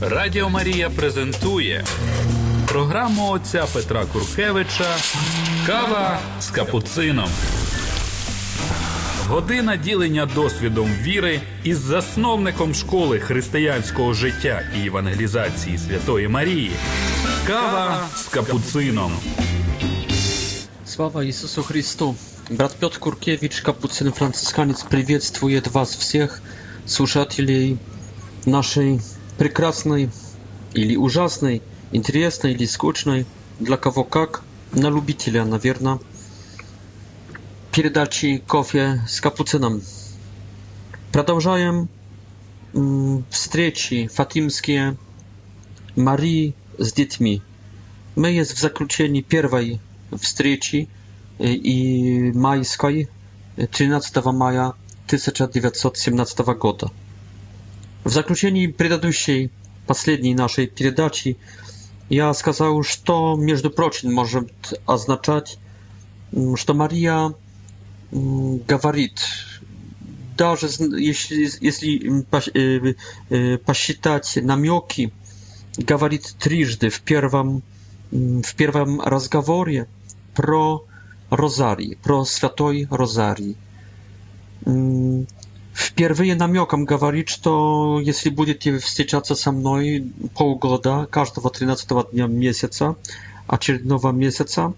Радіо 0.00 0.48
Марія 0.50 0.90
презентує 0.90 1.84
програму 2.68 3.30
отця 3.30 3.66
Петра 3.74 4.04
Куркевича 4.04 4.96
Кава 5.66 6.18
з 6.40 6.50
капуцином. 6.50 7.28
Година 9.28 9.76
ділення 9.76 10.26
досвідом 10.34 10.90
віри 11.02 11.40
із 11.64 11.78
засновником 11.78 12.74
школи 12.74 13.18
християнського 13.18 14.14
життя 14.14 14.62
і 14.82 14.86
евангелізації 14.86 15.78
Святої 15.78 16.28
Марії. 16.28 16.70
Кава 17.46 18.06
з 18.16 18.22
капуцином. 18.26 19.12
Слава 20.86 21.24
Ісусу 21.24 21.62
Христу! 21.62 22.14
Брат 22.50 22.76
Петр 22.80 22.98
Куркевич, 22.98 23.60
капуцин 23.60 24.12
Францисканець. 24.12 24.82
приветствует 24.82 25.66
вас 25.68 25.96
всіх, 25.96 26.42
слушателей 26.86 27.78
нашої. 28.46 29.00
прекрасной 29.38 30.10
или 30.74 30.96
ужасной, 30.96 31.62
интересной 31.92 32.52
или 32.52 32.66
скучной, 32.66 33.26
для 33.60 33.76
кого 33.76 34.04
как, 34.04 34.42
на 34.72 34.88
любителя, 34.90 35.44
наверное, 35.44 36.00
передачи 37.72 38.38
«Кофе 38.46 39.00
с 39.08 39.20
капуцином». 39.20 39.82
Продолжаем 41.12 41.88
встречи 43.30 44.08
фатимские 44.12 44.96
Марии 45.94 46.54
с 46.78 46.92
детьми. 46.92 47.40
Мы 48.16 48.30
есть 48.30 48.52
в 48.52 48.60
заключении 48.60 49.20
первой 49.22 49.80
встречи 50.20 50.88
и 51.38 52.32
майской 52.34 53.08
13 53.70 54.24
мая 54.26 54.74
1917 55.06 56.38
года. 56.58 56.90
В 58.04 58.10
заключении 58.10 58.66
предыдущей, 58.66 59.50
последней 59.86 60.34
нашей 60.34 60.66
передачи 60.66 61.38
я 62.10 62.34
сказал, 62.34 62.82
что, 62.82 63.34
между 63.34 63.70
прочим, 63.70 64.12
может 64.12 64.52
означать, 64.84 65.58
что 66.56 66.74
Мария 66.74 67.32
говорит, 68.12 69.22
даже 70.36 70.68
если, 70.98 71.48
если 71.64 73.56
посчитать 73.64 74.38
намеки, 74.42 75.10
говорит 75.78 76.36
трижды 76.38 76.90
в 76.90 77.00
первом, 77.00 77.62
в 78.10 78.54
первом 78.54 79.00
разговоре 79.00 79.88
про 80.34 80.84
розарий, 81.30 81.96
про 82.02 82.26
святой 82.26 82.86
розарий. 82.90 83.56
Впервые 85.74 86.36
намеком 86.36 86.84
говорит, 86.84 87.28
что 87.28 87.98
если 88.00 88.30
будете 88.30 88.78
встречаться 88.78 89.34
со 89.34 89.50
мной 89.50 90.12
полгода, 90.36 91.08
каждого 91.10 91.50
13 91.50 92.10
дня 92.12 92.26
месяца, 92.28 92.94
очередного 93.48 94.12
месяца, 94.12 94.72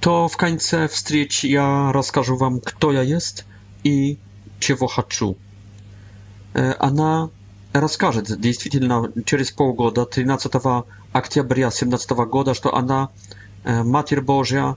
to 0.00 0.28
w 0.28 0.36
końcu 0.36 0.76
wstryć 0.88 1.44
ja 1.44 1.92
rozkażę 1.92 2.36
wam, 2.36 2.60
kto 2.60 2.92
ja 2.92 3.02
jest 3.02 3.44
i 3.84 4.16
czego 4.60 4.86
хочу. 4.88 5.34
Она 6.80 7.28
расскажет 7.72 8.40
действительно 8.40 9.08
через 9.24 9.52
полгода, 9.52 10.06
13 10.06 10.48
октября 11.12 11.70
17 11.70 12.10
года, 12.26 12.54
что 12.54 12.74
она 12.74 13.08
Матерь 13.84 14.20
Божья 14.22 14.74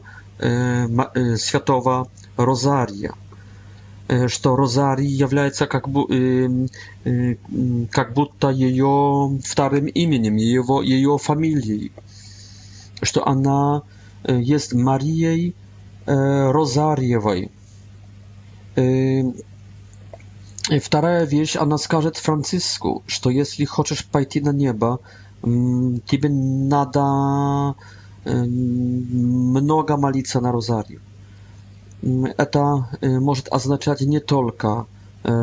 Святого 1.38 2.08
Розария 2.38 3.14
что 4.28 4.56
Розари 4.58 5.06
является 5.06 5.68
как, 5.68 5.88
бу, 5.88 6.06
э, 6.12 6.68
э, 7.06 7.36
как 7.92 8.14
будто 8.14 8.50
ее 8.50 9.40
вторым 9.44 9.86
именем, 9.88 10.36
его, 10.36 10.82
ее 10.82 11.18
фамилией, 11.18 11.92
что 13.02 13.26
она 13.28 13.84
есть 14.28 14.74
Марией 14.74 15.56
э, 16.08 16.52
Розарьевой. 16.52 17.52
Э, 18.76 19.22
вторая 20.82 21.26
вещь, 21.26 21.56
она 21.56 21.78
скажет 21.78 22.18
Франциску, 22.18 23.04
что 23.08 23.30
если 23.30 23.64
хочешь 23.66 24.06
пойти 24.06 24.42
на 24.42 24.52
небо, 24.52 25.00
тебе 25.44 26.30
надо 26.30 27.76
много 28.26 29.98
молиться 29.98 30.40
на 30.42 30.52
Розарию 30.52 31.02
это 32.02 32.88
может 33.02 33.48
означать 33.50 34.02
не 34.02 34.20
только, 34.20 34.88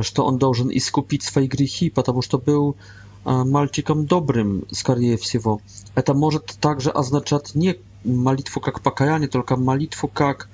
что 0.02 0.24
он 0.26 0.38
должен 0.38 0.70
искупить 0.76 1.22
свои 1.22 1.46
грехи, 1.46 1.91
потому 1.91 2.22
что 2.22 2.38
был 2.38 2.76
мальчиком 3.24 4.06
добрым, 4.06 4.66
скорее 4.72 5.16
всего. 5.16 5.60
Это 5.94 6.14
может 6.14 6.56
также 6.60 6.91
означать 6.91 7.54
не 7.54 7.76
молитву 8.04 8.60
как 8.60 8.80
покаяние, 8.80 9.28
только 9.28 9.56
молитву 9.56 10.08
как 10.12 10.48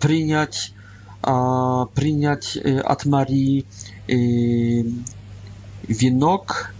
принять, 0.00 0.72
принять 1.20 2.56
от 2.56 3.04
Марии 3.04 3.66
венок, 5.88 6.74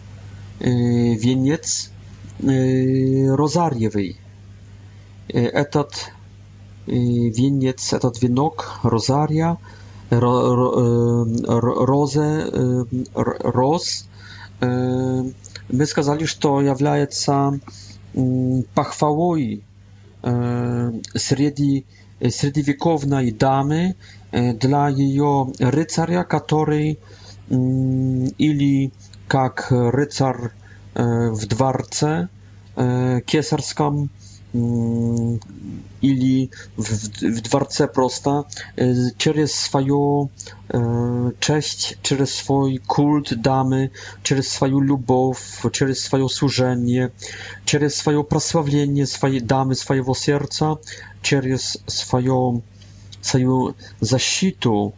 венец 0.61 1.91
розарьевый. 2.41 4.17
Этот 5.29 6.14
Y, 6.87 7.33
wieniec, 7.37 7.91
ten 8.01 8.11
wienok, 8.23 8.81
rozaria, 8.85 9.57
ro, 10.11 10.57
ro, 10.57 10.71
y, 11.27 11.43
ro, 11.47 11.87
roze, 11.87 12.47
y, 12.93 13.05
roz. 13.45 14.09
My 15.73 15.87
сказали, 15.87 16.27
że 16.27 16.35
to 16.37 16.61
jest 16.61 16.83
pachwałą 18.75 19.35
średniowiecznej 21.17 23.33
damy 23.33 23.95
dla 24.61 24.91
jej 24.91 25.19
rycaria, 25.61 26.25
który 26.25 26.97
mm, 27.51 28.31
ili 28.39 28.91
jak 29.35 29.75
rycar 29.93 30.51
w 31.33 31.47
dworze 31.47 32.29
kiesarskim, 33.27 34.09
или 36.03 36.49
mm, 36.79 36.87
w 36.87 37.41
в 37.41 37.43
prosta 37.51 37.89
просто 37.89 38.45
y, 38.79 39.11
через 39.19 39.53
свою 39.55 40.29
y, 40.75 40.79
cześć, 41.41 41.99
через 42.03 42.31
swój 42.35 42.81
kult 42.87 43.35
damy, 43.35 43.91
через 44.23 44.49
swoją 44.49 44.81
любовь, 44.81 45.71
через 45.73 45.99
swoje 46.01 46.29
służenie, 46.29 47.11
через 47.65 47.95
swoje 47.97 48.25
prosławienie 48.25 49.07
swojej 49.07 49.43
damy, 49.43 49.75
swojego 49.75 50.15
serca, 50.15 50.77
через 51.23 51.79
swoją, 51.87 52.61
swoją 53.23 53.75
защиту 54.01 54.93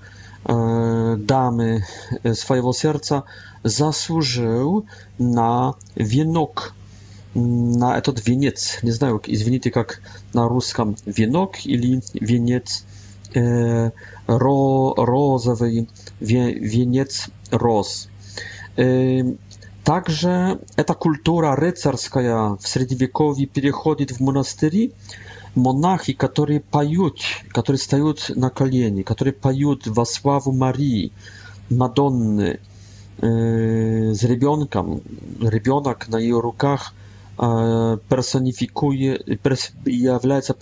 damy 1.19 1.83
swojego 2.35 2.73
serca 2.73 3.23
zasłużył 3.65 4.85
na 5.19 5.75
wienok 5.97 6.75
на 7.37 7.99
этот 7.99 8.27
венец. 8.27 8.79
Не 8.83 8.91
знаю, 8.93 9.21
извините, 9.27 9.71
как 9.71 10.01
на 10.33 10.49
русском 10.49 10.97
венок 11.05 11.67
или 11.67 12.01
венец 12.15 12.85
э, 13.35 13.91
ро, 14.27 14.95
розовый, 14.97 15.89
ве, 16.19 16.53
венец 16.55 17.29
роз. 17.51 18.09
Э, 18.77 19.21
также 19.85 20.61
эта 20.77 20.95
культура 20.95 21.55
рыцарская 21.55 22.57
в 22.57 22.67
средневековье 22.67 23.47
переходит 23.47 24.13
в 24.13 24.21
монастыри. 24.21 24.93
Монахи, 25.55 26.13
которые 26.13 26.61
поют, 26.61 27.21
которые 27.49 27.81
стоят 27.81 28.31
на 28.35 28.51
колени, 28.51 29.01
которые 29.03 29.33
поют 29.33 29.87
во 29.87 30.05
славу 30.05 30.53
Марии, 30.53 31.13
Мадонны, 31.71 32.61
э, 33.21 34.11
с 34.13 34.23
ребенком, 34.23 35.01
ребенок 35.41 36.09
на 36.09 36.17
ее 36.19 36.41
руках– 36.41 36.95
E, 37.37 37.49
personifikuje, 38.09 39.21
pers 39.45 39.73
является 39.85 40.55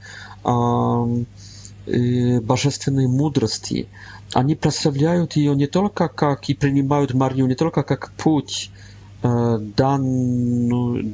bożestwnej 2.41 3.09
mądrości. 3.09 3.87
Oni 4.35 4.57
przedstawiają 4.57 5.27
ją 5.37 5.55
nie 5.55 5.69
tylko 5.69 6.11
jak 6.23 6.51
i 6.51 6.55
przyjmują 6.55 7.07
Marię 7.15 7.47
nie 7.47 7.57
tylko 7.57 7.85
jak 7.91 8.11
płód 8.11 8.53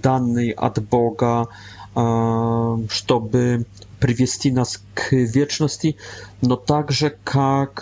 dany 0.03 0.53
ad 0.56 0.81
Boga, 0.81 1.47
żeby 3.06 3.65
przywieźć 4.00 4.53
nas 4.53 4.79
k 4.94 5.03
wieczności, 5.35 5.94
no 6.43 6.56
także 6.56 7.11
jak 7.27 7.73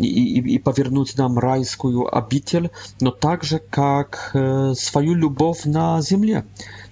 и, 0.00 0.06
и, 0.38 0.54
и 0.54 0.58
повернуть 0.58 1.16
нам 1.16 1.38
райскую 1.38 2.06
обитель, 2.16 2.70
но 3.00 3.10
также 3.10 3.58
как 3.58 4.30
свою 4.74 5.14
любовь 5.14 5.64
на 5.64 6.00
земле, 6.02 6.44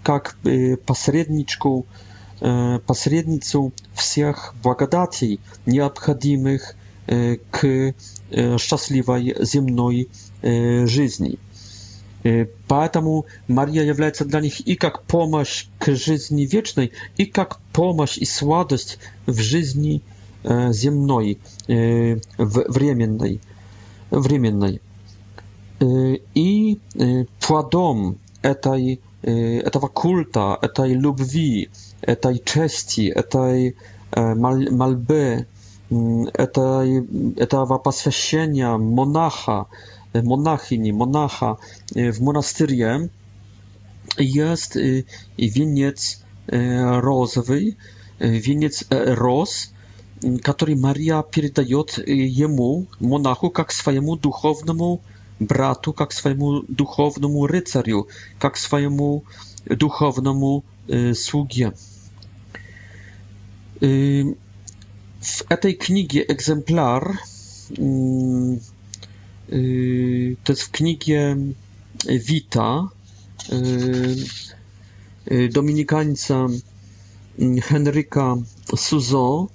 как 0.02 0.36
посредничку, 0.86 1.86
посредницу 2.86 3.72
всех 3.94 4.54
благодатей, 4.62 5.40
необходимых 5.66 6.74
к 7.06 7.94
счастливой 8.58 9.34
земной 9.40 10.08
жизни. 10.42 11.38
Поэтому 12.66 13.26
Мария 13.46 13.84
является 13.84 14.24
для 14.24 14.40
них 14.40 14.58
и 14.66 14.74
как 14.74 15.02
помощь 15.04 15.66
к 15.78 15.94
жизни 15.94 16.42
вечной, 16.42 16.90
и 17.16 17.24
как 17.24 17.60
помощь 17.72 18.18
и 18.18 18.24
сладость 18.24 18.98
в 19.26 19.38
жизни 19.38 19.92
вечной 20.02 20.15
земной, 20.46 21.38
временной, 22.38 23.40
временной. 24.10 24.80
И 25.82 26.78
плодом 27.40 28.18
этой, 28.42 29.00
этого 29.22 29.88
культа, 29.88 30.58
этой 30.62 30.92
любви, 30.94 31.68
этой 32.00 32.38
чести, 32.38 33.08
этой 33.10 33.76
мольбы, 34.14 35.46
этой, 35.90 37.34
этого 37.36 37.78
посвящения 37.78 38.76
монаха, 38.76 39.66
monachini, 40.14 40.92
monacha 40.92 41.56
w 42.12 42.20
monastyrze 42.22 43.08
jest 44.18 44.78
wieniec 45.38 46.20
rozowy, 47.02 47.62
wieniec 48.20 48.84
roz, 48.90 49.70
который 50.42 50.74
Мария 50.76 51.22
передает 51.22 51.98
ему, 52.06 52.86
монаху, 53.00 53.50
как 53.50 53.70
своему 53.72 54.16
духовному 54.16 55.02
брату, 55.40 55.92
как 55.92 56.12
своему 56.12 56.62
духовному 56.68 57.46
рыцарю, 57.46 58.08
как 58.38 58.56
своему 58.56 59.24
духовному 59.66 60.64
э, 60.88 61.12
слуге. 61.14 61.74
Э, 63.80 64.24
w 65.48 65.56
tej 65.60 65.76
knigie 65.78 66.24
egzemplar, 66.28 67.18
to 70.44 70.52
jest 70.52 70.62
w 70.62 70.70
knigie 70.70 71.36
Wita 72.06 72.88
dominikańca 75.50 76.46
Henryka 77.68 78.36
Suzo, 78.76 79.48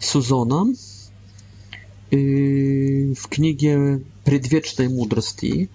сезона 0.00 0.66
в 2.10 3.28
книге 3.28 4.02
«Предвечной 4.24 4.88
мудрости» 4.88 5.70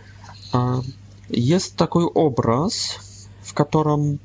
есть 1.29 1.75
такой 1.75 2.05
образ, 2.05 3.27
в 3.41 3.53
котором 3.53 4.19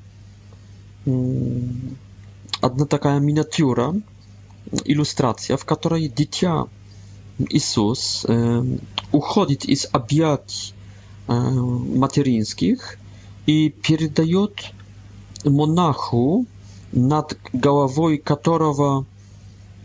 одна 2.61 2.87
такая 2.87 3.19
миниатюра, 3.21 3.95
иллюстрация, 4.85 5.57
в 5.57 5.65
которой 5.65 6.09
дитя 6.09 6.67
Иисус 7.39 8.27
уходит 9.13 9.65
из 9.65 9.87
объятий 9.93 10.75
материнских 11.29 12.99
и 13.47 13.71
передает 13.71 14.53
монаху, 15.45 16.47
над 16.93 17.39
головой 17.53 18.19
которого 18.19 19.05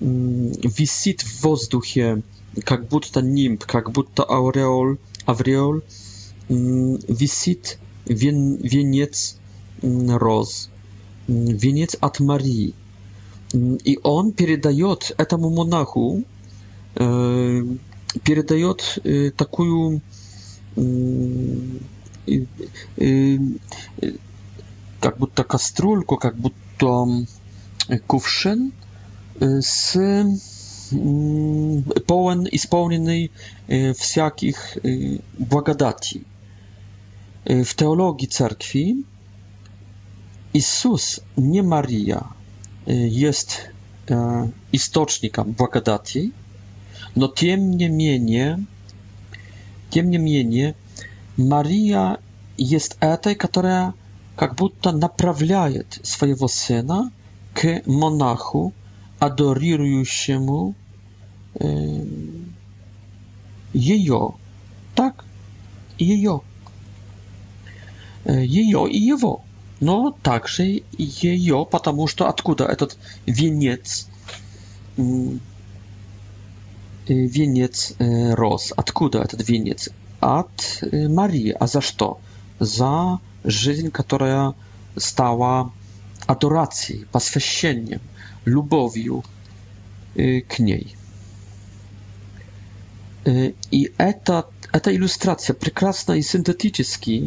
висит 0.01 1.21
в 1.21 1.43
воздухе, 1.43 2.23
как 2.65 2.87
будто 2.89 3.21
нимб, 3.21 3.63
как 3.65 3.91
будто 3.91 4.23
ауреол, 4.23 4.97
авреол, 5.25 5.81
висит 6.49 7.77
вен, 8.07 8.55
венец 8.57 9.37
роз, 9.83 10.69
венец 11.27 11.95
от 12.01 12.19
Марии. 12.19 12.73
И 13.53 13.99
он 14.03 14.31
передает 14.31 15.13
этому 15.17 15.49
монаху, 15.51 16.23
передает 16.95 18.97
такую 19.37 20.01
как 24.99 25.17
будто 25.17 25.43
кастрюльку, 25.43 26.17
как 26.17 26.35
будто 26.37 27.07
кувшин, 28.07 28.71
z 29.61 29.97
pełen, 32.07 32.47
исполненный 32.51 33.31
всяких 33.99 34.77
благодати. 35.39 36.21
W 37.65 37.73
teologii 37.73 38.27
cerkwi 38.27 38.95
Jezus, 40.53 41.19
nie 41.37 41.63
Maria, 41.63 42.23
jest 43.21 43.57
istocznikiem 44.73 45.53
благодати, 45.57 46.29
но 47.15 47.27
тем 47.27 47.71
не 47.77 47.89
менее, 47.89 48.65
тем 49.89 50.09
не 50.09 50.17
менее, 50.19 50.73
Мария 51.37 52.17
jest 52.59 52.97
этой, 52.99 53.35
которая 53.35 53.93
как 54.35 54.55
будто 54.55 54.91
направляет 54.91 55.99
своего 56.03 56.47
сына 56.47 57.11
к 57.53 57.81
монаху, 57.87 58.71
się 60.03 60.39
mu 60.39 60.73
jej, 63.73 64.05
tak? 64.95 65.23
Jej. 65.99 66.25
E, 66.27 66.39
jej 68.45 68.73
i 68.95 69.05
jego. 69.05 69.39
No 69.81 70.13
także 70.23 70.63
jej, 71.23 71.51
ponieważ 71.81 72.13
to 72.15 72.27
odkuda 72.27 72.75
ten 72.75 72.87
wieniec? 73.27 74.07
Mm, 74.99 75.39
y, 77.09 77.27
wieniec 77.31 77.93
e, 77.99 78.35
roz. 78.35 78.73
Odkuda 78.77 79.25
ten 79.27 79.43
wieniec? 79.43 79.89
Od 80.21 80.79
e, 80.93 81.09
Marii. 81.09 81.53
A 81.59 81.67
za 81.67 81.81
co? 81.81 82.15
Za 82.59 83.17
życie, 83.45 83.91
która 83.93 84.53
stała 84.99 85.69
adoracji, 86.27 87.05
poświęceniem, 87.11 87.99
lubowiu 88.45 89.23
y, 90.19 90.41
kniej 90.47 90.85
niej. 93.25 93.45
Y, 93.45 93.53
I 93.71 93.87
ta 94.81 94.91
ilustracja, 94.91 95.55
piękna 95.55 96.15
i 96.15 96.23
syntetyczna, 96.23 97.23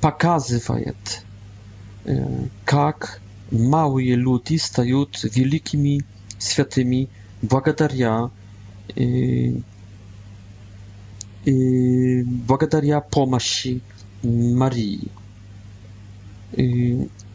pokazuje, 0.00 0.86
jak 2.72 3.20
y, 3.52 3.58
małe 3.58 4.04
ludzie 4.26 4.58
stają 4.58 5.04
wielkimi 5.32 6.00
świętymi 6.40 7.08
благодаря 7.42 8.30
благодаря 12.46 13.00
помощи 13.00 13.80
Марии 14.54 15.08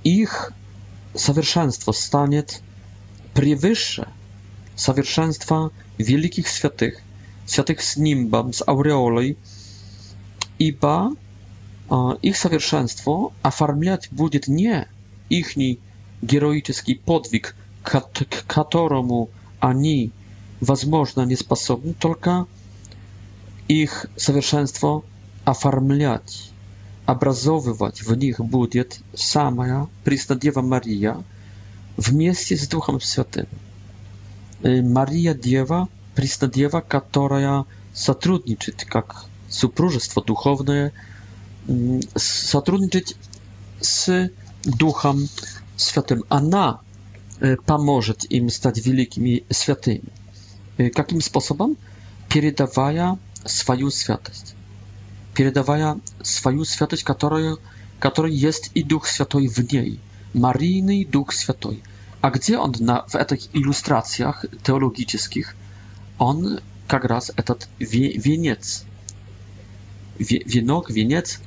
их 0.03 0.51
совершенство 1.13 1.91
станет 1.91 2.61
превыше 3.33 4.07
совершенства 4.75 5.71
великих 5.97 6.47
святых, 6.47 6.99
святых 7.45 7.81
с 7.81 7.97
нимбом, 7.97 8.51
с 8.53 8.63
ауреолой, 8.65 9.37
ибо 10.57 11.11
их 12.21 12.37
совершенство 12.37 13.31
оформлять 13.41 14.09
будет 14.11 14.47
не 14.47 14.87
ихний 15.29 15.79
героический 16.21 16.95
подвиг, 16.95 17.55
к 17.83 18.01
которому 18.47 19.29
они, 19.59 20.11
возможно, 20.61 21.21
не 21.25 21.35
способны, 21.35 21.93
только 21.93 22.47
их 23.67 24.07
совершенство 24.15 25.03
оформлять 25.45 26.50
образовывать 27.11 28.01
в 28.03 28.15
них 28.15 28.39
будет 28.39 29.01
самая 29.13 29.87
Преснодева 30.05 30.61
Мария 30.61 31.21
вместе 31.97 32.55
с 32.55 32.69
Духом 32.69 33.01
Святым. 33.01 33.47
Мария 34.63 35.33
Дева, 35.33 35.89
Преснодева, 36.15 36.79
которая 36.79 37.65
сотрудничает 37.93 38.85
как 38.85 39.25
супружество 39.49 40.23
духовное, 40.23 40.93
сотрудничать 42.15 43.17
с 43.81 44.29
Духом 44.63 45.27
Святым. 45.75 46.23
Она 46.29 46.79
поможет 47.65 48.23
им 48.31 48.49
стать 48.49 48.85
великими 48.85 49.43
святыми. 49.49 50.07
Каким 50.77 51.19
способом? 51.19 51.75
Передавая 52.29 53.19
свою 53.45 53.89
святость 53.89 54.55
передавая 55.33 55.99
свою 56.21 56.65
святость, 56.65 57.03
которая, 57.03 57.57
которой 57.99 58.33
есть 58.33 58.71
и 58.73 58.83
Дух 58.83 59.07
Святой 59.07 59.47
в 59.47 59.57
ней, 59.71 59.99
Марийный 60.33 61.05
Дух 61.05 61.31
Святой. 61.33 61.81
А 62.21 62.29
где 62.29 62.57
он 62.57 62.75
на, 62.79 63.05
в 63.07 63.15
этих 63.15 63.53
иллюстрациях 63.55 64.45
теологических? 64.63 65.55
Он 66.19 66.59
как 66.87 67.05
раз 67.05 67.31
этот 67.35 67.67
венец, 67.79 68.83
венок, 70.19 70.89
венец 70.91 71.39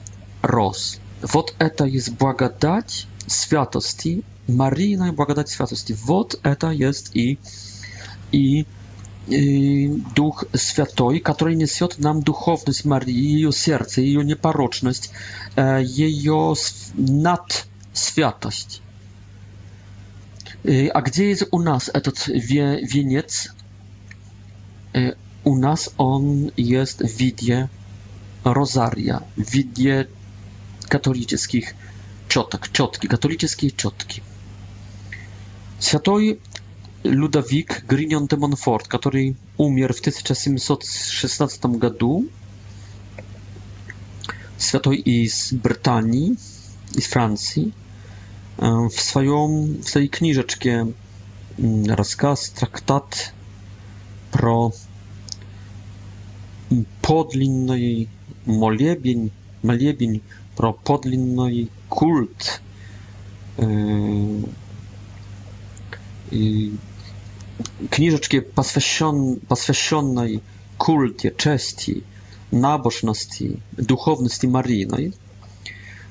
рос. 0.43 0.99
Вот 1.23 1.55
это 1.59 1.85
есть 1.85 2.13
благодать 2.15 3.07
святости, 3.27 4.23
Марийная 4.49 5.13
благодать 5.13 5.49
святости. 5.49 5.97
Вот 6.03 6.39
это 6.43 6.71
есть 6.71 7.15
и, 7.15 7.39
и 8.33 8.67
Y, 9.29 9.91
Duch 10.15 10.45
Święty, 10.57 11.21
który 11.25 11.57
niesie 11.57 11.87
nam 11.99 12.21
duchowność 12.21 12.85
Marii, 12.85 13.33
jej 13.41 13.53
serce, 13.53 14.03
jej 14.03 14.27
nieparoczność, 14.27 15.11
e, 15.57 15.83
jej 15.83 16.25
nadświatość. 16.99 18.83
Y, 20.69 20.89
a 20.95 21.03
gdzie 21.03 21.25
jest 21.25 21.45
u 21.51 21.63
nas 21.63 21.91
ten 22.03 22.39
wie, 22.49 22.81
wieniec? 22.95 23.49
Y, 24.97 25.13
u 25.45 25.59
nas 25.59 25.91
on 25.99 26.51
jest 26.57 27.03
w 27.05 27.17
widzie 27.17 27.69
rozaria, 28.45 29.21
w 29.37 29.51
widzie 29.51 30.05
katolickich 30.89 31.75
ciotek, 32.29 32.69
ciotki, 32.69 33.09
katolickiej 33.09 33.73
ciotki. 33.77 34.21
Święty 35.81 36.37
Ludovik 37.05 37.85
Grignon 37.87 38.27
de 38.27 38.37
Montfort, 38.39 38.89
который 38.89 39.37
умер 39.59 39.93
в 39.93 40.01
1716 40.01 41.67
году, 41.79 42.29
святой 44.57 44.97
из 44.97 45.53
Британии, 45.53 46.37
из 46.95 47.07
Франции, 47.09 47.73
в, 48.57 48.91
своем, 48.91 49.83
в 49.83 49.89
своей 49.89 50.09
книжечке 50.09 50.87
рассказ, 51.87 52.49
трактат 52.51 53.35
про 54.33 54.73
подлинный 57.03 58.09
молебень, 58.47 59.31
молебень 59.63 60.23
про 60.57 60.73
подлинный 60.73 61.71
культ 61.89 62.63
и 66.31 66.77
книжечки, 67.91 68.41
посвящен, 68.41 69.39
посвященной 69.41 70.43
культе, 70.79 71.35
чести, 71.37 72.05
набожности, 72.51 73.61
духовности 73.73 74.47
Мариной, 74.47 75.15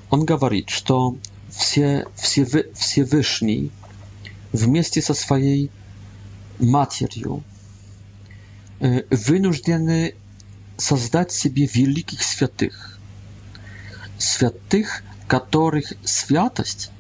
он 0.10 0.26
говорит, 0.26 0.70
что 0.70 1.18
все, 1.50 2.06
все, 2.16 2.46
Всевышний 2.74 3.72
вместе 4.52 5.02
со 5.02 5.14
своей 5.14 5.70
матерью 6.60 7.44
вынуждены 8.80 10.16
создать 10.78 11.32
себе 11.32 11.66
великих 11.66 12.22
святых, 12.22 13.00
святых, 14.18 15.04
которых 15.28 15.94
святость 16.04 16.92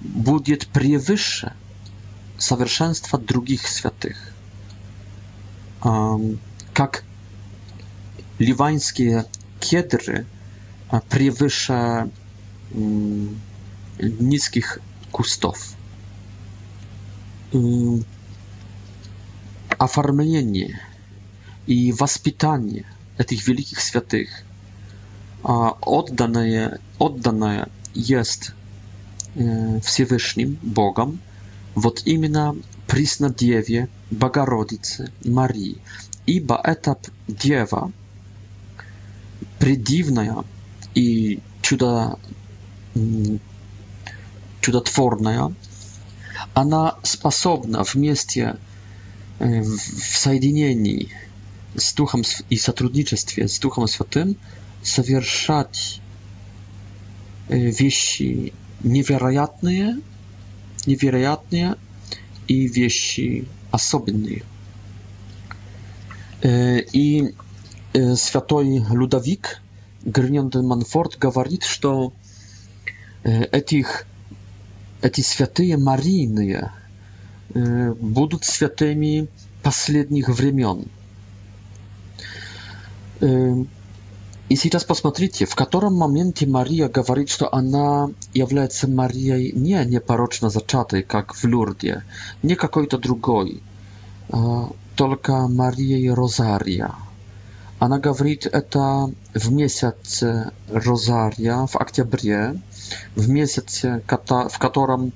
будет 0.00 0.66
превыше 0.68 1.52
совершенства 2.40 3.18
других 3.18 3.66
святых. 3.68 4.16
Как 6.72 7.04
ливанские 8.38 9.26
кедры 9.60 10.26
превыше 11.10 12.10
низких 13.98 14.78
кустов. 15.10 15.74
Оформление 19.78 20.80
и 21.66 21.92
воспитание 21.92 22.84
этих 23.18 23.46
великих 23.46 23.80
святых 23.80 24.28
отданное, 25.42 26.80
отданное 26.98 27.68
есть 27.92 28.52
Всевышним 29.34 30.58
Богом 30.62 31.20
Вот 31.74 32.02
именно 32.04 32.56
Преснодеве, 32.86 33.88
Богородице, 34.10 35.12
Марии, 35.24 35.78
ибо 36.26 36.60
это 36.62 36.96
Дева, 37.28 37.92
предивная 39.58 40.38
и 40.94 41.38
чудо, 41.62 42.18
чудотворная, 44.60 45.54
она 46.54 46.96
способна 47.04 47.84
вместе 47.84 48.56
в 49.38 49.76
соединении 50.16 51.12
с 51.76 51.94
Духом 51.94 52.22
и 52.50 52.56
сотрудничестве 52.56 53.46
с 53.46 53.60
Духом 53.60 53.86
Святым 53.86 54.36
совершать 54.82 56.00
вещи 57.48 58.52
невероятные 58.82 60.00
невероятные 60.86 61.76
и 62.48 62.66
вещи 62.66 63.46
особенные. 63.70 64.42
И 66.42 67.34
святой 68.16 68.78
Людовик 68.90 69.60
Гринион 70.04 70.50
де 70.50 70.60
Монфорт 70.60 71.18
говорит, 71.18 71.64
что 71.64 72.12
этих, 73.24 74.06
эти 75.02 75.20
святые 75.20 75.76
марийные 75.76 76.72
будут 77.52 78.44
святыми 78.44 79.28
последних 79.62 80.28
времен. 80.28 80.86
И 84.50 84.56
сейчас 84.56 84.82
посмотрите, 84.84 85.44
в 85.46 85.54
котором 85.54 85.94
моменте 85.94 86.44
Мария 86.44 86.88
говорит, 86.88 87.28
что 87.30 87.54
она 87.54 88.08
является 88.34 88.88
Марией 88.88 89.52
не 89.52 89.84
непорочно 89.84 90.50
зачатой, 90.50 91.04
как 91.04 91.34
в 91.36 91.44
Люрде, 91.44 92.02
не 92.42 92.56
какой-то 92.56 92.98
другой, 92.98 93.62
только 94.96 95.46
Марией 95.46 96.10
Розария. 96.12 96.90
Она 97.78 98.00
говорит 98.00 98.44
это 98.44 99.08
в 99.34 99.52
месяц 99.52 100.24
Розария, 100.68 101.64
в 101.68 101.76
октябре, 101.76 102.60
в 103.14 103.28
месяце, 103.28 104.02
в 104.04 104.58
котором 104.58 105.12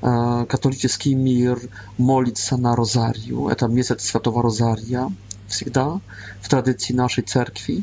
католический 0.00 1.14
мир 1.14 1.58
молится 1.98 2.56
на 2.56 2.76
Розарию. 2.76 3.48
Это 3.48 3.66
месяц 3.66 4.04
Святого 4.04 4.42
Розария 4.44 5.10
всегда 5.48 6.00
в 6.40 6.48
традиции 6.48 6.92
нашей 6.92 7.24
церкви. 7.24 7.82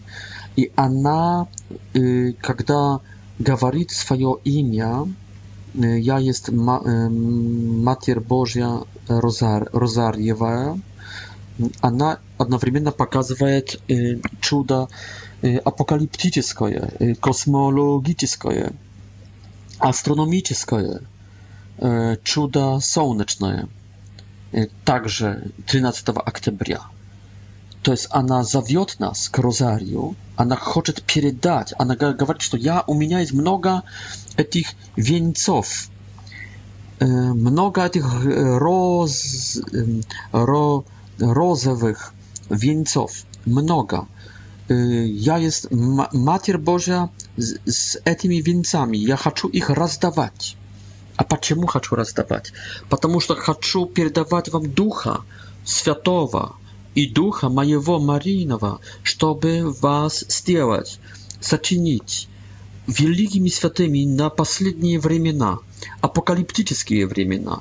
И 0.55 0.71
она, 0.75 1.47
когда 2.41 2.99
говорит 3.39 3.91
свое 3.91 4.37
имя, 4.43 5.07
я 5.73 6.19
есть 6.19 6.49
Матерь 6.49 8.19
Божья 8.19 8.81
Розар, 9.07 9.69
Розарьевая, 9.73 10.79
она 11.81 12.19
одновременно 12.37 12.91
показывает 12.91 13.81
чудо 14.39 14.89
апокалиптическое, 15.41 17.15
космологическое, 17.19 18.73
астрономическое, 19.79 21.01
чудо 22.23 22.79
солнечное, 22.79 23.67
также 24.85 25.51
13 25.65 26.09
октября 26.09 26.81
то 27.83 27.91
есть 27.91 28.07
она 28.11 28.43
зовет 28.43 28.95
нас 28.99 29.27
к 29.29 29.37
розарию, 29.39 30.15
она 30.37 30.55
хочет 30.55 31.03
передать, 31.03 31.73
она 31.77 31.95
говорит, 31.97 32.41
что 32.41 32.55
я, 32.57 32.83
у 32.87 32.93
меня 32.93 33.19
есть 33.19 33.33
много 33.33 33.83
этих 34.37 34.69
венцов, 34.95 35.89
много 37.01 37.85
этих 37.85 38.05
роз, 38.23 39.59
ро, 40.31 40.85
розовых 41.19 42.13
венцов, 42.49 43.11
много. 43.45 44.07
Я 44.69 45.37
есть 45.37 45.67
Матерь 45.71 46.57
Божья 46.57 47.09
с, 47.35 47.57
с 47.65 48.01
этими 48.05 48.35
венцами, 48.35 48.95
я 48.95 49.17
хочу 49.17 49.49
их 49.49 49.69
раздавать. 49.69 50.55
А 51.17 51.25
почему 51.25 51.67
хочу 51.67 51.95
раздавать? 51.95 52.53
Потому 52.89 53.19
что 53.19 53.35
хочу 53.35 53.85
передавать 53.85 54.49
вам 54.49 54.71
Духа 54.71 55.21
Святого, 55.65 56.55
i 56.95 57.11
ducha 57.13 57.49
mojego 57.49 57.99
Marijnego, 57.99 58.79
żeby 59.03 59.63
was 59.81 60.25
stworzyć, 60.29 60.97
zaczynić 61.41 62.27
wielkimi 62.87 63.49
świętymi 63.51 64.07
na 64.07 64.35
ostatnie 64.35 64.99
времена, 64.99 65.57
apokaliptyczne 66.01 67.07
времена, 67.07 67.59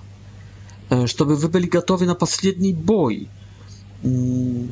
e, 0.93 1.09
żeby 1.09 1.37
wy 1.37 1.49
byli 1.49 1.69
gotowi 1.69 2.07
na 2.07 2.19
ostatni 2.19 2.75
bój, 2.75 3.29
mm, 4.05 4.69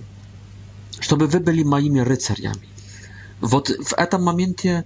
żeby 1.01 1.29
wy 1.29 1.41
byli 1.41 1.65
moimi 1.65 2.05
rycerzami. 2.05 2.71
w 3.87 4.11
tym 4.11 4.23
momencie 4.23 4.83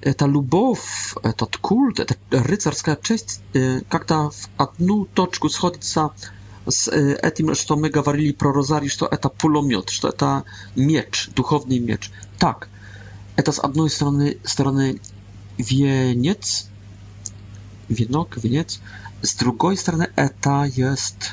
e, 0.00 0.14
ta 0.14 0.26
lubow, 0.26 0.78
e, 1.22 1.32
ten 1.32 1.48
kult, 1.62 1.96
ta 1.96 2.14
rycerska 2.42 2.96
cześć 2.96 3.24
jak 3.92 4.04
ta 4.04 4.30
w 4.30 4.48
jedną 4.80 5.04
точку 5.14 5.48
schodzi 5.48 5.88
się 5.94 6.08
z 6.66 6.88
этим, 7.22 7.54
что 7.54 7.76
мы 7.76 7.90
говорили 7.90 8.32
про 8.32 8.52
Розари, 8.52 8.88
что 8.88 9.06
это 9.06 9.28
пулемет, 9.28 9.90
что 9.90 10.08
это 10.08 10.44
меч, 10.74 11.30
духовный 11.34 11.78
меч. 11.78 12.10
Так, 12.38 12.68
это 13.36 13.52
с 13.52 13.60
одной 13.60 13.88
стороны, 13.88 14.38
стороны 14.42 15.00
венец, 15.58 16.68
венок, 17.88 18.36
венец, 18.42 18.80
с 19.22 19.34
другой 19.36 19.76
стороны 19.76 20.10
это 20.16 20.64
есть 20.64 21.32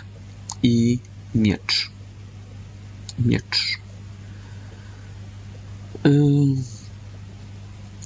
и 0.62 1.00
меч. 1.34 1.90
Меч. 3.18 3.80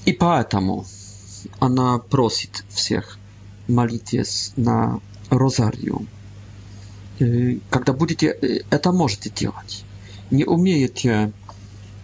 И 0.05 0.13
поэтому 0.13 0.86
она 1.60 1.98
просит 1.98 2.63
всех 2.69 3.17
молитесь 3.67 4.53
на 4.55 5.00
розарию 5.29 6.05
когда 7.69 7.93
будете 7.93 8.27
это 8.69 8.91
можете 8.91 9.29
делать. 9.29 9.83
Не 10.31 10.45
умеете 10.45 11.31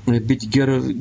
быть 0.05 0.43
герои, 0.46 0.93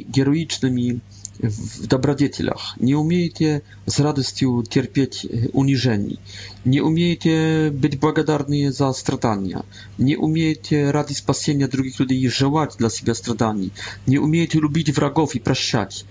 героичными 0.00 1.00
в 1.38 1.86
добродетелях, 1.86 2.74
не 2.78 2.94
умеете 2.94 3.62
с 3.86 3.98
радостью 3.98 4.62
терпеть 4.68 5.26
унижений, 5.52 6.20
не 6.66 6.80
умеете 6.80 7.70
быть 7.70 7.98
благодарны 7.98 8.70
за 8.70 8.92
страдания, 8.92 9.64
не 9.98 10.16
умеете 10.16 10.90
ради 10.90 11.14
спасения 11.14 11.66
других 11.66 11.98
людей 11.98 12.28
желать 12.28 12.76
для 12.78 12.90
себя 12.90 13.14
страданий, 13.14 13.72
не 14.06 14.18
умеете 14.18 14.58
любить 14.58 14.94
врагов 14.94 15.34
и 15.34 15.38
прощать, 15.38 16.04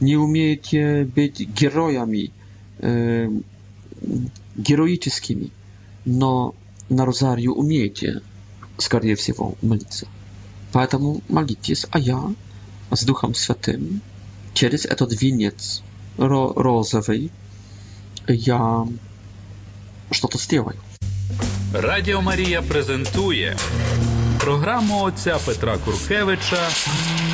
не 0.00 0.16
умеете 0.16 1.04
быть 1.04 1.38
героями, 1.40 2.32
э, 2.80 3.30
героическими, 4.56 5.50
но 6.04 6.56
на 6.92 7.04
розарию 7.04 7.54
умеете, 7.54 8.20
скорее 8.78 9.14
всего, 9.16 9.54
молиться. 9.62 10.06
Поэтому 10.72 11.22
молитесь, 11.28 11.86
а 11.90 11.98
я 11.98 12.32
с 12.90 13.04
Духом 13.04 13.34
Святым 13.34 14.00
через 14.54 14.84
этот 14.86 15.12
венец 15.22 15.82
розовый 16.16 17.30
я 18.28 18.86
что-то 20.10 20.38
сделаю. 20.38 20.76
Радіо 21.74 22.22
Марія 22.22 22.62
презентує 22.62 23.56
програму 24.40 25.02
отця 25.02 25.38
Петра 25.46 25.76
Куркевича 25.78 26.68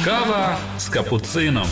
Кава 0.05 0.59
з 0.79 0.89
капуцином. 0.89 1.67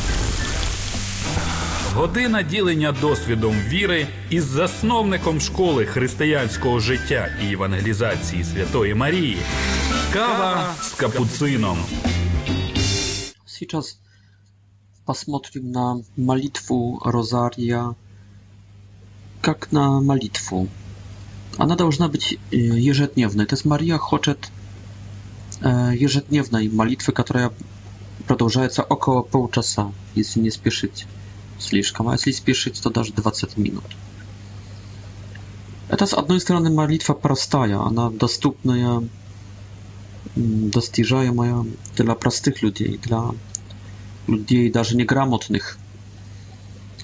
година 1.97 2.43
ділення 2.43 2.93
досвідом 3.01 3.57
віри 3.69 4.07
із 4.31 4.45
засновником 4.45 5.41
школи 5.41 5.87
християнського 5.87 6.81
життя 6.81 7.29
і 7.43 7.53
евангелізації 7.53 8.45
Святої 8.45 8.95
Марії. 8.95 9.39
Kawa 10.15 10.53
z 10.89 10.91
kapucyną. 11.01 11.77
Сейчас 13.47 13.99
посмотрим 15.05 15.71
на 15.71 15.99
молитву 16.17 17.01
Розария 17.05 17.95
как 19.41 19.69
на 19.73 20.01
молитву. 20.01 20.69
Она 21.59 21.77
должна 21.77 22.09
быть 22.09 22.39
ежедневной. 22.91 23.47
То 23.47 23.55
есть 23.55 23.65
Мария 23.65 23.99
хочет 23.99 24.51
ежедневной 26.03 26.69
молитвы, 26.69 27.13
которая 27.13 27.51
продолжается 28.27 28.83
около 28.83 29.23
полчаса, 29.23 29.87
если 30.17 30.43
не 30.43 30.51
спешить. 30.51 31.07
слишком, 31.59 32.09
а 32.09 32.13
если 32.15 32.33
спешить, 32.33 32.81
то 32.83 32.91
даже 32.91 33.13
20 33.13 33.57
минут. 33.59 33.85
Это, 35.89 36.07
с 36.07 36.15
одной 36.15 36.41
стороны, 36.41 36.71
молитва 36.71 37.15
простая, 37.15 37.79
она 37.79 38.11
доступная, 38.11 39.03
достижаемая 40.35 41.65
для 41.97 42.15
простых 42.15 42.63
людей, 42.63 42.99
для 43.05 43.23
людей 44.29 44.71
даже 44.71 44.97
неграмотных. 44.97 45.79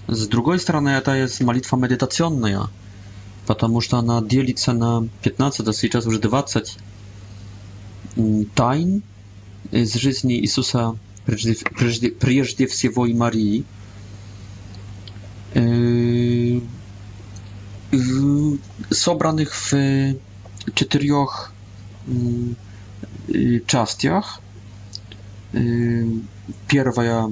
С 0.09 0.26
другой 0.26 0.59
стороны, 0.59 0.90
это 0.90 1.14
есть 1.14 1.40
молитва 1.40 1.76
медитационная, 1.78 2.62
потому 3.47 3.80
что 3.80 3.99
она 3.99 4.21
делится 4.21 4.73
на 4.73 5.09
15, 5.23 5.68
а 5.68 5.73
сейчас 5.73 6.06
уже 6.06 6.18
20 6.18 6.76
тайн 8.54 9.02
из 9.71 9.94
жизни 9.94 10.35
Иисуса 10.40 10.99
прежде, 11.25 11.54
прежде, 11.78 12.09
прежде 12.11 12.64
всего 12.66 13.06
и 13.06 13.14
Марии– 13.14 13.64
sobranych 18.92 19.57
w 19.57 19.70
czterech 20.74 21.53
частях. 23.66 24.40
Первая 26.68 27.31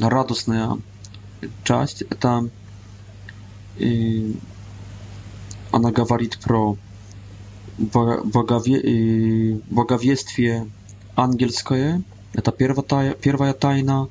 радостная 0.00 0.76
часть 1.62 2.02
это 2.02 2.48
она 5.70 5.92
говорит 5.92 6.38
про 6.38 6.76
богове, 7.78 9.60
боговествие 9.70 10.68
ангельское, 11.14 12.02
это 12.32 12.50
первая, 12.50 13.12
первая 13.14 13.52
тайна, 13.52 14.08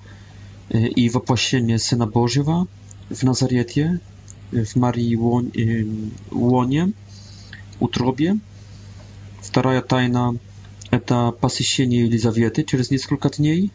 и 0.70 1.10
воплощение 1.10 1.80
Сына 1.80 2.06
Божьего, 2.08 2.68
w 3.12 3.24
Nazarecie, 3.24 3.98
w 4.66 4.76
Marii 4.76 5.18
Łonie, 6.32 6.88
utrobie. 7.80 8.36
Druga 9.54 9.82
tajna 9.82 10.32
to 11.06 11.32
pasyśnienie 11.42 12.04
Elizawiety 12.06 12.64
przez 12.64 12.90
kilka 13.08 13.30
dni 13.30 13.70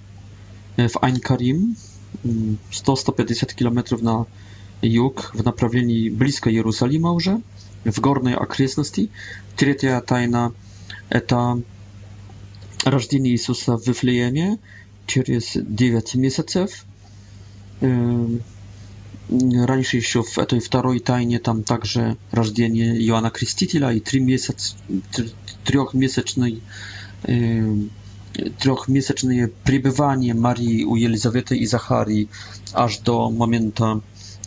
w 0.79 0.97
Ain 1.05 1.21
Karim, 1.21 1.75
100-150 2.73 3.55
km 3.55 4.03
na 4.03 4.25
jug, 4.83 5.33
w 5.35 5.45
naprawieni 5.45 6.11
blisko 6.11 6.51
Jerozolima 6.51 7.09
już, 7.09 7.29
w 7.87 8.01
górnej 8.01 8.37
okresności. 8.37 9.09
Trzecia 9.57 10.01
tajna 10.01 10.51
to 11.27 11.57
narodzenie 12.85 13.33
Jezusa 13.33 13.77
w 13.77 13.85
Wiflejemie 13.85 14.57
przez 15.07 15.59
9 15.71 16.15
miesięcy 16.15 16.67
раньше 19.67 19.97
еще 19.97 20.23
в 20.23 20.39
этой 20.39 20.61
второй 20.61 21.01
тайне 21.01 21.39
там 21.39 21.63
также 21.63 22.17
рождение 22.31 23.01
Иоанна 23.07 23.31
Крестителя 23.31 23.91
и 23.93 24.01
три 24.01 24.21
месяц, 24.21 24.77
трехмесячный 25.65 26.63
э, 27.25 27.75
трехмесячное 28.61 29.51
пребывание 29.65 30.35
Марии 30.35 30.85
у 30.85 30.97
Елизаветы 30.97 31.57
и 31.57 31.67
Захарии 31.67 32.29
аж 32.73 32.99
до 32.99 33.31
момента 33.31 34.01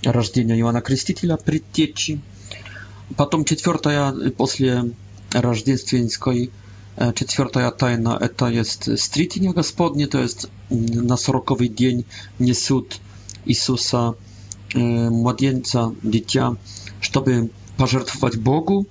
рождения 0.04 0.60
Иоанна 0.60 0.82
Крестителя, 0.82 1.38
предтечи. 1.38 2.20
Потом 3.16 3.46
четвертая, 3.46 4.12
после 4.32 4.92
рождественской, 5.32 6.50
четвертая 7.16 7.70
тайна, 7.72 8.18
это 8.20 8.48
есть 8.48 9.00
стритение 9.00 9.52
Господне, 9.54 10.08
то 10.08 10.20
есть 10.22 10.48
на 10.72 11.16
сороковый 11.18 11.68
день 11.70 12.06
несут 12.40 12.98
Иисуса 13.46 14.14
Христа 14.14 14.26
E, 14.76 15.10
młodzieńca, 15.12 15.92
dziecka, 16.06 16.56
żeby 17.02 17.48
pożertować 17.78 18.38
Bogu 18.38 18.86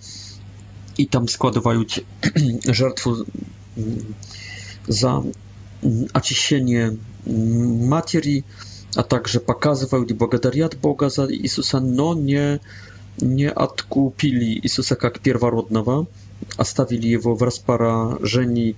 i 0.98 1.06
tam 1.06 1.28
składować 1.28 2.00
żertwę 2.78 3.10
mm, 3.76 3.98
za 4.88 5.12
mm, 5.82 6.04
oczyszczenie 6.14 6.92
mm, 7.26 7.88
materii, 7.88 8.42
a 8.96 9.02
także 9.02 9.40
pokazywać 9.40 10.12
błogodariat 10.12 10.74
Boga 10.74 11.10
za 11.10 11.26
Jezusa, 11.30 11.80
no 11.80 12.14
nie, 12.14 12.58
nie 13.22 13.54
odkupili 13.54 14.60
Jezusa 14.64 14.96
jak 15.02 15.18
pierworodnego, 15.18 16.06
a 16.58 16.64
stawili 16.64 17.10
je 17.10 17.18
go 17.18 17.36
w 17.36 17.42
rozparażeniu 17.42 18.74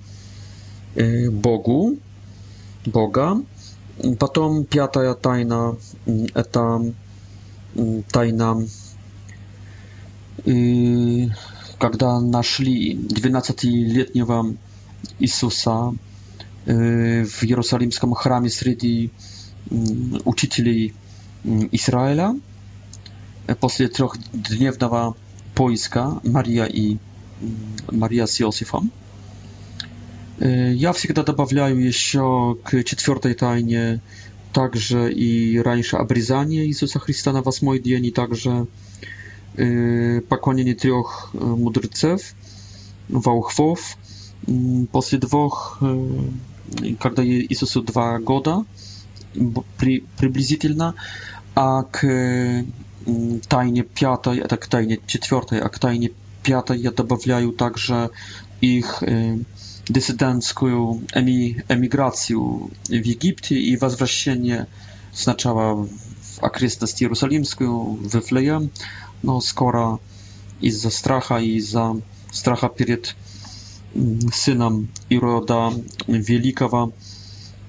e, 0.97 1.31
Bogu, 1.31 1.93
Boga, 2.87 3.37
Потом 4.19 4.65
пятая 4.65 5.15
тайна– 5.15 5.77
это 6.35 6.93
тайна, 8.11 8.67
когда 11.79 12.21
нашли 12.21 12.95
12-летнего 12.95 14.55
Иисуса 15.19 15.95
в 16.67 16.69
Иерусалимском 16.69 18.13
храме 18.13 18.51
среди 18.51 19.11
учителей 20.27 20.93
Израиля. 21.45 22.37
После 23.61 23.89
трехдневного 23.89 25.17
поиска 25.55 26.21
Мария 26.23 26.67
и 26.67 26.99
Мария 27.91 28.27
с 28.27 28.39
Иосифом– 28.43 28.91
Я 30.39 30.93
всегда 30.93 31.23
добавляю 31.23 31.79
еще 31.83 32.59
к 32.63 32.83
четвертой 32.85 33.35
тайне 33.35 34.01
также 34.53 35.13
и 35.13 35.59
раньше 35.59 35.97
обрезание 35.97 36.67
Иисуса 36.67 36.99
Христа 36.99 37.33
на 37.33 37.43
восьмой 37.43 37.79
день, 37.79 38.07
и 38.07 38.11
также 38.11 38.67
поклонение 40.29 40.75
трех 40.75 41.31
мудрецев, 41.33 42.21
волхвов. 43.09 43.97
После 44.93 45.19
двух, 45.19 45.79
когда 47.01 47.25
Иисусу 47.25 47.81
два 47.83 48.19
года, 48.19 48.65
при, 49.79 50.05
приблизительно, 50.19 50.95
а 51.55 51.83
к 51.85 52.03
тайне 53.49 53.83
пятой, 53.83 54.39
это 54.41 54.59
к 54.59 54.67
тайне 54.67 54.99
четвертой, 55.07 55.61
а 55.61 55.69
к 55.71 55.79
тайне 55.79 56.11
пятой 56.43 56.79
я 56.79 56.91
добавляю 56.91 57.53
также 57.53 58.11
их 58.61 59.03
dysydencką 59.91 61.01
emi, 61.13 61.57
emigrację 61.69 62.37
w 62.91 63.09
Egipcie 63.09 63.61
i 63.61 63.77
wzwracanie 63.79 64.67
znaczała 65.15 65.75
w 66.23 66.45
akrystności 66.45 67.05
jerozolimską, 67.05 67.97
w 68.01 68.21
Flejem, 68.21 68.69
no 69.25 69.41
skoro 69.41 69.99
i 70.63 70.71
za 70.71 70.91
stracha 70.91 71.41
i 71.41 71.61
za 71.61 71.95
stracha 72.33 72.69
przed 72.69 73.15
mm, 73.97 74.19
synem 74.33 74.89
Iroda 75.11 75.71
Wielkiego 76.09 76.89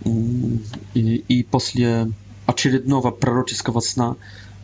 mm, 0.06 0.58
i, 0.96 1.24
i 1.30 1.44
po 1.44 1.58
kolejnego 2.64 3.12
proroczyskiego 3.12 3.82
sna 3.82 4.16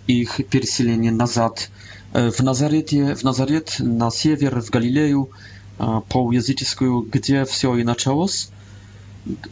ich 0.07 0.39
przesilenie 0.49 1.11
nazad 1.11 1.71
e, 2.13 2.31
w 2.31 2.39
Nazaret, 2.39 2.89
w 3.15 3.23
Nazaret 3.23 3.77
na 3.79 4.11
siewier, 4.11 4.63
w 4.63 4.69
Galileju, 4.69 5.27
полуязыческую 5.77 7.01
«Где 7.01 7.45
все 7.45 7.75
и 7.77 7.83
началось» 7.83 8.49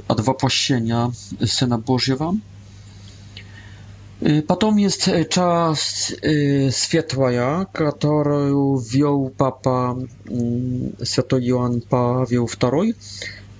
от 0.08 0.20
воплощения 0.26 1.12
Сына 1.46 1.78
Божьего. 1.78 2.34
Потом 4.48 4.78
jest 4.80 5.10
czas 5.30 6.14
światła, 6.80 7.66
którą 7.90 8.78
wziął 8.78 9.32
Papa 9.38 9.96
Święty 11.04 11.36
Jan 11.42 11.82
Paweł 11.90 12.48
II. 12.62 12.94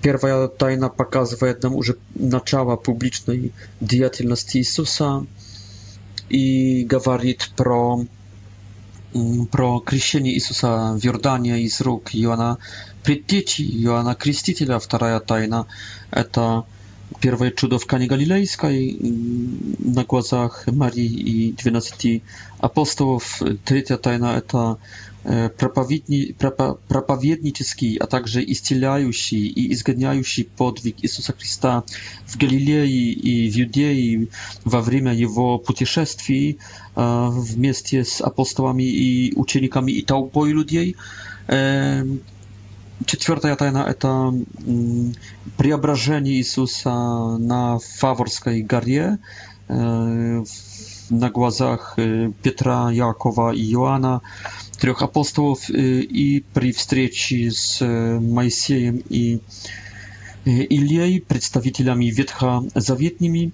Первая 0.02 0.48
тайна 0.48 0.88
показывает 0.88 1.62
нам 1.64 1.74
уже 1.76 1.94
начало 2.16 2.74
публичной 2.76 3.52
деятельности 3.80 4.58
Иисуса 4.58 5.24
и 6.28 6.84
говорит 6.88 7.50
про 7.56 8.04
про 9.50 9.80
крещение 9.80 10.34
Иисуса 10.34 10.96
в 11.00 11.04
Иордане 11.04 11.60
из 11.62 11.80
рук 11.80 12.10
Иоанна 12.14 12.58
Предтечи, 13.04 13.62
Иоанна 13.84 14.14
Крестителя, 14.14 14.78
вторая 14.78 15.20
тайна. 15.20 15.66
Это 16.10 16.64
первое 17.20 17.50
чудо 17.50 17.78
в 17.78 17.86
Кане 17.86 18.06
Галилейской 18.06 18.96
на 19.00 20.04
глазах 20.04 20.66
Марии 20.66 21.04
и 21.06 21.52
12 21.52 22.22
апостолов. 22.60 23.42
Третья 23.64 23.96
тайна– 23.98 24.36
это 24.36 24.78
проповеднический, 25.24 27.96
а 27.96 28.06
также 28.06 28.44
исцеляющий 28.44 29.46
и 29.48 29.72
изгоняющий 29.72 30.44
подвиг 30.56 30.96
Иисуса 31.02 31.32
Христа 31.32 31.82
в 32.26 32.36
Галилее 32.36 32.86
и 32.88 33.48
в 33.50 33.56
Иудее 33.62 34.28
во 34.64 34.80
время 34.80 35.14
его 35.14 35.56
путешествий 35.58 36.58
вместе 36.96 38.04
с 38.04 38.20
апостолами 38.20 38.82
и 38.82 39.32
учениками 39.36 39.92
и 39.92 40.02
толпой 40.02 40.50
людей. 40.52 40.96
Четвертая 43.06 43.56
тайна– 43.56 43.84
это 43.88 44.32
преображение 45.56 46.36
Иисуса 46.36 47.36
на 47.38 47.78
Фаворской 47.98 48.62
горе 48.62 49.18
на 49.68 50.44
глазах 51.30 51.94
Петра, 52.42 52.90
Якова 52.90 53.52
и 53.54 53.72
Иоанна 53.72 54.20
трех 54.82 55.00
апостолов 55.02 55.70
и 55.70 56.44
при 56.54 56.72
встрече 56.72 57.50
с 57.52 57.84
Моисеем 57.86 59.00
и 59.10 59.38
Ильей, 60.44 61.20
представителями 61.20 62.06
ветхозаветными, 62.06 63.52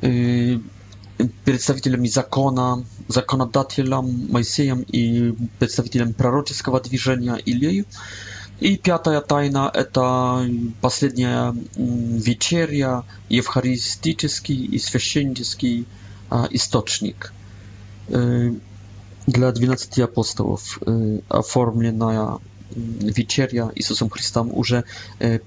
представителями 0.00 2.08
закона, 2.08 2.84
законодателем 3.08 4.26
Моисеем 4.32 4.80
и 4.80 5.34
представителем 5.58 6.14
пророческого 6.14 6.80
движения 6.80 7.34
Ильей. 7.36 7.84
И 8.60 8.76
пятая 8.78 9.20
тайна– 9.20 9.70
это 9.74 10.48
последняя 10.80 11.54
вечеря, 11.76 13.02
евхаристический 13.28 14.64
и 14.64 14.78
священнический 14.78 15.84
источник. 16.50 17.32
Y, 19.28 19.44
a 19.44 19.52
12 19.52 19.98
апостолов 20.02 20.78
оформленная 21.28 22.26
y, 22.76 23.12
wieczeria 23.12 23.70
Jezusem 23.76 24.08
Chrystusem 24.10 24.50
уже 24.54 24.82
y, 25.22 25.40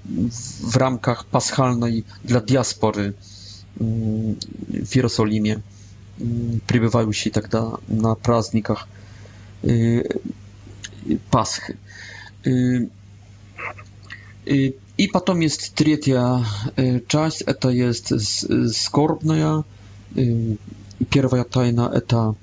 w 0.60 0.76
ramkach 0.76 1.24
paschalnej 1.24 2.04
dla 2.24 2.40
diaspory 2.40 3.12
w 4.84 4.96
Jerozolimie, 4.96 5.60
się 7.10 7.30
тогда 7.30 7.70
tak 7.70 7.80
na 7.88 8.16
praznikach 8.16 8.86
Paschy. 11.30 11.76
I 14.98 15.08
potem 15.12 15.42
jest 15.42 15.74
trzecia 15.74 16.44
część, 17.06 17.44
to 17.60 17.70
jest 17.70 18.14
skarbna. 18.72 19.62
Pierwsza 21.10 21.44
tajna 21.44 21.90
to 22.06 22.34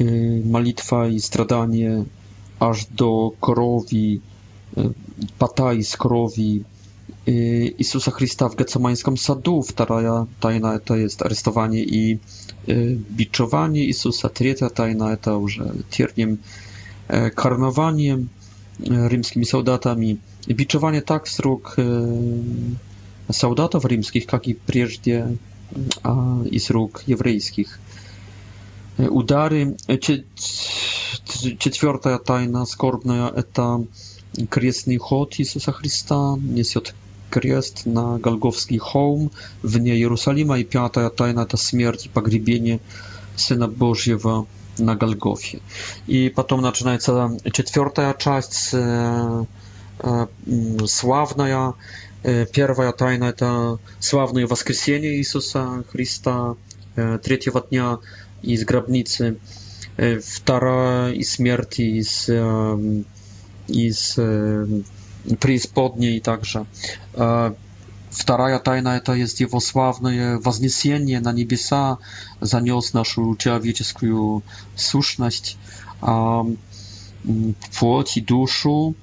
Y, 0.00 0.42
Malitwa 0.46 1.08
i 1.08 1.20
stradanie 1.20 2.04
aż 2.60 2.86
do 2.86 3.30
korowi, 3.40 4.20
y, 4.78 5.30
pataj 5.38 5.84
z 5.84 5.96
korowi 5.96 6.64
Jezusa 7.78 8.10
y, 8.10 8.14
Chrysta 8.14 8.48
w 8.48 8.54
Gecemańskim 8.56 9.16
Sadu. 9.18 9.62
Wtaraja 9.62 10.26
tajna 10.40 10.78
to 10.78 10.96
jest 10.96 11.22
aresztowanie 11.22 11.82
i 11.84 12.18
biczowanie 13.10 13.84
Jezusa. 13.86 14.28
Trzecia 14.28 14.70
tajna 14.70 15.16
to 15.16 15.38
już 15.40 15.60
tierniем, 15.90 16.36
karnowaniem 17.34 18.28
римскими 19.10 19.44
солдатами. 19.44 20.16
Бичевание 20.48 21.00
так 21.00 21.28
с 21.28 21.38
рук 21.38 21.76
солдатов 23.30 23.84
римских, 23.84 24.26
как 24.26 24.48
и 24.48 24.54
прежде, 24.54 25.36
а 26.02 26.16
z 26.64 26.70
róg 26.70 27.04
еврейских 27.06 27.78
удары. 28.98 29.76
Четвертая 31.58 32.18
тайна 32.18 32.66
скорбная– 32.66 33.28
это 33.36 33.84
крестный 34.50 34.98
ход 34.98 35.34
Иисуса 35.38 35.72
Христа, 35.72 36.36
несет 36.40 36.94
крест 37.30 37.86
на 37.86 38.18
Голговский 38.18 38.78
холм 38.78 39.30
вне 39.62 39.96
Иерусалима. 39.96 40.58
И 40.58 40.64
пятая 40.64 41.08
тайна– 41.10 41.40
это 41.40 41.56
смерть 41.56 42.06
и 42.06 42.08
погребение 42.08 42.80
Сына 43.36 43.68
Божьего 43.68 44.46
на 44.78 44.96
Голгофе. 44.96 45.60
И 46.06 46.28
потом 46.28 46.60
начинается 46.62 47.36
четвертая 47.52 48.14
часть, 48.14 48.74
славная. 50.90 51.74
Первая 52.54 52.92
тайна– 52.92 53.24
это 53.24 53.78
славное 53.98 54.46
воскресение 54.46 55.16
Иисуса 55.18 55.84
Христа 55.90 56.54
третьего 56.94 57.60
дня– 57.60 57.98
из 58.44 58.64
гробницы, 58.64 59.38
вторая 60.22 61.12
из 61.12 61.32
смерти, 61.32 61.82
из, 62.00 62.28
из 63.68 64.14
преисподней 65.40 66.20
также. 66.20 66.66
Вторая 68.10 68.60
тайна– 68.60 68.96
это 68.96 69.12
есть 69.14 69.40
его 69.40 69.58
славное 69.58 70.38
вознесение 70.38 71.18
на 71.20 71.32
небеса, 71.32 71.98
занес 72.40 72.92
нашу 72.92 73.34
человеческую 73.36 74.44
сущность, 74.76 75.56
плоть 77.80 78.16
и 78.16 78.20
душу. 78.20 78.94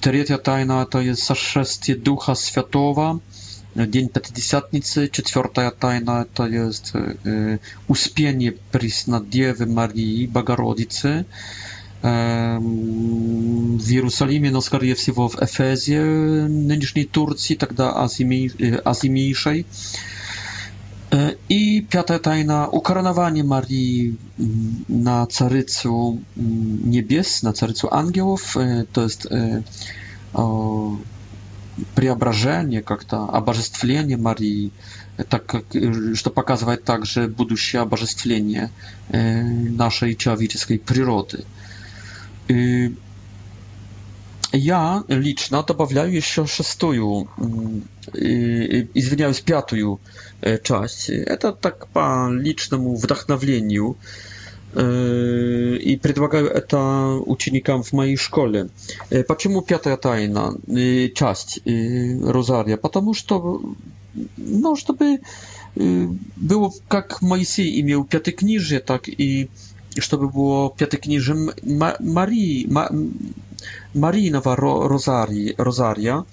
Третья 0.00 0.38
тайна– 0.38 0.82
это 0.88 0.98
есть 0.98 1.22
сошествие 1.22 1.96
Духа 1.96 2.34
Святого– 2.34 3.20
no, 3.78 3.86
Dzień 3.86 4.08
Pięćdziesiątnicy, 4.08 5.08
czwarta 5.08 5.70
tajna 5.70 6.24
to 6.34 6.46
jest 6.48 6.92
e, 6.96 7.58
uspienie 7.88 8.52
prysna 8.72 9.20
Diewy 9.20 9.66
Marii 9.66 10.28
Bogorodicy 10.28 11.24
w 13.78 13.90
Jeruzalimie, 13.90 14.50
no 14.50 14.62
skoro 14.62 14.84
jest 14.84 15.10
w 15.10 15.42
Efezie, 15.42 16.02
nynieszniej 16.48 17.06
Turcji, 17.06 17.56
tak 17.56 17.74
da 17.74 18.06
y, 18.20 18.84
Azji 18.86 19.10
Mniejszej. 19.10 19.64
E, 21.14 21.30
I 21.48 21.86
piąta 21.90 22.18
tajna, 22.18 22.68
ukoronowanie 22.68 23.44
Marii 23.44 24.16
mm, 24.40 24.50
na 24.88 25.26
Carycu 25.26 26.18
mm, 26.38 26.90
Niebies, 26.90 27.42
na 27.42 27.52
Carycu 27.52 27.88
Angielów, 27.94 28.56
e, 28.56 28.84
to 28.92 29.02
jest 29.02 29.28
e, 29.32 29.62
преображение 31.94 32.82
как-то, 32.82 33.24
обожествление 33.24 34.16
Марии, 34.16 34.72
так 35.28 35.46
как, 35.46 35.64
что 36.14 36.30
показывает 36.30 36.84
также 36.84 37.28
будущее 37.28 37.82
обожествление 37.82 38.70
нашей 39.10 40.14
человеческой 40.14 40.78
природы. 40.78 41.44
И 42.48 42.96
я 44.52 45.04
лично 45.08 45.62
добавляю 45.62 46.12
еще 46.12 46.46
шестую, 46.46 47.28
извиняюсь, 48.94 49.40
пятую 49.40 50.00
часть. 50.62 51.10
Это 51.10 51.52
так 51.52 51.88
по 51.88 52.28
личному 52.32 52.94
вдохновлению 52.96 53.96
и 54.74 55.98
предлагаю 56.02 56.46
это 56.48 57.18
ученикам 57.26 57.82
в 57.82 57.92
моей 57.92 58.16
школе. 58.16 58.68
Почему 59.26 59.62
пятая 59.62 59.96
тайна, 59.96 60.54
часть 61.14 61.60
Розария? 61.64 62.76
Потому 62.76 63.14
что, 63.14 63.62
ну, 64.36 64.76
чтобы 64.76 65.18
było 66.36 66.70
jak 66.92 67.16
i 67.58 67.84
miał 67.84 68.04
piąte 68.04 68.32
kniże, 68.32 68.80
tak 68.80 69.08
i 69.20 69.48
żeby 69.96 70.28
było 70.28 70.70
piąte 70.70 70.98
kniże 70.98 71.34
Ma 71.64 71.92
Marii, 72.00 72.66
Ma 72.68 72.88
Marii 73.94 74.32
Rozaria. 75.58 76.24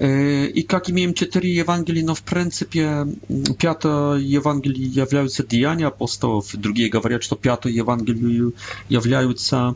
И 0.00 0.66
как 0.68 0.90
имеем 0.90 1.14
четыре 1.14 1.54
Евангелия, 1.54 2.04
но 2.04 2.14
в 2.14 2.22
принципе 2.22 3.06
пятое 3.58 4.16
Евангелие 4.18 4.86
являются 4.86 5.44
деяния 5.46 5.86
апостолов, 5.88 6.50
другие 6.54 6.88
говорят, 6.88 7.22
что 7.22 7.36
пятое 7.36 7.72
Евангелие 7.72 8.52
являются 8.88 9.74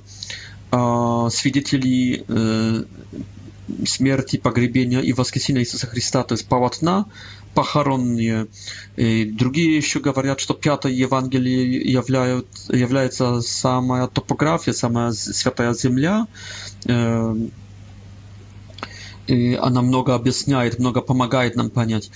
свидетели 0.71 2.25
смерти, 3.85 4.37
погребения 4.37 5.01
и 5.01 5.13
воскресения 5.13 5.63
Иисуса 5.63 5.87
Христа, 5.87 6.23
то 6.23 6.35
есть 6.35 6.47
полотна 6.47 7.07
похоронные. 7.55 8.49
И 8.97 9.25
другие 9.25 9.77
еще 9.79 9.99
говорят, 10.01 10.41
что 10.41 10.53
пятое 10.55 10.93
Евангелие 10.93 11.77
являют, 11.91 12.47
является 12.69 13.41
самая 13.41 14.07
топография, 14.09 14.73
самая 14.75 15.13
святая 15.13 15.73
земля, 15.75 16.27
она 19.29 19.83
много 19.83 20.15
объясняет, 20.15 20.79
много 20.79 21.01
помогает 21.01 21.57
нам 21.57 21.71
понять. 21.71 22.11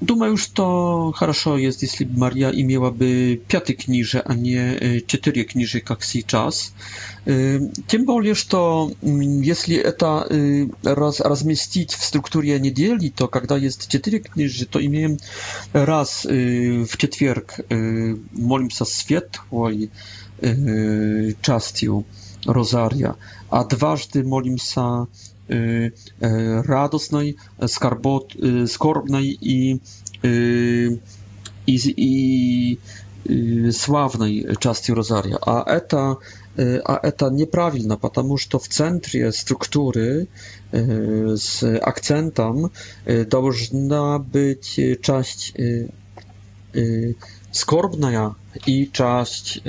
Думаю, 0.00 0.36
что 0.36 1.12
хорошо 1.16 1.56
есть, 1.56 1.82
если 1.82 2.04
бы 2.04 2.18
Мария 2.18 2.50
имела 2.50 2.90
бы 2.90 3.40
пятый 3.48 3.74
книже, 3.74 4.18
а 4.20 4.34
не 4.34 5.00
четыре 5.06 5.44
книжи, 5.44 5.80
как 5.80 6.02
сейчас. 6.02 6.74
Тем 7.24 8.04
более, 8.04 8.34
что 8.34 8.92
если 9.02 9.76
это 9.76 10.26
раз, 10.82 11.20
разместить 11.20 11.92
в 11.92 12.04
структуре 12.04 12.58
недели, 12.60 13.08
то 13.08 13.28
когда 13.28 13.56
есть 13.56 13.88
четыре 13.88 14.18
книжи, 14.18 14.66
то 14.66 14.84
имеем 14.84 15.16
раз 15.72 16.24
в 16.24 16.96
четверг 16.96 17.60
молимся 17.70 18.84
светлой 18.84 19.90
частью 21.40 22.04
розария, 22.44 23.14
а 23.48 23.64
дважды 23.64 24.22
молимся 24.22 25.06
Y, 25.50 25.90
e, 26.22 26.62
radosnej, 26.64 27.34
skarbot, 27.66 28.34
y, 28.62 28.68
skorbnej 28.68 29.38
i, 29.50 29.80
y, 30.24 30.98
i, 31.66 31.78
i 31.96 32.78
sławnej 33.72 34.46
części 34.60 34.94
Rozaria, 34.94 35.36
a 35.46 35.64
eta, 35.64 36.16
a 36.84 37.00
eta 37.00 37.28
nieprawilna, 37.32 37.96
потому 37.96 38.36
to 38.48 38.58
w 38.58 38.68
centrum 38.68 39.32
struktury 39.32 40.26
z 41.34 41.60
akcentem 41.82 42.68
должна 43.28 44.18
być 44.18 44.80
część 45.02 45.54
skorbna 47.52 48.34
i 48.66 48.90
część 48.92 49.60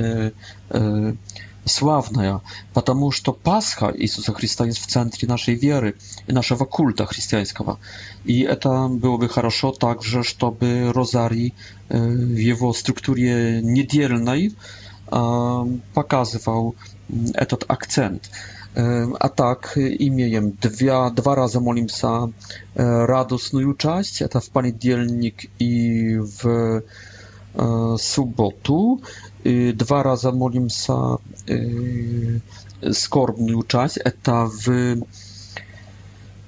славная, 1.65 2.41
потому 2.73 3.12
что 3.12 3.34
Пасха 3.34 3.91
Иисуса 3.95 4.34
Христа 4.34 4.65
есть 4.65 4.80
в 4.80 4.88
центре 4.88 5.28
нашей 5.28 5.56
веры 5.56 5.95
и 6.28 6.32
нашего 6.32 6.65
культа 6.65 7.06
христианского. 7.06 7.80
И 8.23 8.41
это 8.41 8.88
было 8.88 9.17
бы 9.17 9.28
хорошо 9.28 9.71
также, 9.71 10.23
чтобы 10.23 10.91
розарий 10.93 11.54
в 11.89 12.38
его 12.38 12.71
структуре 12.73 13.62
недельной 13.62 14.54
показывал 15.93 16.75
этот 17.34 17.65
акцент. 17.67 18.30
A 19.19 19.30
tak, 19.30 19.80
imiejem 19.99 20.58
dwa, 20.62 21.10
dwa 21.12 21.36
razy 21.36 21.60
molim 21.62 21.89
sa 21.89 22.28
radosną 23.06 23.73
część, 23.73 24.23
to 24.32 24.39
w 24.39 24.49
poniedzielnik 24.49 25.47
i 25.60 26.06
w 26.25 26.43
sobotu. 27.97 28.99
Y, 29.45 29.73
dwa 29.77 30.03
razy 30.03 30.31
modlimy 30.31 30.69
się 30.69 31.17
skorbny 32.93 33.53
czas, 33.67 33.99
to 34.23 34.51
w 34.65 34.95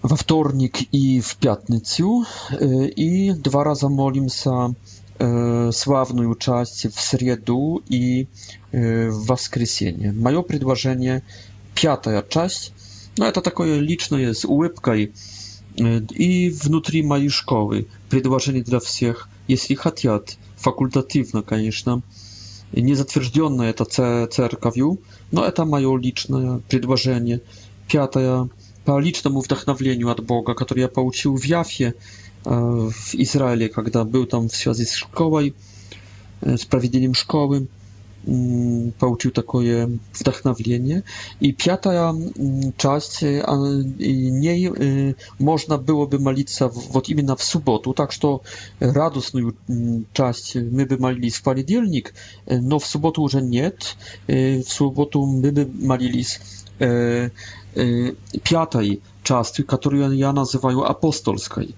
we 0.03 0.17
wtorek 0.17 0.93
i 0.93 1.21
w 1.21 1.35
piątnicę 1.35 2.03
y, 2.03 2.91
i 2.95 3.33
dwa 3.33 3.63
razy 3.63 3.89
modlimy 3.89 4.29
się 4.29 4.73
sławną 5.71 6.35
część 6.35 6.87
w 6.87 6.99
środę 7.01 7.57
i 7.89 8.27
y, 8.73 9.11
w 9.11 9.25
воскресенье. 9.25 10.13
Moje 10.13 10.43
przedłożenie 10.43 11.21
piąta 11.75 12.21
część. 12.23 12.71
No 13.17 13.31
to 13.31 13.41
takie 13.41 13.81
liczne 13.81 14.21
jest 14.21 14.45
ułypka 14.45 14.95
i 14.95 15.07
i 16.19 16.51
wnutri 16.51 17.03
mojej 17.03 17.29
szkoły 17.29 17.85
przedłożenie 18.09 18.63
dla 18.63 18.79
wszystkich, 18.79 19.27
jeśli 19.49 19.75
chcą, 19.75 20.19
fakultatywna, 20.57 21.39
oczywiście 21.39 22.01
niezatwierdzone 22.73 23.73
to 23.73 23.85
cerkawiu, 24.29 24.97
no 25.33 25.47
eta 25.47 25.65
mają 25.65 25.97
liczne 25.97 26.59
przedłożenie. 26.67 27.39
Piata 27.87 28.19
po 28.85 28.99
licznym 28.99 29.41
wdachnowieniu 29.41 30.09
od 30.09 30.21
Boga, 30.21 30.53
który 30.55 30.81
ja 30.81 30.87
pouczył 30.87 31.37
w 31.37 31.45
Jafie 31.47 31.93
e, 32.47 32.61
w 32.91 33.15
Izraelu, 33.15 33.65
kiedy 33.75 34.05
był 34.05 34.25
tam 34.25 34.49
w 34.49 34.51
związku 34.51 34.85
z 34.85 34.91
szkołą, 34.95 35.39
e, 36.43 36.57
z 36.57 36.65
prowadzeniem 36.65 37.15
szkoły 37.15 37.65
получил 38.99 39.31
такое 39.31 39.89
вдохновление. 40.13 41.03
И 41.39 41.53
пятая 41.53 42.13
часть, 42.77 43.21
ней 43.21 45.15
можно 45.39 45.77
было 45.77 46.05
бы 46.07 46.19
молиться 46.19 46.67
вот 46.67 47.07
именно 47.09 47.35
в 47.35 47.43
субботу, 47.43 47.93
так 47.93 48.11
что 48.11 48.41
радостную 48.79 49.55
часть 50.13 50.55
мы 50.55 50.85
бы 50.85 50.97
молились 50.97 51.35
в 51.35 51.43
понедельник, 51.43 52.13
но 52.47 52.79
в 52.79 52.85
субботу 52.85 53.21
уже 53.21 53.41
нет. 53.41 53.95
В 54.27 54.63
субботу 54.67 55.25
мы 55.25 55.51
бы 55.51 55.69
молились 55.81 56.41
пятой 58.43 59.01
частью, 59.23 59.65
которую 59.65 60.11
я 60.17 60.33
называю 60.33 60.83
апостольской 60.89 61.75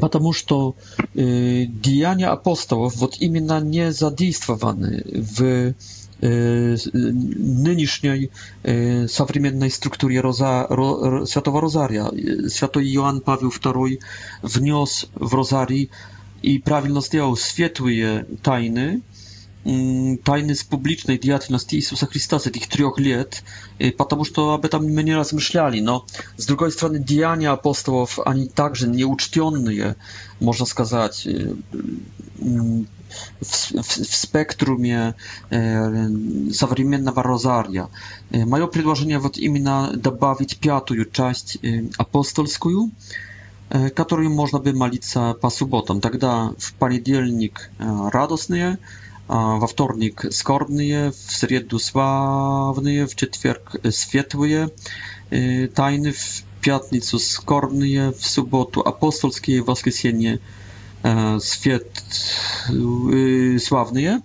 потому 0.00 0.32
что 0.32 0.76
э, 1.14 1.64
деяния 1.66 2.28
апостолов, 2.28 2.96
вот 2.96 3.16
именно 3.20 3.60
не 3.60 3.92
задействованы 3.92 5.04
в 5.14 5.74
э, 6.20 6.76
нынешней 6.92 8.30
э, 8.62 9.06
современной 9.08 9.70
структуре 9.70 10.20
Роза, 10.20 10.66
Ро, 10.68 11.26
Святого 11.26 11.60
Розария. 11.60 12.48
Святой 12.48 12.88
Иоанн 12.94 13.20
Павел 13.20 13.48
II 13.50 13.98
внес 14.42 15.06
в 15.14 15.34
Розарий 15.34 15.90
и 16.42 16.58
правильно 16.58 17.00
сделал 17.00 17.36
светлые 17.36 18.26
тайны, 18.42 19.02
тайны 20.22 20.54
с 20.54 20.62
публичной 20.62 21.18
деятельности 21.18 21.74
Иисуса 21.74 22.06
Христа 22.06 22.38
с 22.38 22.46
этих 22.46 22.68
трех 22.68 22.98
лет, 23.00 23.42
потому 23.98 24.24
что 24.24 24.54
об 24.54 24.64
этом 24.64 24.84
мы 24.86 25.02
не 25.02 25.14
размышляли. 25.16 25.80
Но, 25.80 26.06
с 26.36 26.46
другой 26.46 26.70
стороны, 26.70 27.00
деяния 27.00 27.48
апостолов, 27.48 28.20
они 28.24 28.46
также 28.46 28.86
неучтенные, 28.88 29.96
можно 30.38 30.66
сказать, 30.66 31.26
в, 31.26 31.56
в, 32.38 32.84
в 33.98 34.16
спектруме 34.16 35.16
современного 35.50 37.24
розария. 37.24 37.88
Мое 38.30 38.68
предложение 38.68 39.18
вот 39.18 39.36
именно 39.36 39.90
добавить 39.96 40.58
пятую 40.58 41.06
часть 41.10 41.58
апостольскую, 41.98 42.92
которую 43.96 44.30
можно 44.30 44.60
бы 44.60 44.72
молиться 44.72 45.34
по 45.42 45.50
субботам. 45.50 46.00
Тогда 46.00 46.52
в 46.56 46.74
понедельник 46.74 47.70
радостные, 47.78 48.78
во 49.28 49.66
вторник 49.66 50.24
скорбные, 50.30 51.10
в 51.12 51.32
среду 51.32 51.78
славные, 51.78 53.06
в 53.06 53.14
четверг 53.16 53.76
светлые 53.90 54.70
тайны, 55.30 56.12
в 56.12 56.42
пятницу 56.60 57.18
скорбные, 57.18 58.12
в 58.12 58.22
субботу 58.24 58.80
апостольские, 58.80 59.62
в 59.62 59.66
воскресенье 59.66 60.40
свет 61.40 61.88
славные, 63.62 64.20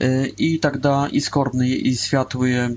и 0.00 0.58
тогда 0.60 1.08
и 1.10 1.20
скорбные, 1.20 1.76
и 1.76 1.94
святые, 1.94 2.76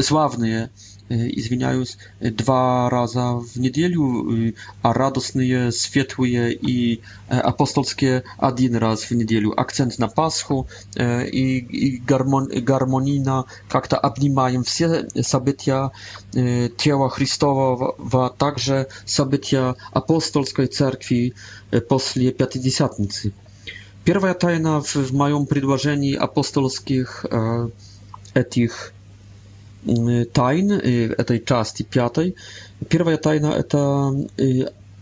славные– 0.00 0.70
извиняюсь, 1.10 1.98
два 2.20 2.88
раза 2.88 3.32
в 3.34 3.56
неделю, 3.56 4.54
а 4.82 4.92
радостные, 4.92 5.72
светлые 5.72 6.52
и 6.54 7.00
апостольские 7.28 8.22
один 8.38 8.76
раз 8.76 9.04
в 9.04 9.10
неделю. 9.12 9.58
Акцент 9.58 9.98
на 9.98 10.06
Пасху 10.08 10.68
и, 10.96 11.58
и 11.58 11.96
гармон, 11.98 12.46
гармонийно 12.48 13.46
как-то 13.68 13.98
обнимаем 13.98 14.62
все 14.62 15.08
события 15.22 15.90
тела 16.32 17.08
Христового, 17.10 18.30
также 18.38 18.86
события 19.04 19.74
апостольской 19.92 20.66
церкви 20.66 21.34
после 21.88 22.30
Пятидесятницы. 22.30 23.32
Первая 24.04 24.34
тайна 24.34 24.80
в, 24.80 24.94
в 24.94 25.12
моем 25.12 25.46
предложении 25.46 26.14
апостольских 26.14 27.26
э, 27.30 27.68
этих 28.32 28.94
тайн, 30.32 30.72
этой 30.72 31.44
части 31.44 31.82
пятой. 31.82 32.36
Первая 32.88 33.16
тайна– 33.16 33.46
это 33.58 34.10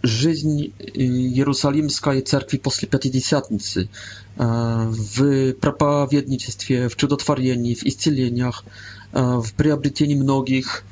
жизнь 0.03 0.73
Иерусалимской 0.79 2.21
Церкви 2.23 2.59
после 2.59 2.87
Пятидесятницы 2.89 3.89
в 4.37 5.53
проповедничестве, 5.55 6.89
в 6.89 6.97
чудотворении, 6.97 7.75
в 7.75 7.83
исцелениях, 7.85 8.65
в 9.13 9.47
приобретении 9.57 10.15
многих 10.17 10.85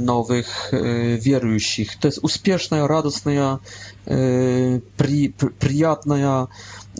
nowych 0.00 0.70
wierujących. 1.20 1.96
To 1.96 2.08
jest 2.08 2.18
uspieszna, 2.22 2.86
radosna, 2.86 3.58
przyjazna 5.58 6.46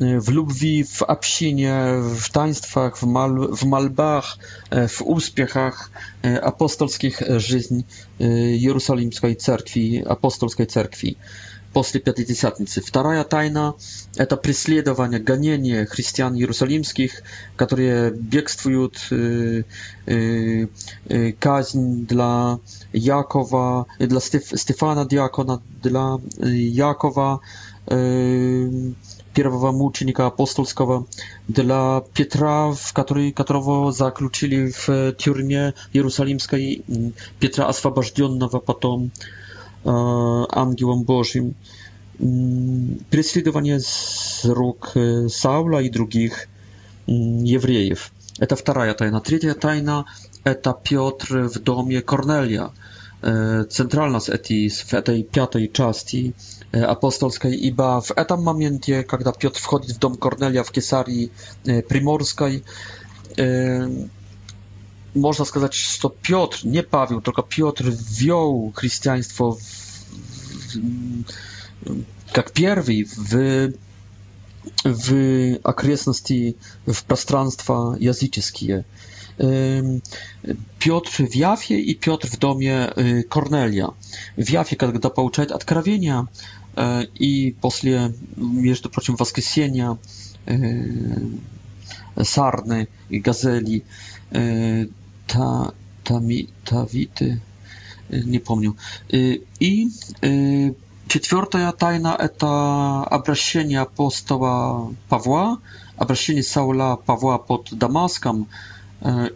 w 0.00 0.28
Lubwi, 0.28 0.84
w 0.84 1.02
Apsinie, 1.02 1.76
w 2.20 2.28
taństwach, 2.30 2.96
w, 2.98 3.02
mal, 3.06 3.48
w 3.56 3.64
malbach, 3.64 4.36
w 4.88 5.02
uspiechach 5.02 5.90
apostolskich 6.42 7.22
żyzni 7.36 7.84
Jerusalimskiej 8.58 9.36
Cerkwi, 9.36 10.04
Apostolskiej 10.08 10.66
Cerkwi. 10.66 11.16
После 11.74 12.00
Пятидесятницы. 12.00 12.82
Вторая 12.82 13.24
тайна– 13.24 13.72
это 14.16 14.36
преследование, 14.36 15.18
гонение 15.18 15.86
христиан 15.86 16.34
иерусалимских, 16.34 17.22
которые 17.56 18.10
бегствуют, 18.10 19.00
э, 19.10 19.62
э, 20.04 21.32
казнь 21.40 22.04
для 22.06 22.58
Якова, 22.92 23.86
для 23.98 24.20
Стеф, 24.20 24.52
Стефана 24.54 25.06
Диакона, 25.08 25.62
для 25.82 26.18
Якова, 26.90 27.40
э, 27.86 28.92
первого 29.34 29.72
мученика 29.72 30.26
апостольского, 30.26 31.06
для 31.48 32.02
Петра, 32.14 32.72
в 32.72 32.92
который, 32.92 33.32
которого 33.32 33.92
заключили 33.92 34.70
в 34.86 35.12
тюрьме 35.18 35.74
Иерусалимской, 35.92 36.82
Петра, 37.38 37.66
освобожденного 37.68 38.58
потом 38.60 39.10
э, 39.14 39.18
ангелом 39.90 41.02
Божьим, 41.04 41.54
преследование 43.10 43.80
с 43.80 44.44
рук 44.44 44.92
Саула 45.30 45.80
и 45.80 45.88
других 45.88 46.46
евреев. 47.06 48.12
Это 48.38 48.54
вторая 48.54 48.94
тайна. 48.94 49.20
Третья 49.20 49.54
тайна– 49.54 50.04
это 50.44 50.72
Петр 50.88 51.44
в 51.48 51.58
доме 51.60 52.00
Корнелия– 52.00 52.70
E, 53.22 53.64
centralna 53.68 54.20
z 54.20 54.28
eti, 54.28 54.70
w 54.70 55.02
tej 55.04 55.24
piątej 55.24 55.70
części 55.70 56.32
e, 56.74 56.88
apostolskiej, 56.88 57.66
iba 57.66 58.00
w 58.00 58.12
etam 58.16 58.42
momencie, 58.42 59.04
kiedy 59.04 59.30
Piotr 59.38 59.60
wchodzi 59.60 59.92
w 59.94 59.98
dom 59.98 60.16
Kornelia 60.16 60.64
w 60.64 60.70
Kesarii 60.70 61.32
e, 61.68 61.82
Primorskiej, 61.82 62.62
można 65.14 65.44
сказать, 65.44 65.98
to 66.02 66.10
Piotr, 66.10 66.62
nie 66.64 66.82
Paweł, 66.82 67.20
tylko 67.20 67.42
Piotr 67.42 67.84
wziął 67.90 68.72
chrześcijaństwo 68.76 69.56
jak 72.36 72.52
pierwszy 72.52 73.04
w, 73.30 73.36
w 74.84 75.14
okresności, 75.64 76.54
tak 76.86 76.94
w 76.96 77.02
пространства 77.02 77.74
языческие. 78.00 78.82
Piotr 80.78 81.22
w 81.30 81.36
Jafie 81.36 81.78
i 81.78 81.96
Piotr 81.96 82.28
w 82.28 82.36
domie 82.36 82.98
y, 82.98 83.24
Kornelia. 83.28 83.92
W 84.38 84.50
Jafie, 84.50 84.76
kiedy 84.76 85.00
pouczać 85.10 85.52
odkrawienia 85.52 86.26
e, 86.76 87.06
i 87.20 87.54
posle, 87.60 88.10
między 88.36 88.82
prosim, 88.88 89.16
Waskiesienia, 89.16 89.96
y, 90.50 90.94
Sarny 92.24 92.86
i 93.10 93.20
Gazeli, 93.20 93.82
e, 94.34 94.40
ta, 95.26 95.72
ta, 96.04 96.20
mi, 96.20 96.46
ta 96.64 96.86
wity, 96.86 97.40
y, 98.12 98.24
nie 98.26 98.40
pomnił. 98.40 98.74
I 99.60 99.88
czwarta 101.08 101.72
tajna 101.72 102.28
to 102.28 102.46
obraszenie 103.10 103.80
apostoła 103.80 104.80
Pawła, 105.08 105.56
obraszenie 105.98 106.42
Saula 106.42 106.96
Pawła 106.96 107.38
pod 107.38 107.74
Damaskiem 107.74 108.44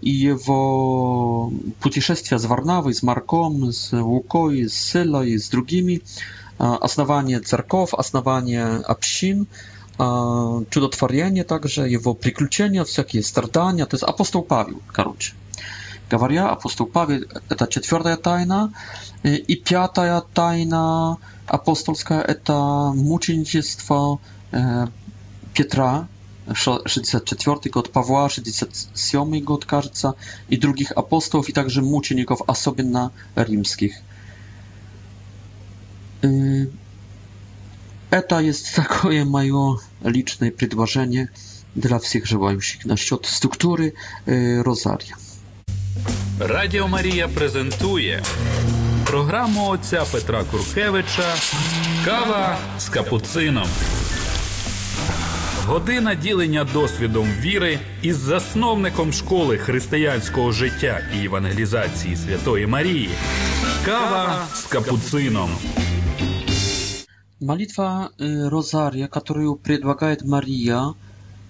и 0.02 0.11
его 0.11 1.52
путешествия 1.81 2.38
с 2.38 2.44
Варнавой, 2.44 2.94
с 2.94 3.02
Марком, 3.02 3.72
с 3.72 3.92
Лукой, 3.96 4.68
с 4.68 4.72
Силой 4.74 5.33
и 5.33 5.38
с 5.38 5.48
другими, 5.48 6.02
основание 6.59 7.40
церков, 7.40 7.92
основание 7.94 8.66
общин, 8.81 9.46
чудотворение 9.96 11.44
также, 11.44 11.88
его 11.88 12.14
приключения, 12.14 12.85
всякие 12.85 13.22
страдания. 13.22 13.87
То 13.87 13.94
есть 13.96 14.05
апостол 14.05 14.42
Павел, 14.42 14.81
короче. 14.92 15.33
Говоря, 16.09 16.48
апостол 16.50 16.87
Павел– 16.87 17.24
это 17.48 17.66
четвертая 17.66 18.16
тайна, 18.16 18.72
и 19.24 19.57
пятая 19.57 20.22
тайна 20.35 21.16
апостольская– 21.46 22.20
это 22.20 22.92
мученичество 22.94 24.20
Петра, 25.55 26.07
64 26.54 27.61
od 27.74 27.88
Pawła, 27.88 28.28
67 28.28 29.48
od 29.48 29.64
Karca 29.66 30.12
i 30.50 30.59
drugich 30.59 30.98
apostołów 30.98 31.48
i 31.48 31.52
także 31.52 31.82
mucieników, 31.82 32.38
a 32.46 32.54
sobie 32.54 32.85
na 32.85 33.11
rimskich. 33.37 33.94
Это 38.11 38.40
есть 38.40 38.74
такое 38.74 39.24
мое 39.24 39.78
личное 40.02 40.50
предложение 40.50 41.28
для 41.74 41.98
всех 41.98 42.24
желающих 42.24 42.85
насчет 42.87 43.26
структуры 43.26 43.92
э, 44.26 44.62
Розарія. 44.62 45.16
Радіо 46.40 46.88
Марія 46.88 47.28
презентує 47.28 48.22
програму 49.06 49.68
отця 49.68 50.04
Петра 50.12 50.44
Куркевича 50.44 51.35
Кава 52.04 52.59
з 52.78 52.88
капуцином. 52.88 53.68
Година 55.68 56.14
ділення 56.14 56.64
досвідом 56.72 57.26
віри 57.40 57.79
із 58.02 58.16
засновником 58.16 59.12
школи 59.12 59.59
християнського 59.59 60.52
життя 60.52 61.00
і 61.20 61.24
евангелізації 61.24 62.16
Святої 62.16 62.66
Марії. 62.66 63.11
Kawa 63.87 64.24
z 64.55 64.64
kapucyną. 64.72 65.46
Молитва 67.40 68.11
Розария, 68.50 69.07
которую 69.09 69.55
предлагает 69.55 70.24
Мария, 70.24 70.94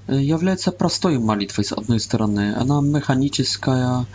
является 0.09 0.71
простой 0.73 1.19
молитвой 1.19 1.65
с 1.65 1.73
одной 1.73 1.99
стороны. 1.99 2.63
Она 2.63 2.81
механическая. 2.81 4.07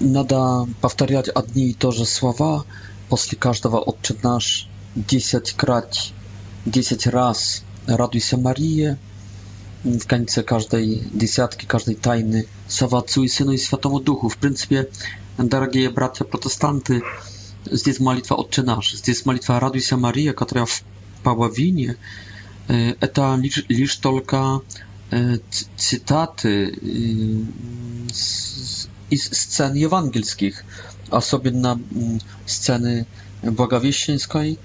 Надо 0.00 0.68
повторять 0.80 1.30
одни 1.34 1.68
и 1.68 1.74
то 1.78 1.90
же 1.90 2.04
слова 2.06 2.64
после 3.08 3.38
каждого 3.38 3.88
«Отче 3.90 4.14
наш» 4.22 4.66
10 4.96 5.52
крат 5.52 6.12
10 6.66 7.06
raz 7.06 7.62
Radujся 7.86 8.36
Marije, 8.36 8.96
w 9.84 10.06
końcu 10.06 10.42
każdej 10.42 11.02
dziesiątki, 11.14 11.66
każdej 11.66 11.96
tajny 11.96 12.44
Sława 12.68 12.98
Otcu 12.98 13.24
i 13.24 13.28
Synu 13.28 13.52
i 13.52 13.58
Świętemu 13.58 14.00
W 14.30 14.36
pryncypie, 14.36 14.84
дорогие 15.38 15.90
bracia 15.90 16.24
protestanty, 16.24 17.00
здесь 17.72 17.98
молитва 18.00 18.36
Отче 18.36 18.62
наш, 18.62 18.94
здесь 18.94 19.26
молитва 19.26 19.60
Радуйся 19.60 19.96
Мария, 19.96 20.32
которая 20.32 20.64
в 20.66 20.82
половине, 21.24 21.96
это 23.00 23.34
лишь, 23.36 23.64
лишь 23.68 23.96
только 23.96 24.60
cytaty 25.76 26.68
из 29.10 29.32
e, 29.32 29.34
scen 29.34 29.74
sobie 29.74 30.52
особенно 31.10 31.72
mm, 31.76 32.18
sceny 32.46 33.04
błogowieścińskiej, 33.44 34.56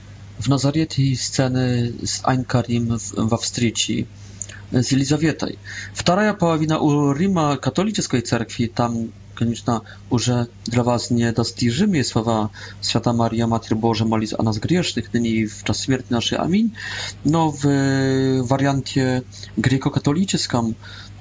w 0.42 0.48
Nazarecie 0.50 1.04
i 1.04 1.18
sceny 1.18 1.92
z 2.06 2.22
Ein 2.24 2.46
Karim 2.46 2.98
w 3.18 3.34
Austrii 3.34 4.06
e, 4.74 4.84
z 4.84 4.94
Elizawietaj. 4.94 5.58
Druga 6.06 6.34
połowa 6.34 6.78
u 6.78 7.14
Rima 7.14 7.58
katolickiej 7.58 8.24
cerkwi, 8.24 8.70
tam 8.70 8.94
konieczna 9.36 9.82
już 10.12 10.30
dla 10.66 10.84
was 10.84 11.12
nie 11.12 11.34
dostrzeżymy 11.34 12.04
słowa 12.04 12.50
Święta 12.82 13.14
Maria, 13.14 13.48
Matry 13.48 13.76
Boże, 13.76 14.06
Maliz 14.06 14.34
o 14.34 14.44
nas 14.44 14.58
grzesznych, 14.60 15.14
nyni 15.14 15.48
w 15.48 15.64
czas 15.64 15.84
śmierci 15.84 16.08
naszej, 16.10 16.38
amin. 16.40 16.70
No 17.26 17.52
w 17.52 17.66
e, 17.66 17.70
wariantie 18.48 19.22
grekokatolickim 19.58 20.40
katolickim 20.48 20.74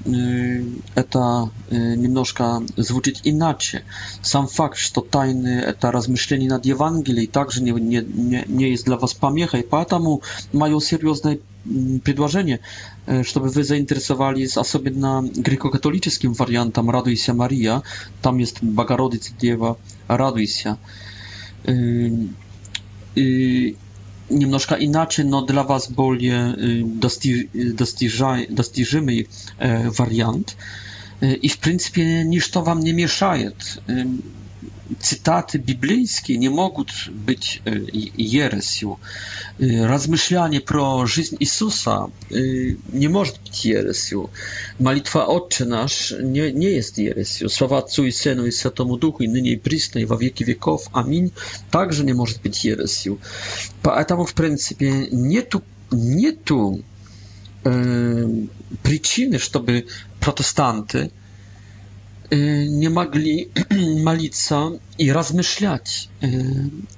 это 0.04 1.50
немножко 1.70 2.62
звучит 2.76 3.20
иначе. 3.24 3.82
Сам 4.22 4.46
факт, 4.46 4.76
что 4.76 5.00
тайны 5.00 5.48
это 5.60 5.90
размышление 5.90 6.48
над 6.50 6.64
Евангелией, 6.66 7.26
также 7.26 7.62
не, 7.62 7.72
не, 7.72 8.44
не 8.46 8.70
есть 8.70 8.84
для 8.86 8.96
вас 8.96 9.14
помехой. 9.14 9.62
Поэтому 9.64 10.22
мое 10.52 10.78
серьезное 10.80 11.40
предложение, 12.04 12.60
чтобы 13.24 13.48
вы 13.48 13.64
заинтересовались 13.64 14.56
особенно 14.56 15.28
греко-католическим 15.34 16.32
вариантом 16.32 16.90
«Радуйся, 16.90 17.34
Мария». 17.34 17.82
Там 18.22 18.38
есть 18.38 18.62
«Богородица 18.62 19.32
Дева, 19.38 19.78
радуйся». 20.06 20.78
И 23.14 23.76
немножко 24.30 24.74
иначе, 24.74 25.24
но 25.24 25.42
для 25.42 25.62
вас 25.62 25.90
более 25.90 26.84
достиж, 26.84 27.46
достижа, 27.54 28.46
достижимый 28.48 29.28
вариант. 29.58 30.56
И 31.20 31.48
в 31.48 31.58
принципе 31.58 32.24
ничто 32.24 32.62
вам 32.62 32.80
не 32.80 32.92
мешает 32.92 33.80
cytaty 35.00 35.58
biblijskie 35.58 36.38
nie 36.38 36.50
mogą 36.50 36.84
być 37.10 37.62
e, 37.66 37.70
jeresią. 38.18 38.96
E, 39.60 39.86
rozmyślanie 39.86 40.60
pro 40.60 41.06
życie 41.06 41.36
Jezusa 41.40 41.94
e, 42.32 42.36
nie 42.92 43.08
może 43.08 43.32
być 43.44 43.66
jeresją. 43.66 44.28
Malitwa 44.80 45.26
Ojcze 45.26 45.64
nasz 45.64 46.14
nie, 46.54 46.70
jest 46.70 46.98
jeresją. 46.98 47.48
Słowa 47.48 47.76
Ojcu 47.82 48.04
i 48.06 48.12
Synu 48.12 48.96
Duchu 49.00 49.22
i 49.22 49.28
nynie 49.28 49.50
i 49.50 49.58
prysnej, 49.58 50.06
w 50.06 50.18
wieki 50.18 50.44
wieków. 50.44 50.86
Amin. 50.92 51.30
Także 51.70 52.04
nie 52.04 52.14
może 52.14 52.34
być 52.42 52.64
jeresją. 52.64 53.16
Poэтому 53.82 54.26
w 54.26 54.34
pryncypie 54.34 54.92
nie 55.12 55.42
tu 55.42 55.60
nie 55.92 56.32
tu 56.32 56.82
e, 57.66 57.72
przyczyny, 58.82 59.38
żeby 59.38 59.82
protestanty 60.20 61.10
Y, 62.32 62.36
nie 62.70 62.90
mogli 62.90 63.48
modlić 64.04 64.36
się 64.36 64.78
i 64.98 65.12
rozmyślać 65.12 66.08
y, 66.22 66.44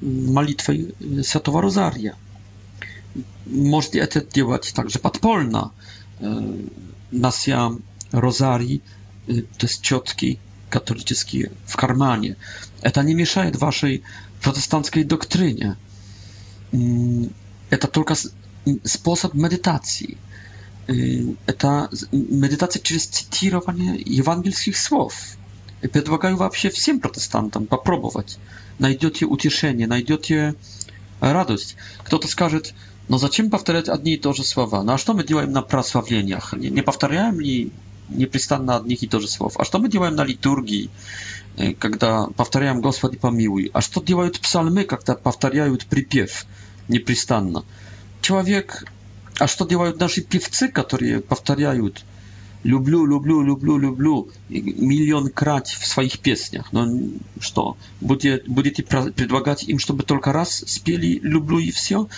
modlitwą 0.03 0.73
Świętego 1.23 1.59
y, 1.59 1.63
Rozaria. 1.63 2.17
Można 3.47 4.07
to 4.07 4.21
robić 4.51 4.73
także 4.73 4.99
podpolna 4.99 5.71
na 7.13 7.31
siam 7.31 7.81
rozarii, 8.13 8.83
to 9.59 9.67
jest 9.67 9.81
ciotki 9.83 10.37
katolicki 10.71 11.43
w 11.67 11.77
karmanie. 11.77 12.35
To 12.93 13.03
nie 13.03 13.15
miesza 13.15 13.45
waszej 13.51 14.03
protestanckiej 14.43 15.07
doktrynie. 15.07 15.75
Mm, 16.75 17.29
to 17.81 17.87
tylko 17.89 18.15
sposób 18.85 19.35
medytacji 19.35 20.17
это 21.47 21.89
медитация 22.13 22.83
через 22.83 23.07
цитирование 23.07 23.97
евангельских 24.05 24.77
слов. 24.77 25.15
И 25.83 25.89
предлагаю 25.89 26.37
вообще 26.37 26.69
всем 26.71 27.01
протестантам 27.01 27.67
попробовать. 27.67 28.39
Найдете 28.79 29.25
утешение, 29.27 29.87
найдете 29.87 30.55
радость. 31.21 31.77
Кто-то 32.05 32.29
скажет, 32.29 32.75
но 33.09 33.19
зачем 33.19 33.51
повторять 33.51 33.89
одни 33.89 34.15
и 34.15 34.17
то 34.17 34.33
же 34.33 34.45
слова? 34.45 34.83
Ну 34.83 34.93
а 34.93 34.99
что 34.99 35.15
мы 35.15 35.25
делаем 35.25 35.53
на 35.53 35.63
прославлениях? 35.63 36.53
Не, 36.55 36.71
не 36.71 36.83
повторяем 36.83 37.41
ли 37.41 37.73
непрестанно 38.09 38.77
одних 38.77 39.03
и 39.03 39.07
то 39.07 39.21
же 39.21 39.29
слов? 39.29 39.55
А 39.59 39.65
что 39.65 39.79
мы 39.79 39.89
делаем 39.89 40.17
на 40.17 40.25
литургии, 40.25 40.91
когда 41.79 42.27
повторяем 42.27 42.81
«Господи 42.81 43.17
помилуй»? 43.17 43.71
А 43.73 43.81
что 43.81 44.03
делают 44.03 44.41
псалмы, 44.41 44.85
когда 44.85 45.15
повторяют 45.15 45.87
припев 45.87 46.47
непрестанно? 46.89 47.65
Человек 48.21 48.85
А 49.39 49.47
что 49.47 49.67
делают 49.67 50.01
наши 50.01 50.23
певцы, 50.23 50.69
которые 50.69 51.21
повторяют 51.21 52.05
«люблю, 52.63 53.07
люблю, 53.07 53.43
люблю, 53.43 53.79
люблю» 53.79 54.29
миллион 54.49 55.31
крат 55.31 55.69
в 55.69 55.87
своих 55.87 56.19
песнях? 56.19 56.73
Ну 56.73 57.13
что, 57.39 57.77
будете, 58.01 58.43
будете 58.47 58.83
предлагать 58.83 59.65
им, 59.65 59.79
чтобы 59.79 60.03
только 60.03 60.33
раз 60.33 60.65
спели 60.67 61.19
«люблю» 61.23 61.59
и 61.59 61.71
все? 61.71 62.09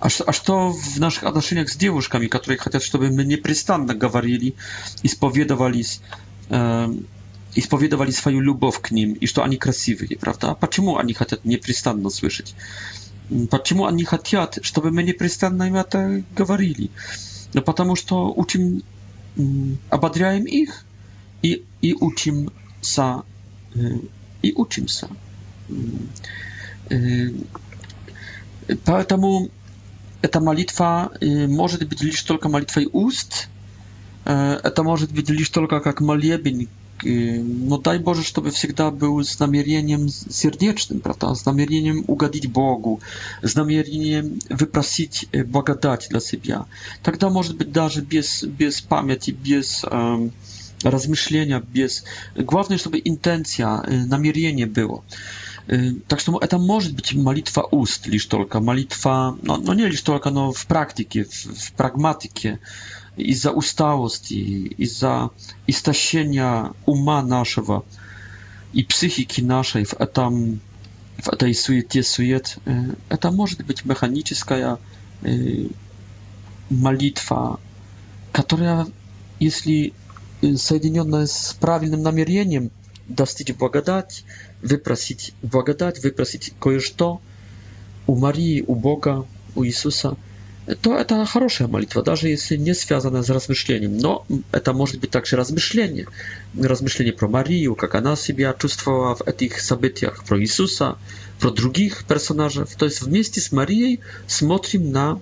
А, 0.00 0.08
а 0.26 0.32
что 0.32 0.72
в 0.72 0.98
наших 0.98 1.22
отношениях 1.24 1.68
с 1.68 1.76
девушками, 1.76 2.26
которые 2.26 2.58
хотят, 2.58 2.82
чтобы 2.82 3.10
мы 3.10 3.22
непрестанно 3.24 3.94
говорили, 3.94 4.54
исповедовались, 5.04 6.00
э, 6.48 6.92
исповедовали 7.54 8.10
свою 8.10 8.40
любовь 8.40 8.80
к 8.80 8.90
ним, 8.90 9.12
и 9.12 9.26
что 9.26 9.44
они 9.44 9.56
красивые, 9.56 10.18
правда? 10.18 10.54
Почему 10.56 10.96
они 10.98 11.14
хотят 11.14 11.44
непрестанно 11.44 12.10
слышать? 12.10 12.56
Почему 13.50 13.84
они 13.86 14.04
хотят, 14.04 14.58
чтобы 14.62 14.90
мы 14.90 15.02
непрестанно 15.02 15.64
им 15.64 15.76
это 15.76 16.22
говорили? 16.34 16.90
Ну, 17.52 17.60
потому 17.60 17.94
что 17.94 18.32
учим, 18.32 18.82
ободряем 19.90 20.44
их 20.44 20.84
и, 21.42 21.62
и 21.82 21.92
учимся, 21.92 23.22
и 24.42 24.52
учимся. 24.52 25.08
Поэтому 28.86 29.50
эта 30.22 30.40
молитва 30.40 31.12
может 31.20 31.86
быть 31.86 32.00
лишь 32.00 32.22
только 32.22 32.48
молитвой 32.48 32.88
уст, 32.90 33.48
это 34.24 34.82
может 34.82 35.12
быть 35.12 35.28
лишь 35.28 35.50
только 35.50 35.80
как 35.80 36.00
молебень 36.00 36.68
no 37.44 37.78
daj 37.78 38.00
Boże, 38.00 38.22
żeby 38.22 38.50
всегда 38.50 38.90
był 38.90 39.24
z 39.24 39.40
namiernieniem 39.40 40.08
сердечным, 40.10 41.00
prawda? 41.00 41.34
Z 41.34 41.44
namiernieniem 41.46 42.04
ugadić 42.06 42.46
Bogu, 42.46 42.98
z 43.42 43.54
namiernieniem 43.54 44.38
wyprosić 44.50 45.26
благодать 45.46 46.08
dla 46.10 46.20
siebie. 46.20 46.58
Тогда, 47.02 47.30
может 47.30 47.56
быть, 47.56 47.72
даже 47.72 48.02
без, 48.02 48.44
без 48.44 48.80
памяти, 48.82 49.30
без 49.30 49.84
um, 49.84 50.30
размышления, 50.84 51.60
без... 51.74 52.04
Главное, 52.36 52.78
чтобы 52.78 53.00
интенция, 53.04 53.82
намерение 54.08 54.66
было. 54.66 55.02
Так 56.08 56.20
что 56.20 56.38
это 56.38 56.58
может 56.58 56.94
быть 56.94 57.12
молитва 57.14 57.68
уст 57.70 58.06
лишь 58.06 58.26
только, 58.26 58.60
молитва, 58.60 59.36
ну, 59.42 59.56
ну 59.58 59.74
не 59.74 59.84
лишь 59.86 60.00
только, 60.02 60.30
но 60.30 60.52
в 60.52 60.66
практике, 60.66 61.24
в, 61.24 61.30
в 61.30 61.72
прагматике, 61.72 62.58
из-за 63.18 63.50
усталости, 63.52 64.34
из-за 64.34 65.30
истощения 65.66 66.72
ума 66.86 67.22
нашего 67.22 67.84
и 68.72 68.84
психики 68.84 69.40
нашей 69.40 69.84
в 69.84 70.00
этом 70.00 70.60
в 71.18 71.28
этой 71.30 71.52
суете 71.52 72.04
сует. 72.04 72.58
Это 73.08 73.32
может 73.32 73.66
быть 73.66 73.84
механическая 73.84 74.78
молитва, 76.70 77.58
которая, 78.30 78.86
если 79.40 79.94
соединенная 80.54 81.26
с 81.26 81.56
правильным 81.60 82.02
намерением, 82.02 82.70
достичь 83.08 83.50
благодать, 83.56 84.24
выпросить 84.62 85.32
благодать, 85.42 86.00
выпросить 86.04 86.52
кое-что 86.60 87.20
у 88.06 88.14
Марии, 88.16 88.62
у 88.64 88.76
Бога, 88.76 89.26
у 89.56 89.64
Иисуса– 89.64 90.16
то 90.76 90.98
это 90.98 91.24
хорошая 91.24 91.68
молитва, 91.68 92.02
даже 92.02 92.28
если 92.28 92.56
не 92.56 92.74
связана 92.74 93.22
с 93.22 93.30
размышлением. 93.30 93.96
Но 93.98 94.26
это 94.52 94.72
может 94.72 95.00
быть 95.00 95.10
также 95.10 95.36
размышление. 95.36 96.06
Размышление 96.58 97.14
про 97.14 97.28
Марию, 97.28 97.74
как 97.74 97.94
она 97.94 98.16
себя 98.16 98.54
чувствовала 98.58 99.14
в 99.14 99.22
этих 99.22 99.60
событиях, 99.60 100.24
про 100.24 100.40
Иисуса, 100.40 100.96
про 101.40 101.50
других 101.50 102.04
персонажей. 102.04 102.64
То 102.76 102.84
есть 102.84 103.00
вместе 103.02 103.40
с 103.40 103.50
Марией 103.50 104.00
смотрим 104.26 104.90
на 104.92 105.20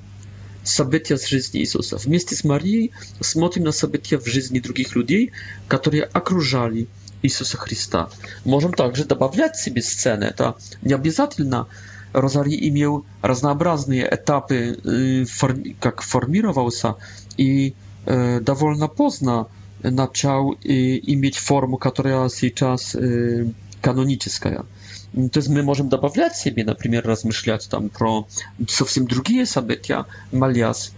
события 0.64 1.16
с 1.16 1.26
жизни 1.28 1.60
Иисуса. 1.60 1.96
Вместе 1.96 2.34
с 2.34 2.42
Марией 2.42 2.90
смотрим 3.20 3.64
на 3.64 3.72
события 3.72 4.18
в 4.18 4.26
жизни 4.26 4.58
других 4.58 4.96
людей, 4.96 5.30
которые 5.68 6.02
окружали 6.04 6.88
Иисуса 7.22 7.56
Христа. 7.56 8.10
Можем 8.44 8.72
также 8.74 9.04
добавлять 9.04 9.56
себе 9.56 9.80
сцены. 9.80 10.24
Это 10.24 10.56
не 10.82 10.92
обязательно 10.92 11.68
Розарий 12.16 12.68
имел 12.70 13.04
разнообразные 13.22 14.08
этапы, 14.12 15.26
как 15.80 16.00
формировался, 16.02 16.94
и 17.36 17.74
довольно 18.06 18.88
поздно 18.88 19.46
начал 19.82 20.54
иметь 20.64 21.36
форму, 21.36 21.76
которая 21.76 22.28
сейчас 22.30 22.96
каноническая. 23.82 24.64
То 25.12 25.38
есть 25.40 25.48
мы 25.48 25.62
можем 25.62 25.88
добавлять 25.90 26.36
себе, 26.36 26.64
например, 26.64 27.06
размышлять 27.06 27.68
там 27.68 27.88
про 27.90 28.26
совсем 28.68 29.06
другие 29.06 29.44
события, 29.44 30.06
молясь 30.32 30.92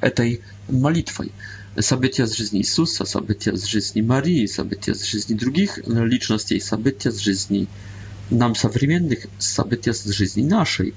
этой 0.00 0.40
молитвой. 0.68 1.32
События 1.78 2.26
с 2.28 2.32
жизни 2.34 2.60
Иисуса, 2.60 3.04
события 3.04 3.56
с 3.56 3.64
жизни 3.64 4.00
Марии, 4.02 4.46
события 4.46 4.94
с 4.94 5.02
жизни 5.04 5.34
других 5.34 5.78
личностей, 5.86 6.58
события 6.60 7.10
с 7.12 7.18
жизни 7.18 7.66
э, 7.66 7.97
нам 8.30 8.54
современных 8.54 9.26
событий 9.38 9.92
с 9.92 10.04
жизни 10.04 10.42
нашей. 10.42 10.94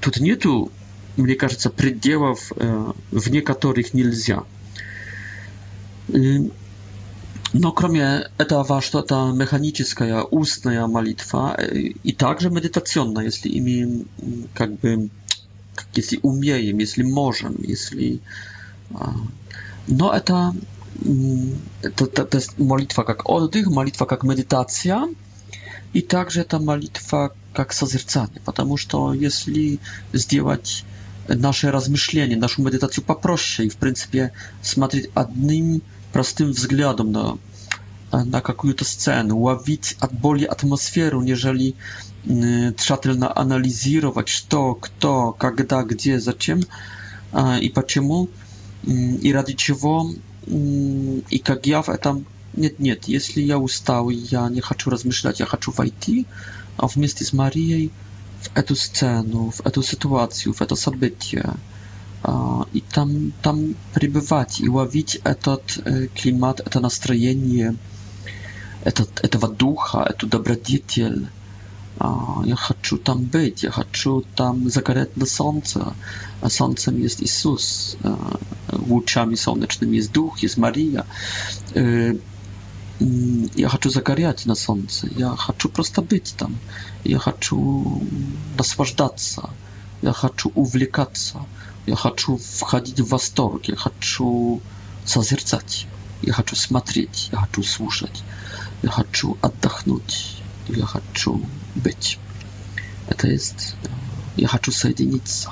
Тут 0.00 0.18
нету, 0.18 0.70
мне 1.16 1.34
кажется, 1.34 1.70
пределов, 1.70 2.52
вне 3.10 3.40
которых 3.40 3.94
нельзя. 3.94 4.44
Но 7.54 7.70
кроме 7.72 8.30
этого 8.38 8.80
что-то 8.80 9.30
механическая, 9.32 10.22
устная 10.22 10.86
молитва 10.86 11.54
и 11.62 12.12
также 12.12 12.48
медитационная, 12.50 13.24
если 13.24 13.48
ими 13.50 14.06
как 14.54 14.78
бы, 14.80 15.10
если 15.94 16.18
умеем, 16.22 16.78
если 16.78 17.02
можем, 17.02 17.56
если... 17.62 18.20
Но 19.88 20.12
это, 20.12 20.54
это, 21.82 22.04
это, 22.04 22.22
это 22.22 22.40
молитва 22.58 23.02
как 23.02 23.28
отдых, 23.28 23.66
молитва 23.66 24.06
как 24.06 24.22
медитация– 24.22 25.08
И 25.94 26.00
также 26.00 26.40
эта 26.40 26.58
молитва 26.58 27.32
как 27.52 27.72
созерцание, 27.72 28.40
потому 28.44 28.76
что 28.76 29.12
если 29.12 29.78
сделать 30.12 30.84
наше 31.28 31.70
размышление, 31.70 32.38
нашу 32.38 32.62
медитацию 32.62 33.04
попроще 33.04 33.66
и, 33.68 33.70
в 33.70 33.76
принципе, 33.76 34.32
смотреть 34.62 35.10
одним 35.14 35.82
простым 36.12 36.50
взглядом 36.50 37.12
на, 37.12 37.36
na 38.12 38.40
какую-то 38.40 38.84
scenę, 38.84 39.32
ławić 39.34 39.96
od 40.00 40.12
boli 40.12 40.48
atmosferę, 40.48 41.22
jeżeli 41.24 41.74
тщательно 42.76 43.34
анализировать, 43.36 44.28
что, 44.28 44.74
кто, 44.76 45.32
когда, 45.32 45.82
где, 45.82 46.20
зачем 46.20 46.60
и 47.60 47.68
почему, 47.70 48.28
и 48.86 49.32
ради 49.32 49.54
чего, 49.54 50.08
и 51.30 51.38
как 51.44 51.66
я 51.66 51.82
в 51.82 51.88
этом 51.88 52.24
Нет, 52.54 52.78
нет, 52.78 53.04
если 53.08 53.40
я 53.40 53.58
устал, 53.58 54.10
я 54.10 54.48
не 54.50 54.60
хочу 54.60 54.90
размышлять, 54.90 55.40
я 55.40 55.46
хочу 55.46 55.70
войти 55.72 56.26
а 56.76 56.86
вместе 56.86 57.24
с 57.24 57.32
Марией 57.32 57.90
в 58.42 58.56
эту 58.56 58.76
сцену, 58.76 59.50
в 59.50 59.66
эту 59.66 59.82
ситуацию, 59.82 60.52
в 60.54 60.62
это 60.62 60.74
событие. 60.74 61.50
И 62.72 62.80
там, 62.92 63.32
там 63.42 63.74
пребывать 63.94 64.60
и 64.60 64.68
ловить 64.68 65.20
этот 65.22 65.78
климат, 66.16 66.60
это 66.64 66.80
настроение 66.80 67.76
этот, 68.84 69.20
этого 69.22 69.48
духа, 69.48 70.06
эту 70.08 70.26
добродетель. 70.26 71.26
Я 72.00 72.56
хочу 72.56 72.96
там 72.96 73.24
быть, 73.24 73.62
я 73.64 73.70
хочу 73.70 74.24
там 74.34 74.68
загореть 74.70 75.14
на 75.16 75.26
солнце. 75.26 75.94
А 76.40 76.48
солнцем 76.50 76.98
есть 77.00 77.22
Иисус, 77.22 77.98
лучами 78.72 79.34
солнечными 79.34 79.96
есть 79.96 80.12
Дух, 80.12 80.38
есть 80.38 80.56
Мария. 80.56 81.04
Я 83.56 83.68
хочу 83.68 83.90
загорять 83.90 84.46
на 84.46 84.54
солнце, 84.54 85.08
я 85.16 85.30
хочу 85.30 85.68
просто 85.68 86.02
быть 86.02 86.34
там, 86.36 86.56
я 87.02 87.18
хочу 87.18 88.00
наслаждаться, 88.56 89.50
я 90.02 90.12
хочу 90.12 90.52
увлекаться, 90.54 91.40
я 91.86 91.96
хочу 91.96 92.36
входить 92.36 93.00
в 93.00 93.08
восторг, 93.08 93.64
я 93.64 93.74
хочу 93.74 94.60
созерцать, 95.04 95.88
я 96.22 96.32
хочу 96.32 96.54
смотреть, 96.54 97.30
я 97.32 97.38
хочу 97.38 97.64
слушать, 97.64 98.22
я 98.82 98.90
хочу 98.90 99.36
отдохнуть, 99.42 100.40
я 100.68 100.86
хочу 100.86 101.44
быть. 101.74 102.18
Это 103.08 103.26
есть 103.26 103.74
я 104.36 104.46
хочу 104.46 104.70
соединиться, 104.70 105.50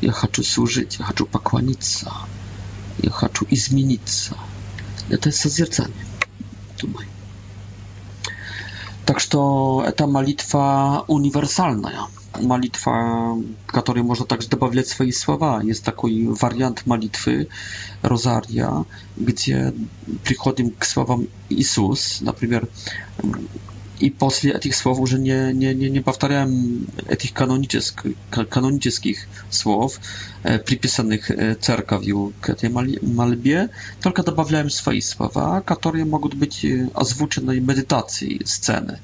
я 0.00 0.10
хочу 0.10 0.42
служить, 0.42 0.98
я 0.98 1.04
хочу 1.04 1.26
поклониться, 1.26 2.12
я 3.00 3.10
хочу 3.10 3.46
измениться. 3.50 4.36
Это 5.10 5.30
созерцание. 5.30 6.06
Tumaj. 6.80 7.06
Так 9.06 9.20
что 9.20 9.82
это 9.86 10.06
молитва 10.06 11.04
универсальная, 11.08 12.06
молитва, 12.40 13.34
в 13.34 13.42
которой 13.66 14.02
можно 14.02 14.24
также 14.24 14.48
добавлять 14.48 14.86
свои 14.86 15.10
слова. 15.12 15.60
Есть 15.62 15.84
такой 15.84 16.26
вариант 16.28 16.82
молитвы 16.86 17.48
Розария, 18.02 18.84
где 19.16 19.74
приходим 20.24 20.70
к 20.70 20.84
словам 20.84 21.26
Иисус, 21.48 22.20
например, 22.20 22.68
i 24.00 24.10
после 24.10 24.58
tych 24.58 24.76
słów, 24.76 25.08
że 25.08 25.18
nie, 25.18 25.52
nie, 25.54 25.74
nie, 25.74 25.90
nie 25.90 26.02
powtarzałem 26.02 26.80
tych 27.18 27.32
kanonicznych 28.50 29.28
słów 29.50 30.00
e, 30.42 30.58
przypisanych 30.58 31.30
e, 31.30 31.56
cerkawiu 31.56 32.32
k 32.40 32.54
tej 32.54 32.70
malbie, 33.02 33.68
tylko 34.02 34.22
dodawałem 34.22 34.70
swoje 34.70 35.02
słowa, 35.02 35.60
które 35.66 36.04
mogą 36.04 36.28
być 36.28 36.64
e, 36.64 36.86
ozwuczone 36.94 37.54
medytacji 37.54 38.40
sceny. 38.44 38.98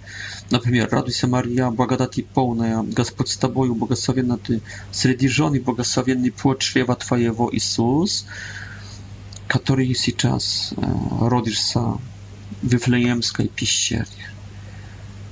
Na 0.50 0.58
przykład, 0.58 0.92
raduj 0.92 1.14
się 1.14 1.26
Maria, 1.26 1.70
błagadati 1.70 2.22
pełna, 2.22 2.84
Gospodz 2.86 3.30
z 3.30 3.38
Tobą, 3.38 3.74
błogosławiony 3.74 4.38
Ty, 4.38 4.60
srydzi 4.92 5.28
żony, 5.28 5.60
błogosławiony 5.60 6.30
płoć 6.32 6.58
czwiewa 6.58 6.94
Twojego, 6.96 7.50
który 9.48 9.86
jest 9.86 10.08
i 10.08 10.12
czas, 10.12 10.74
rodzisz 11.20 11.58
się 11.60 11.96
w 12.62 12.70
Wiflejemskiej 12.70 13.48
pieścierni 13.48 14.16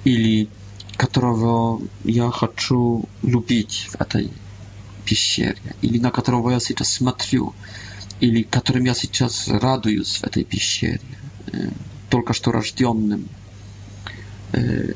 или 0.05 0.49
которого 0.97 1.81
я 2.05 2.31
хочу 2.31 3.09
любить 3.23 3.89
в 3.91 4.01
этой 4.01 4.31
пещере, 5.05 5.57
или 5.83 5.99
на 5.99 6.11
которого 6.11 6.51
я 6.51 6.61
сейчас 6.61 6.91
смотрю, 6.93 7.55
или 8.21 8.43
которым 8.43 8.85
я 8.85 8.95
сейчас 8.95 9.49
радуюсь 9.49 10.17
в 10.19 10.25
этой 10.25 10.45
пещере, 10.45 11.01
только 12.11 12.33
что 12.35 12.53
рожденным 12.53 13.29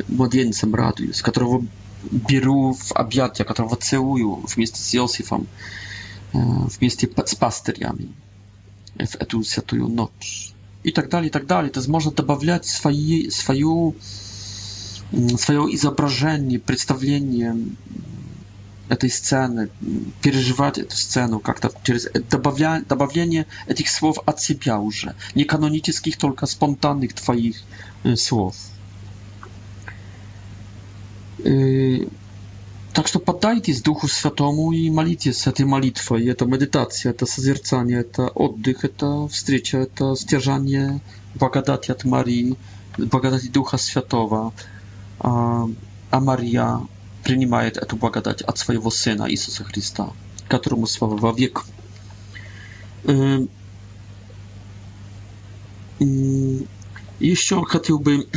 младенцем 0.08 0.74
радуюсь, 0.74 1.20
которого 1.20 1.64
беру 2.12 2.74
в 2.74 2.92
объятия, 2.92 3.44
которого 3.44 3.74
целую 3.74 4.46
вместе 4.46 4.80
с 4.80 4.94
Иосифом, 4.94 5.48
вместе 6.32 7.10
с 7.26 7.34
пастырями 7.34 8.08
в 8.94 9.00
эту 9.16 9.42
святую 9.42 9.88
ночь. 9.88 10.52
И 10.84 10.92
так 10.92 11.08
далее, 11.08 11.28
и 11.28 11.32
так 11.32 11.46
далее. 11.46 11.72
То 11.72 11.80
есть 11.80 11.88
можно 11.88 12.12
добавлять 12.12 12.64
свои, 12.66 13.30
свою 13.30 13.96
свое 15.38 15.74
изображение, 15.74 16.58
представление 16.58 17.56
этой 18.88 19.10
сцены, 19.10 19.68
переживать 20.22 20.78
эту 20.78 20.96
сцену 20.96 21.40
как-то 21.40 21.70
через 21.82 22.08
добавля, 22.30 22.82
добавление 22.88 23.46
этих 23.66 23.88
слов 23.90 24.18
от 24.24 24.40
себя 24.40 24.78
уже, 24.80 25.14
не 25.34 25.44
канонических, 25.44 26.16
только 26.16 26.46
спонтанных 26.46 27.12
твоих 27.14 27.56
слов. 28.16 28.54
Так 32.94 33.06
что 33.06 33.18
поддайтесь 33.20 33.82
Духу 33.82 34.08
Святому 34.08 34.72
и 34.72 34.90
молитесь 34.90 35.46
этой 35.46 35.66
молитвой. 35.66 36.26
Это 36.26 36.46
медитация, 36.46 37.10
это 37.10 37.26
созерцание, 37.26 38.00
это 38.00 38.28
отдых, 38.28 38.84
это 38.84 39.28
встреча, 39.28 39.78
это 39.78 40.16
стяжание 40.16 41.00
благодати 41.34 41.92
от 41.92 42.04
Марии, 42.04 42.56
благодати 42.96 43.46
Духа 43.48 43.76
Святого 43.76 44.52
а 45.20 45.66
Мария 46.20 46.80
принимает 47.24 47.76
эту 47.76 47.96
благодать 47.96 48.42
от 48.42 48.56
своего 48.58 48.90
Сына 48.90 49.30
Иисуса 49.30 49.64
Христа, 49.64 50.12
которому 50.48 50.86
слава 50.86 51.16
во 51.16 51.32
век. 51.32 51.64
Еще 57.18 57.64
хотел 57.64 57.98
бы 57.98 58.28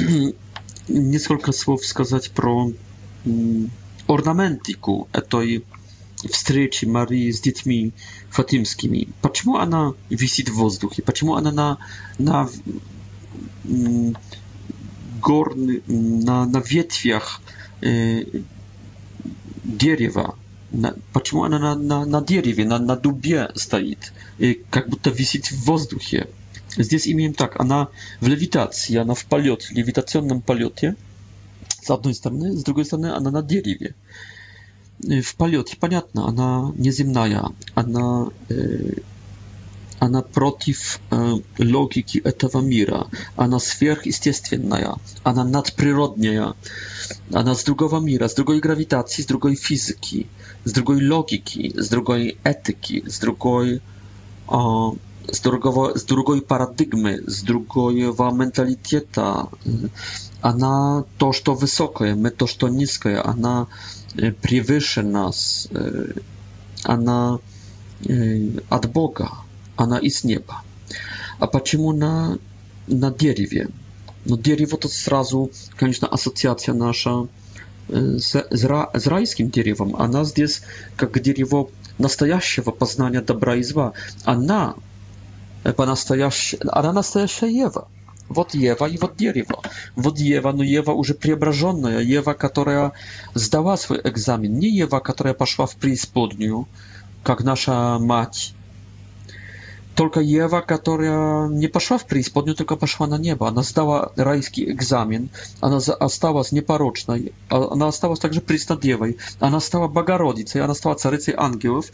несколько 0.87 1.51
слов 1.51 1.85
сказать 1.85 2.31
про 2.31 2.71
орнаментику 4.07 5.07
этой 5.13 5.63
встречи 6.29 6.85
Марии 6.85 7.31
с 7.31 7.39
детьми 7.41 7.93
фатимскими. 8.29 9.09
Почему 9.21 9.57
она 9.57 9.93
висит 10.09 10.49
в 10.49 10.55
воздухе? 10.55 11.01
Почему 11.01 11.35
она 11.35 11.51
на, 11.51 11.77
на 12.17 12.49
gorny, 15.21 15.81
na, 16.25 16.45
na 16.45 16.61
wietrwiach 16.61 17.41
y, 17.83 18.43
дерева. 19.65 20.35
На, 20.71 20.95
почему 21.13 21.43
она 21.43 21.59
на, 21.59 21.75
на, 21.75 22.05
на 22.05 22.21
дереве, 22.25 22.63
на, 22.65 22.79
на 22.79 22.95
дубе 22.95 23.49
стоит, 23.55 24.13
и 24.39 24.53
как 24.69 24.89
будто 24.89 25.09
висит 25.09 25.45
в 25.51 25.57
воздухе? 25.65 26.27
Здесь 26.77 27.07
имеем 27.09 27.33
так, 27.33 27.59
она 27.59 27.89
в 28.21 28.27
левитации, 28.27 28.95
она 28.95 29.13
в 29.13 29.25
полет, 29.25 29.63
в 29.63 29.71
левитационном 29.71 30.41
полете, 30.41 30.95
с 31.67 31.89
одной 31.91 32.13
стороны, 32.13 32.53
с 32.53 32.63
другой 32.63 32.85
стороны, 32.85 33.07
она 33.17 33.31
на 33.31 33.43
дереве. 33.43 33.95
В 35.01 35.35
полете, 35.35 35.75
понятно, 35.77 36.27
она 36.29 36.71
неземная, 36.77 37.43
она 37.75 38.27
э, 38.49 38.91
она 40.01 40.23
против 40.23 40.99
э, 41.11 41.33
логики 41.59 42.17
этого 42.17 42.59
мира, 42.61 43.05
она 43.35 43.59
сверхъестественная, 43.59 44.95
она 45.21 45.43
надприродная, 45.43 46.55
она 47.31 47.53
с 47.53 47.63
другого 47.63 47.99
мира, 47.99 48.27
с 48.27 48.33
другой 48.33 48.61
гравитации, 48.61 49.21
с 49.21 49.27
другой 49.27 49.53
физики, 49.55 50.25
с 50.63 50.71
другой 50.73 51.07
логики, 51.07 51.71
с 51.75 51.87
другой 51.89 52.39
этики, 52.43 53.07
с 53.07 53.19
другой, 53.19 53.79
э, 54.51 54.89
с 55.31 55.39
другого, 55.39 55.95
с 55.95 56.03
другой 56.03 56.41
парадигмы, 56.41 57.21
с 57.27 57.43
другого 57.43 57.91
менталитета. 58.31 59.49
Она 60.41 61.03
то, 61.19 61.31
что 61.31 61.53
высокое, 61.53 62.15
мы 62.15 62.31
то, 62.31 62.47
что 62.47 62.69
низкое, 62.69 63.23
она 63.23 63.67
превыше 64.15 65.03
нас, 65.03 65.67
э, 65.69 66.13
она 66.85 67.37
от 68.69 68.91
Бога 68.91 69.29
она 69.81 69.97
из 69.97 70.23
неба. 70.23 70.61
А 71.39 71.47
почему 71.47 71.91
на, 71.91 72.37
на 72.87 73.11
дереве? 73.11 73.69
Но 74.25 74.37
дерево 74.37 74.77
то 74.77 74.87
сразу, 74.87 75.51
конечно, 75.77 76.07
ассоциация 76.07 76.75
наша 76.75 77.27
с, 77.89 78.31
с 78.35 79.05
райским 79.07 79.49
деревом. 79.49 79.95
Она 79.95 80.23
здесь 80.23 80.61
как 80.95 81.19
дерево 81.19 81.69
настоящего 81.97 82.71
познания 82.71 83.21
добра 83.21 83.55
и 83.55 83.63
зла. 83.63 83.93
Она 84.23 84.75
по-настоящему, 85.75 86.61
она 86.71 86.93
настоящая 86.93 87.47
Ева. 87.49 87.87
Вот 88.29 88.53
Ева 88.53 88.85
и 88.85 88.97
вот 88.97 89.17
дерево. 89.17 89.61
Вот 89.95 90.19
Ева, 90.19 90.51
но 90.51 90.63
Ева 90.63 90.91
уже 90.91 91.15
преображенная, 91.15 92.01
Ева, 92.01 92.33
которая 92.33 92.93
сдала 93.33 93.75
свой 93.77 93.99
экзамен, 94.03 94.53
не 94.57 94.69
Ева, 94.69 94.99
которая 94.99 95.33
пошла 95.33 95.65
в 95.65 95.75
преисподнюю, 95.75 96.67
как 97.23 97.43
наша 97.43 97.97
мать, 97.99 98.53
Только 100.01 100.19
Ева, 100.19 100.61
которая 100.61 101.47
не 101.47 101.67
пошла 101.67 101.99
в 101.99 102.07
преисподнюю, 102.07 102.55
только 102.55 102.75
пошла 102.75 103.05
на 103.05 103.19
небо. 103.19 103.47
Она 103.47 103.61
сдала 103.61 104.11
райский 104.15 104.63
экзамен, 104.71 105.29
она 105.59 105.77
осталась 105.77 106.51
непорочной, 106.51 107.33
а, 107.49 107.67
она 107.71 107.89
осталась 107.89 108.17
также 108.17 108.41
преснодевой, 108.41 109.17
она 109.39 109.59
стала 109.59 109.87
Богородицей, 109.87 110.59
она 110.63 110.73
стала 110.73 110.95
царицей 110.95 111.35
ангелов, 111.37 111.85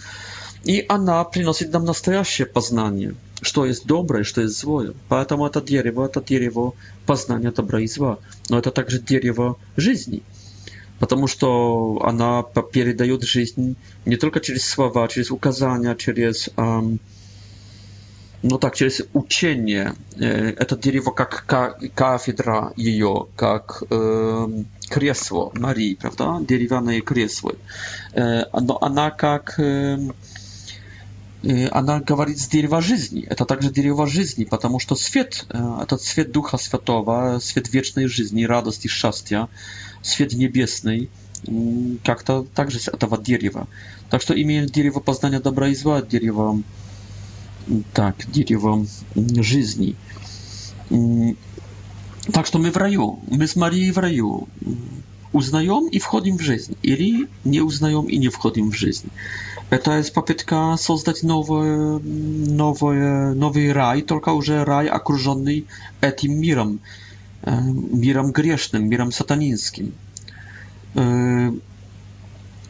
и 0.64 0.86
она 0.88 1.22
приносит 1.26 1.74
нам 1.74 1.84
настоящее 1.84 2.46
познание, 2.48 3.16
что 3.42 3.66
есть 3.66 3.86
доброе, 3.86 4.24
что 4.24 4.40
есть 4.40 4.58
злое. 4.58 4.94
Поэтому 5.10 5.46
это 5.46 5.60
дерево, 5.62 6.06
это 6.06 6.22
дерево 6.22 6.76
познания 7.06 7.52
добра 7.52 7.82
и 7.82 7.88
зла, 7.88 8.20
но 8.48 8.58
это 8.58 8.72
также 8.72 9.00
дерево 9.02 9.58
жизни 9.76 10.24
потому 11.00 11.28
что 11.28 12.02
она 12.04 12.42
передает 12.72 13.22
жизнь 13.22 13.76
не 14.06 14.16
только 14.16 14.40
через 14.40 14.66
слова, 14.66 15.08
через 15.08 15.30
указания, 15.30 15.94
через 15.94 16.50
эм, 16.58 17.00
ну 18.44 18.58
так, 18.58 18.76
через 18.76 19.02
учение, 19.14 19.94
это 20.18 20.78
дерево 20.78 21.12
как 21.12 21.46
кафедра 21.96 22.72
ее, 22.76 23.28
как 23.36 23.84
э, 23.90 24.48
кресло 24.90 25.52
Марии, 25.56 25.96
правда, 25.96 26.38
деревянные 26.48 27.02
кресла. 27.02 27.54
Э, 28.14 28.44
но 28.60 28.78
она 28.82 29.12
как... 29.12 29.56
Э, 29.60 29.98
она 31.72 32.00
говорит 32.00 32.40
с 32.40 32.48
дерева 32.48 32.82
жизни. 32.82 33.26
Это 33.30 33.46
также 33.46 33.70
дерево 33.72 34.08
жизни, 34.08 34.44
потому 34.44 34.80
что 34.80 34.96
свет, 34.96 35.46
этот 35.50 36.02
свет 36.02 36.32
Духа 36.32 36.58
Святого, 36.58 37.38
свет 37.40 37.72
вечной 37.72 38.08
жизни, 38.08 38.44
радости, 38.44 38.88
счастья, 38.88 39.48
свет 40.02 40.34
небесный, 40.34 41.12
как-то 42.04 42.44
также 42.56 42.80
с 42.80 42.88
этого 42.88 43.20
дерева. 43.20 43.68
Так 44.10 44.24
что 44.24 44.34
имеет 44.42 44.72
дерево 44.72 45.00
познания 45.00 45.40
добра 45.40 45.68
и 45.68 45.76
зла, 45.76 46.02
дерево 46.02 46.64
так, 47.94 48.16
дерево 48.28 48.86
жизни. 49.16 49.96
Так 52.34 52.46
что 52.46 52.60
мы 52.60 52.72
в 52.72 52.78
раю, 52.78 53.20
мы 53.30 53.48
с 53.48 53.56
Марией 53.56 53.92
в 53.92 53.98
раю. 53.98 54.48
Узнаем 55.34 55.88
и 55.88 56.00
входим 56.00 56.38
в 56.38 56.42
жизнь, 56.42 56.78
или 56.84 57.28
не 57.44 57.60
узнаем 57.60 58.06
и 58.06 58.18
не 58.18 58.30
входим 58.30 58.72
в 58.72 58.76
жизнь. 58.78 59.08
Это 59.70 59.98
есть 59.98 60.14
попытка 60.14 60.78
создать 60.78 61.22
новый, 61.22 62.00
новый, 62.02 63.36
новый 63.36 63.74
рай, 63.74 64.02
только 64.04 64.30
уже 64.30 64.64
рай, 64.64 64.88
окруженный 64.88 65.68
этим 66.02 66.40
миром, 66.40 66.80
миром 67.46 68.32
грешным, 68.32 68.88
миром 68.88 69.12
сатанинским. 69.12 69.94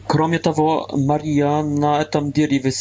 Кроме 0.06 0.38
того, 0.40 0.90
Мария 0.92 1.62
на 1.62 2.00
этом 2.00 2.32
дереве 2.32 2.72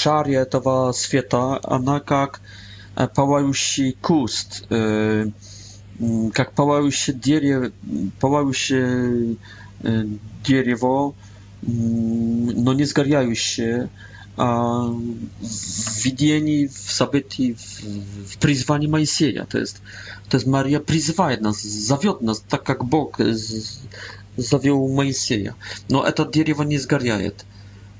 шаре 0.00 0.34
этого 0.34 0.92
света, 0.92 1.60
она 1.64 2.00
как 2.00 2.40
пылающий 3.14 3.92
куст, 4.00 4.66
как 4.68 6.52
пылающее 6.54 7.16
дерево, 7.16 7.72
пылающее 8.20 9.36
дерево, 10.44 11.14
но 11.62 12.72
не 12.72 12.84
сгоряющее, 12.84 13.88
а 14.36 14.82
в 14.86 16.04
видении, 16.04 16.68
в 16.68 16.92
событии, 16.92 17.56
в 18.30 18.38
призвании 18.38 18.86
Моисея. 18.86 19.44
То 19.46 19.58
есть, 19.58 19.78
то 20.30 20.36
есть 20.36 20.46
Мария 20.46 20.78
призывает 20.78 21.40
нас, 21.40 21.60
зовет 21.60 22.20
нас, 22.20 22.38
так 22.48 22.62
как 22.62 22.84
Бог 22.84 23.18
завел 24.36 24.88
Моисея. 24.88 25.56
Но 25.88 26.04
это 26.06 26.24
дерево 26.24 26.62
не 26.62 26.78
сгоряет 26.78 27.44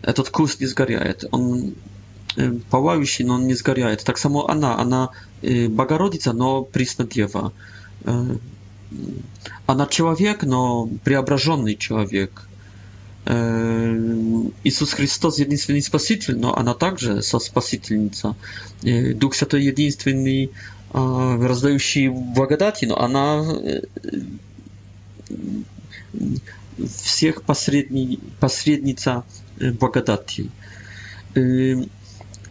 этот 0.02 0.30
курс 0.30 0.58
не 0.60 0.66
сгоряет, 0.66 1.24
он 1.30 1.74
пылающий, 2.70 3.24
но 3.24 3.34
он 3.34 3.46
не 3.46 3.54
сгоряет. 3.54 4.04
Так 4.04 4.18
само 4.18 4.48
она, 4.48 4.78
она 4.78 5.10
Богородица, 5.42 6.32
но 6.32 6.62
Преснодева. 6.62 7.52
Она 9.66 9.86
человек, 9.86 10.44
но 10.44 10.88
преображенный 11.04 11.74
человек. 11.76 12.42
Иисус 13.26 14.92
Христос 14.92 15.38
единственный 15.40 15.82
Спаситель, 15.82 16.38
но 16.38 16.56
она 16.56 16.74
также 16.74 17.22
со 17.22 17.38
Спасительница. 17.40 18.36
Дух 18.82 19.34
Святой 19.34 19.64
единственный 19.64 20.52
раздающий 20.92 22.08
благодати, 22.08 22.84
но 22.84 22.98
она 23.00 23.44
всех 26.94 27.42
посредни, 27.42 28.18
посредница 28.40 29.24
благодати. 29.78 30.44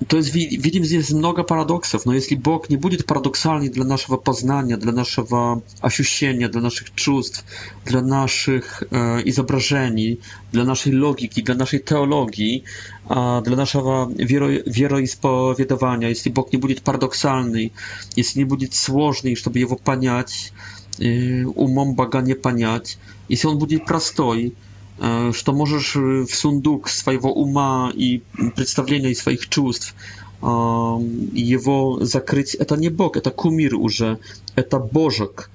То 0.08 0.18
есть 0.18 0.32
видим 0.36 0.84
здесь 0.86 1.10
много 1.10 1.41
парадоксов, 1.43 2.05
но 2.05 2.14
если 2.14 2.36
Бог 2.36 2.70
не 2.70 2.78
будет 2.78 3.08
парадоксальный 3.08 3.68
для 3.70 3.84
нашего 3.84 4.18
познания, 4.18 4.78
для 4.78 4.91
нашего 4.91 5.64
ощущения, 5.82 6.47
для 6.47 6.62
наших 6.62 6.93
чувств, 6.93 7.43
для 7.84 8.01
наших 8.01 8.84
э, 8.91 9.22
изображений, 9.26 10.22
для 10.51 10.66
нашей 10.66 10.95
логики, 10.95 11.41
для 11.41 11.55
нашей 11.55 11.80
теологии, 11.80 12.64
э, 13.10 13.41
для 13.43 13.55
нашего 13.55 14.08
веро, 14.12 14.51
вероисповедования, 14.68 16.10
если 16.10 16.30
Бог 16.30 16.53
не 16.53 16.60
будет 16.60 16.84
парадоксальный, 16.84 17.74
если 18.16 18.38
не 18.39 18.45
будет 18.45 18.76
сложный, 18.76 19.36
чтобы 19.36 19.58
его 19.58 19.78
понять, 19.78 20.53
э, 20.99 21.43
умом 21.43 21.95
Бога 21.95 22.22
не 22.22 22.36
понять, 22.36 22.99
если 23.30 23.47
он 23.47 23.58
будет 23.58 23.88
простой, 23.88 24.53
что 24.97 25.53
можешь 25.53 25.95
в 25.95 26.27
сундук 26.27 26.87
своего 26.89 27.31
ума 27.31 27.91
и 27.93 28.23
представлений 28.55 29.13
своих 29.13 29.47
чувств 29.47 29.95
его 30.41 31.97
закрыть, 32.01 32.55
это 32.55 32.75
не 32.75 32.89
Бог, 32.89 33.17
это 33.17 33.31
кумир 33.31 33.75
уже, 33.75 34.19
это 34.55 34.79
Божек. 34.79 35.49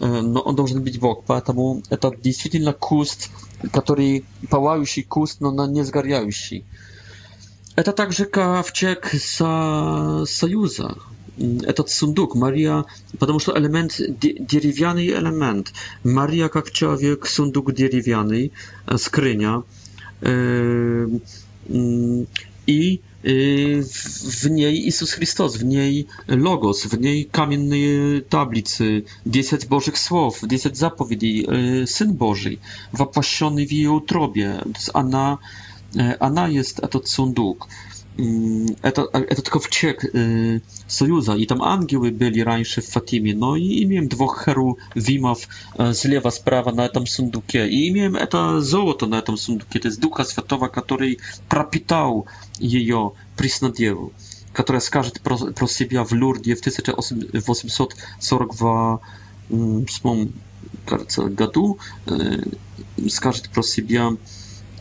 Но 0.00 0.40
он 0.40 0.56
должен 0.56 0.82
быть 0.82 0.98
Бог, 0.98 1.24
поэтому 1.26 1.82
это 1.90 2.12
действительно 2.16 2.72
куст, 2.72 3.28
который 3.72 4.24
палающий 4.48 5.02
куст, 5.02 5.40
но 5.40 5.66
не 5.66 5.84
сгоряющий. 5.84 6.64
Это 7.76 7.92
также 7.92 8.24
ковчег 8.24 9.06
со... 9.18 10.24
союза, 10.26 10.96
этот 11.40 11.88
сундук. 11.90 12.34
Мария, 12.34 12.84
потому 13.18 13.38
что 13.38 13.56
элемент, 13.58 13.98
деревянный 13.98 15.06
элемент. 15.08 15.72
Мария 16.04 16.48
как 16.48 16.70
человек, 16.70 17.26
сундук 17.26 17.72
деревянный, 17.74 18.52
э, 18.86 18.96
скрыня. 18.98 19.62
I 22.72 23.00
w 23.22 24.50
niej 24.50 24.84
Jezus 24.86 25.12
Chrystus, 25.14 25.56
w 25.56 25.64
niej 25.64 26.06
Logos, 26.28 26.86
w 26.86 27.00
niej 27.00 27.26
kamiennej 27.26 27.82
tablicy, 28.28 29.02
10 29.26 29.66
Bożych 29.66 29.98
Słów, 29.98 30.40
10 30.46 30.78
zapowiedzi, 30.78 31.46
Syn 31.86 32.14
Boży, 32.16 32.56
wapłaszczony 32.92 33.66
w 33.66 33.72
jej 33.72 33.86
utrobie. 33.86 34.58
Ona, 34.94 35.38
ona 36.20 36.48
jest, 36.48 36.84
a 36.84 36.88
to 36.88 37.00
sunduk 37.04 37.66
это, 38.82 39.02
mm, 39.02 39.08
это 39.08 39.08
e, 39.12 39.18
e, 39.22 39.28
e, 39.28 39.36
tylko 39.42 39.58
wciek 39.58 40.04
y, 40.04 40.60
Sojuza 40.88 41.36
i 41.36 41.46
tam 41.46 41.60
angioły 41.62 42.12
byli 42.12 42.44
раньше 42.44 42.82
w 42.82 42.88
Fatimie, 42.88 43.34
no 43.34 43.56
i, 43.56 43.66
i 43.66 43.86
miałem 43.88 44.08
dwóch 44.08 44.36
cherubimów 44.44 45.48
z 45.92 46.04
lewa, 46.04 46.30
z 46.30 46.40
prawa 46.40 46.72
na 46.72 46.88
tym 46.88 47.06
sunduke 47.06 47.68
i 47.68 47.92
miałem 47.92 48.16
to 48.30 48.62
złoto 48.62 49.06
na 49.06 49.22
tym 49.22 49.38
sunduke, 49.38 49.80
to 49.80 49.88
jest 49.88 50.00
ducha 50.00 50.24
światowa, 50.24 50.68
który 50.68 51.16
propitał 51.48 52.24
jej 52.60 52.90
prysnadiewu, 53.36 54.10
która 54.52 54.80
skarżyć 54.80 55.18
pro, 55.18 55.36
pro 55.54 55.66
siebie 55.66 56.04
w 56.04 56.12
Lurdzie 56.12 56.56
w 56.56 56.60
1842 56.60 58.98
roku 60.90 61.76
y, 63.06 63.10
skarżyć 63.10 63.48
pro 63.48 63.62
siebie 63.62 64.02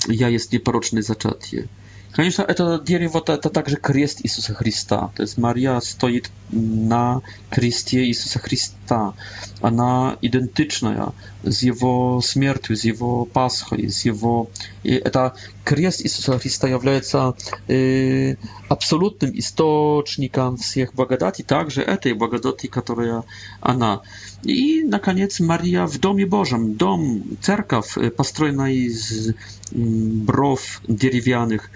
ja 0.10 0.30
jest 0.30 0.52
nieporoczny 0.54 1.04
zaczatie. 1.04 1.68
Конечно, 2.14 2.42
это 2.42 2.80
дерево 2.80 3.20
это, 3.20 3.34
это 3.34 3.50
также 3.50 3.76
крест 3.76 4.20
Иисуса 4.24 4.54
Христа. 4.54 5.12
То 5.16 5.22
есть 5.22 5.38
Мария 5.38 5.80
стоит 5.80 6.30
на 6.52 7.22
кресте 7.52 8.06
Иисуса 8.08 8.40
Христа. 8.40 9.14
Она 9.62 10.18
идентичная 10.22 11.14
с 11.44 11.62
его 11.62 12.22
смертью, 12.24 12.76
с 12.76 12.84
его 12.84 13.26
Пасхой, 13.26 13.90
с 13.90 14.06
его... 14.06 14.50
И 14.84 14.92
это 14.94 15.36
крест 15.70 16.02
Иисуса 16.04 16.40
Христа 16.40 16.68
является 16.68 17.36
э, 17.68 18.38
абсолютным 18.70 19.30
источником 19.38 20.58
всех 20.58 20.96
благодати, 20.96 21.44
также 21.44 21.84
этой 21.84 22.14
благодати, 22.14 22.66
которая 22.66 23.24
она. 23.62 24.02
И, 24.42 24.82
наконец, 24.84 25.40
Мария 25.40 25.86
в 25.86 26.00
Доме 26.00 26.26
Божьем, 26.26 26.74
дом, 26.74 27.22
церковь, 27.42 27.98
построенная 28.18 28.72
из 28.74 29.36
бров 29.72 30.82
деревянных, 30.88 31.70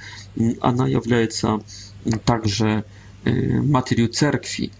она 0.61 0.87
является 0.87 1.59
также 2.25 2.85
э, 3.25 3.61
матерью 3.75 4.07
церкви. 4.07 4.71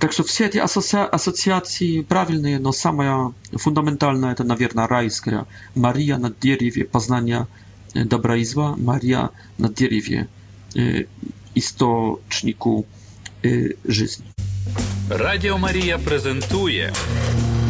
Так 0.00 0.10
что 0.12 0.24
все 0.24 0.46
эти 0.46 0.58
ассоциации 0.58 2.00
правильные, 2.00 2.58
но 2.58 2.72
самая 2.72 3.32
фундаментальная 3.52 4.32
это, 4.32 4.42
наверное, 4.42 4.88
райская. 4.88 5.46
Мария 5.76 6.16
на 6.18 6.30
дереве 6.40 6.84
познания 6.84 7.46
Dobra 8.04 8.36
Izba 8.36 8.76
Maria 8.76 9.28
na 9.58 9.68
Dieriewie, 9.68 10.26
istoczniku 11.54 12.84
żyzni. 13.88 14.24
Радіо 15.10 15.58
Марія 15.58 15.98
презентує 15.98 16.92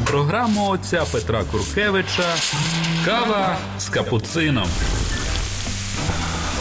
програму 0.06 0.68
отця 0.68 1.04
Петра 1.12 1.44
Куркевича 1.44 2.34
Кава 3.04 3.58
з 3.78 3.88
капуцином. 3.88 4.68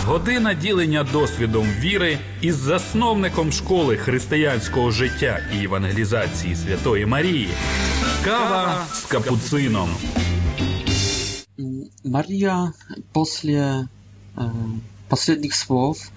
Година 0.05 0.53
ділення 0.53 1.03
досвідом 1.03 1.68
віри 1.80 2.18
із 2.41 2.55
засновником 2.55 3.51
школи 3.51 3.97
християнського 3.97 4.91
життя 4.91 5.39
і 5.59 5.63
евангелізації 5.63 6.55
Святої 6.55 7.05
Марії. 7.05 7.49
Кава 8.26 8.86
з 8.93 8.99
капуцином. 9.01 9.89
Maria 12.03 12.73
после 13.13 13.88
последних 15.09 15.55
слов 15.55 16.09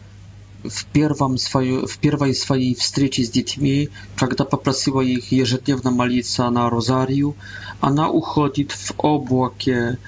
в, 0.65 0.85
первом 0.87 1.39
свое, 1.39 1.87
в 1.87 1.99
первой 1.99 2.35
своей 2.35 2.75
встрече 2.75 3.25
с 3.25 3.31
детьми, 3.31 3.91
когда 4.17 4.45
попросила 4.45 5.01
их 5.01 5.31
ежедневно 5.31 5.91
молиться 5.91 6.49
на 6.51 6.69
розарию, 6.69 7.37
она 7.81 8.09
уходит 8.11 8.73
в 8.73 8.93
облаке 8.99 9.99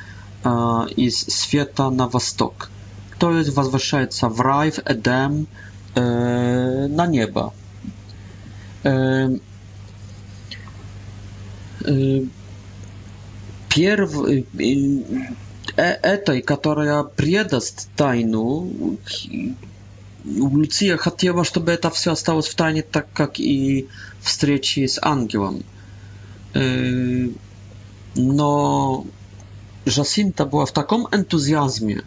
э, 0.42 0.48
из 0.96 1.18
света 1.18 1.88
на 1.90 2.08
восток, 2.08 2.70
то 3.18 3.36
есть 3.38 3.54
возвращается 3.56 4.28
в 4.28 4.40
рай, 4.40 4.72
в 4.72 4.78
Эдем, 4.80 5.46
э, 5.94 6.86
на 6.88 7.06
небо. 7.06 7.54
Э, 8.82 9.28
э, 11.84 12.24
перв, 13.68 14.20
э, 14.26 14.44
Э, 15.81 15.97
этой, 16.14 16.43
которая 16.43 17.03
предаст 17.05 17.89
тайну, 17.97 18.99
Луция 20.26 20.97
хотела, 20.99 21.43
чтобы 21.43 21.72
это 21.72 21.89
все 21.91 22.12
осталось 22.12 22.49
в 22.49 22.55
тайне, 22.55 22.83
так 22.83 23.07
как 23.14 23.41
и 23.41 23.89
встречи 24.20 24.81
с 24.87 24.99
ангелом. 25.03 25.62
Э, 26.55 27.28
но 28.14 29.07
Жасинта 29.87 30.45
была 30.45 30.66
в 30.66 30.72
таком 30.72 31.09
энтузиазме 31.12 32.03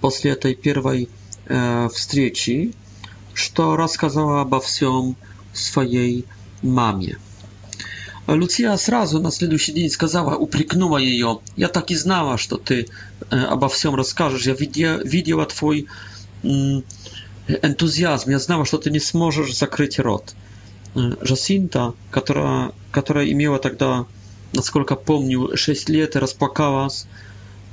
после 0.00 0.32
этой 0.32 0.56
первой 0.56 1.08
э, 1.46 1.88
встречи, 1.94 2.72
что 3.32 3.76
рассказала 3.76 4.40
обо 4.40 4.58
всем 4.60 5.14
своей 5.52 6.24
маме. 6.62 7.18
Lucia, 8.26 8.76
сразу 8.78 9.20
на 9.20 9.30
следующий 9.30 9.72
день 9.72 9.90
сказала, 9.90 10.34
упрекнула 10.36 10.96
ее. 10.98 11.40
«Я 11.56 11.68
так 11.68 11.90
и 11.90 11.94
знала, 11.96 12.38
что 12.38 12.56
ты 12.56 12.88
обо 13.28 13.68
всем 13.68 13.94
расскажешь. 13.94 14.46
Я 14.46 14.54
видя, 14.54 14.96
видела 15.04 15.44
твой 15.44 15.88
энтузиазм. 17.46 18.30
Я 18.30 18.38
знала, 18.38 18.64
что 18.64 18.78
ты 18.78 18.90
не 18.90 19.00
сможешь 19.00 19.56
закрыть 19.56 19.98
рот». 19.98 20.34
Жасинта, 21.20 21.92
которая, 22.10 22.72
которая 22.92 23.28
имела 23.30 23.58
тогда, 23.58 24.06
насколько 24.52 24.94
помню, 24.94 25.56
6 25.56 25.88
лет, 25.88 26.14
и 26.14 26.18
расплакалась, 26.20 27.06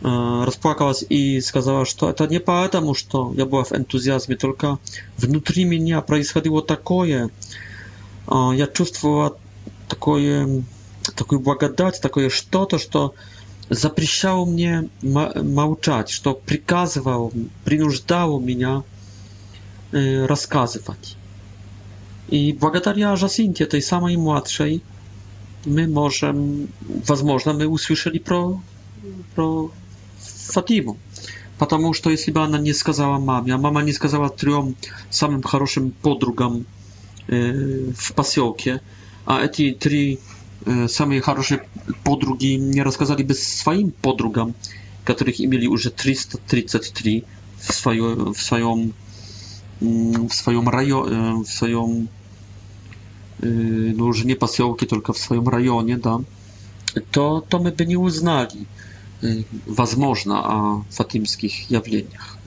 расплакалась 0.01 1.05
и 1.07 1.39
сказала, 1.39 1.85
что 1.85 2.09
это 2.09 2.25
не 2.27 2.39
потому, 2.39 2.95
что 2.95 3.31
я 3.37 3.45
была 3.45 3.63
в 3.63 3.73
энтузиазме, 3.73 4.35
только 4.35 4.79
внутри 5.17 5.65
меня 5.65 6.01
происходило 6.01 6.63
такое. 6.63 7.29
Я 8.27 8.65
чувствовала 8.73 9.37
такое, 9.91 10.63
такую 11.15 11.41
благодать, 11.41 11.99
такое 12.01 12.29
что-то, 12.29 12.77
что 12.79 13.13
запрещало 13.69 14.45
мне 14.45 14.87
молчать, 15.03 16.09
что 16.09 16.33
приказывал, 16.33 17.33
принуждало 17.65 18.39
меня 18.39 18.83
рассказывать. 19.91 21.17
И 22.29 22.53
благодаря 22.53 23.15
Жасинте, 23.17 23.65
tej 23.67 23.81
samej 23.83 24.15
młodszej, 24.17 24.79
my 25.67 25.87
możemy, 25.87 26.67
возможно, 27.07 27.53
my 27.53 27.67
usłyszeli 27.67 28.19
pro, 28.19 28.59
pro 29.35 29.69
Фатиму. 30.51 30.95
Потому 31.59 31.93
что 31.93 32.09
если 32.09 32.31
бы 32.33 32.39
она 32.43 32.57
не 32.59 32.71
сказала 32.73 33.19
маме, 33.19 33.53
а 33.53 33.57
мама 33.57 33.83
не 33.83 33.91
сказала 33.93 34.29
трем 34.29 34.75
самым 35.09 35.43
хорошим 35.43 35.91
подругам 35.91 36.65
э, 37.27 37.91
в 37.95 38.13
поселке, 38.13 38.79
a 39.25 39.47
te 39.47 39.73
trzy 39.77 40.17
sami 40.87 41.19
хорошие 41.19 41.59
podrugi 42.03 42.57
nie 42.59 42.83
rozkazaliby 42.83 43.33
swoim 43.33 43.91
podrugam, 44.01 44.53
których 45.05 45.39
mieli 45.39 45.65
już 45.65 45.89
333 45.95 47.21
w 47.57 47.73
swoją 47.73 48.23
mm, 48.23 48.33
w 48.33 48.33
swoją 48.37 48.81
e, 48.81 48.87
w 50.29 50.33
swoim 50.33 50.67
rajo, 50.67 51.11
e, 51.11 51.41
w 51.43 51.47
swoim 51.47 52.07
no 53.97 54.05
już 54.05 54.25
nie 54.25 54.35
pasiołki, 54.35 54.87
tylko 54.87 55.13
w 55.13 55.17
swoim 55.17 55.47
rajonie, 55.47 55.97
da, 55.97 56.17
to, 57.11 57.43
to 57.49 57.59
my 57.59 57.71
by 57.71 57.85
nie 57.87 57.99
uznali 57.99 58.65
e, 59.23 59.97
można 59.97 60.49
o 60.49 60.83
fatimskich 60.91 61.71
jawieniach. 61.71 62.41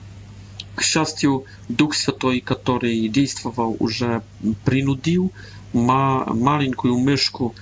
К 0.75 0.83
счастью, 0.83 1.45
Дух 1.69 1.95
Святой, 1.95 2.41
который 2.41 3.07
действовал, 3.07 3.77
уже 3.79 4.21
принудил 4.65 5.31
ма, 5.75 6.25
маленькую 6.33 6.97
мышку, 6.97 7.53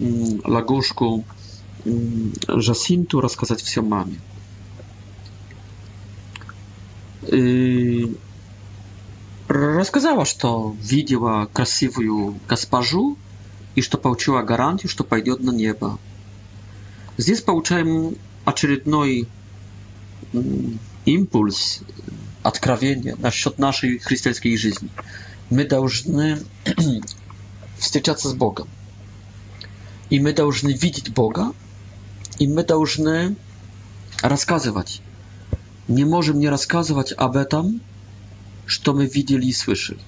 лагушку 0.00 1.24
Жасинту 2.48 3.20
рассказать 3.20 3.62
все 3.62 3.80
маме. 3.80 4.18
И 7.30 8.16
рассказала, 9.48 10.24
что 10.24 10.74
видела 10.80 11.48
красивую 11.52 12.38
госпожу 12.48 13.16
и 13.76 13.82
что 13.82 13.98
получила 13.98 14.42
гарантию, 14.42 14.90
что 14.90 15.04
пойдет 15.04 15.40
на 15.40 15.52
небо. 15.52 15.98
Здесь 17.16 17.40
получаем 17.42 18.16
очередной 18.44 19.28
импульс, 21.04 21.80
откровение 22.42 23.14
насчет 23.16 23.58
нашей 23.58 23.98
христианской 23.98 24.56
жизни. 24.56 24.88
Мы 25.50 25.64
должны 25.64 26.38
встречаться 27.84 28.28
с 28.30 28.34
Богом. 28.34 28.68
И 30.10 30.18
мы 30.20 30.32
должны 30.32 30.70
видеть 30.72 31.12
Бога, 31.12 31.52
и 32.38 32.48
мы 32.48 32.64
должны 32.64 33.36
рассказывать. 34.22 35.00
Не 35.86 36.04
можем 36.04 36.38
не 36.38 36.48
рассказывать 36.48 37.12
об 37.16 37.36
этом, 37.36 37.80
что 38.66 38.92
мы 38.94 39.06
видели 39.06 39.46
и 39.46 39.52
слышали. 39.52 40.00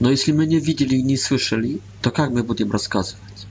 Но 0.00 0.10
если 0.10 0.30
мы 0.32 0.46
не 0.46 0.60
видели 0.60 0.94
и 0.96 1.02
не 1.02 1.16
слышали, 1.16 1.80
то 2.02 2.10
как 2.12 2.30
мы 2.30 2.44
будем 2.44 2.70
рассказывать? 2.70 3.46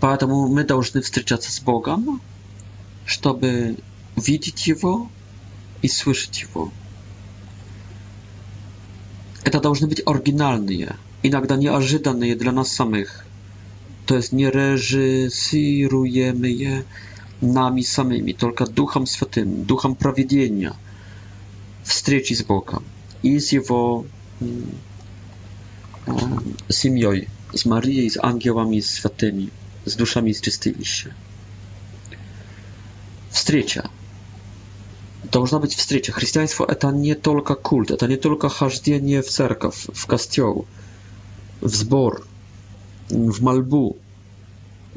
Поэтому 0.00 0.46
мы 0.48 0.62
должны 0.64 1.00
встречаться 1.02 1.50
с 1.50 1.60
Богом, 1.60 2.22
чтобы 3.04 3.76
видеть 4.16 4.68
Его 4.68 5.10
и 5.82 5.88
слышать 5.88 6.42
Его. 6.42 6.70
Это 9.42 9.60
должны 9.60 9.88
быть 9.88 10.00
оригинальные 10.06 10.94
Иногда 11.22 11.56
неожиданные 11.56 12.34
для 12.34 12.50
нас 12.50 12.72
самих, 12.72 13.26
то 14.06 14.16
есть 14.16 14.32
не 14.32 14.48
режиссируемые 14.50 16.84
нами 17.42 17.82
самими, 17.82 18.32
только 18.32 18.64
Духом 18.64 19.04
Святым, 19.06 19.64
Духом 19.64 19.96
Проведения, 19.96 20.72
встречи 21.84 22.32
с 22.32 22.42
Богом 22.42 22.82
и 23.20 23.38
с 23.38 23.52
Его 23.52 24.06
семьей, 26.70 27.28
с 27.52 27.66
Марией, 27.66 28.08
с 28.10 28.16
ангелами, 28.18 28.80
с 28.80 28.90
святыми, 28.94 29.50
с 29.84 29.96
душами 29.96 30.30
из 30.30 30.40
чистилища. 30.40 31.14
Встреча. 33.30 33.90
Должна 35.24 35.58
быть 35.58 35.74
встреча. 35.74 36.12
Христианство– 36.12 36.64
это 36.68 36.90
не 36.90 37.14
только 37.14 37.54
культ, 37.56 37.90
это 37.90 38.08
не 38.08 38.16
только 38.16 38.48
хождение 38.48 39.20
в 39.20 39.28
церковь, 39.28 39.86
в 39.92 40.06
костел– 40.06 40.66
w 41.62 41.74
zbor, 41.76 42.24
в 43.10 43.42
мольбу, 43.42 43.96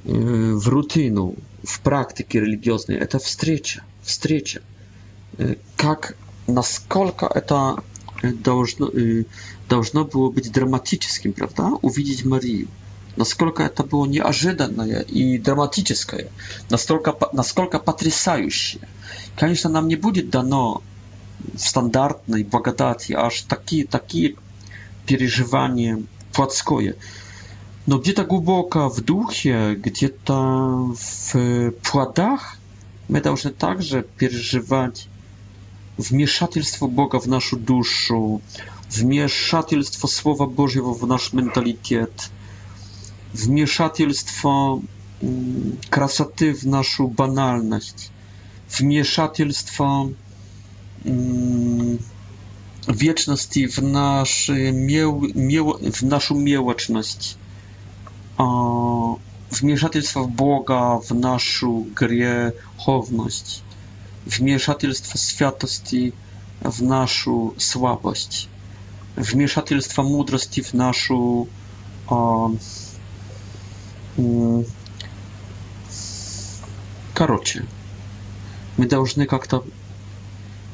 в 0.03 0.67
рутину, 0.67 1.35
в 1.63 1.79
практике 1.81 2.39
религиозной. 2.41 2.95
Это 2.97 3.19
встреча, 3.19 3.83
встреча. 4.01 4.61
Как, 5.75 6.15
насколько 6.47 7.25
это 7.25 7.77
должно, 8.23 8.91
должно 9.69 10.05
было 10.05 10.29
быть 10.29 10.51
драматическим, 10.51 11.33
правда, 11.33 11.69
увидеть 11.81 12.25
Марию. 12.25 12.67
Насколько 13.15 13.63
это 13.63 13.83
было 13.83 14.05
неожиданное 14.07 15.01
и 15.01 15.37
драматическое, 15.37 16.29
настолько, 16.71 17.15
насколько 17.31 17.77
потрясающее. 17.79 18.81
Конечно, 19.37 19.69
нам 19.69 19.87
не 19.87 19.95
будет 19.95 20.29
дано 20.31 20.81
в 21.53 21.59
стандартной 21.59 22.43
благодати 22.43 23.13
аж 23.13 23.41
такие, 23.43 23.85
такие 23.85 24.35
переживания 25.05 26.01
плотское. 26.33 26.95
Но 27.85 27.99
где-то 27.99 28.25
глубоко 28.25 28.89
в 28.89 29.01
духе, 29.01 29.75
где-то 29.75 30.93
в 31.33 31.71
плодах 31.89 32.57
мы 33.09 33.21
должны 33.21 33.51
также 33.51 34.03
переживать 34.17 35.07
вмешательство 35.97 36.87
Бога 36.87 37.19
в 37.19 37.27
нашу 37.27 37.57
душу, 37.57 38.41
вмешательство 38.89 40.07
Слова 40.07 40.45
Божьего 40.45 40.93
в 40.93 41.05
наш 41.05 41.33
менталитет, 41.33 42.29
вмешательство 43.33 44.81
красоты 45.89 46.53
в 46.53 46.63
нашу 46.63 47.07
банальность, 47.07 48.11
вмешательство 48.69 50.09
wieczности 52.89 53.67
w, 53.67 53.81
naszą 53.81 54.53
mieł, 54.73 55.21
w 55.93 56.03
naszą 56.03 56.35
miłoczność, 56.35 57.35
wmieszatelstwo 59.51 60.27
Boga 60.27 60.99
w 61.09 61.13
naszą 61.15 61.85
w 64.25 64.37
wmieszatelstwo 64.37 65.17
świętości 65.17 66.11
w 66.71 66.81
naszą 66.81 67.51
słabość, 67.57 68.47
w 69.17 69.25
wmieszatelstwo 69.25 70.03
mądrości 70.03 70.63
w 70.63 70.73
naszą 70.73 71.45
o, 72.07 72.49
Короче, 77.13 77.65
мы 78.79 78.87
jak 79.31 79.47
to 79.47 79.59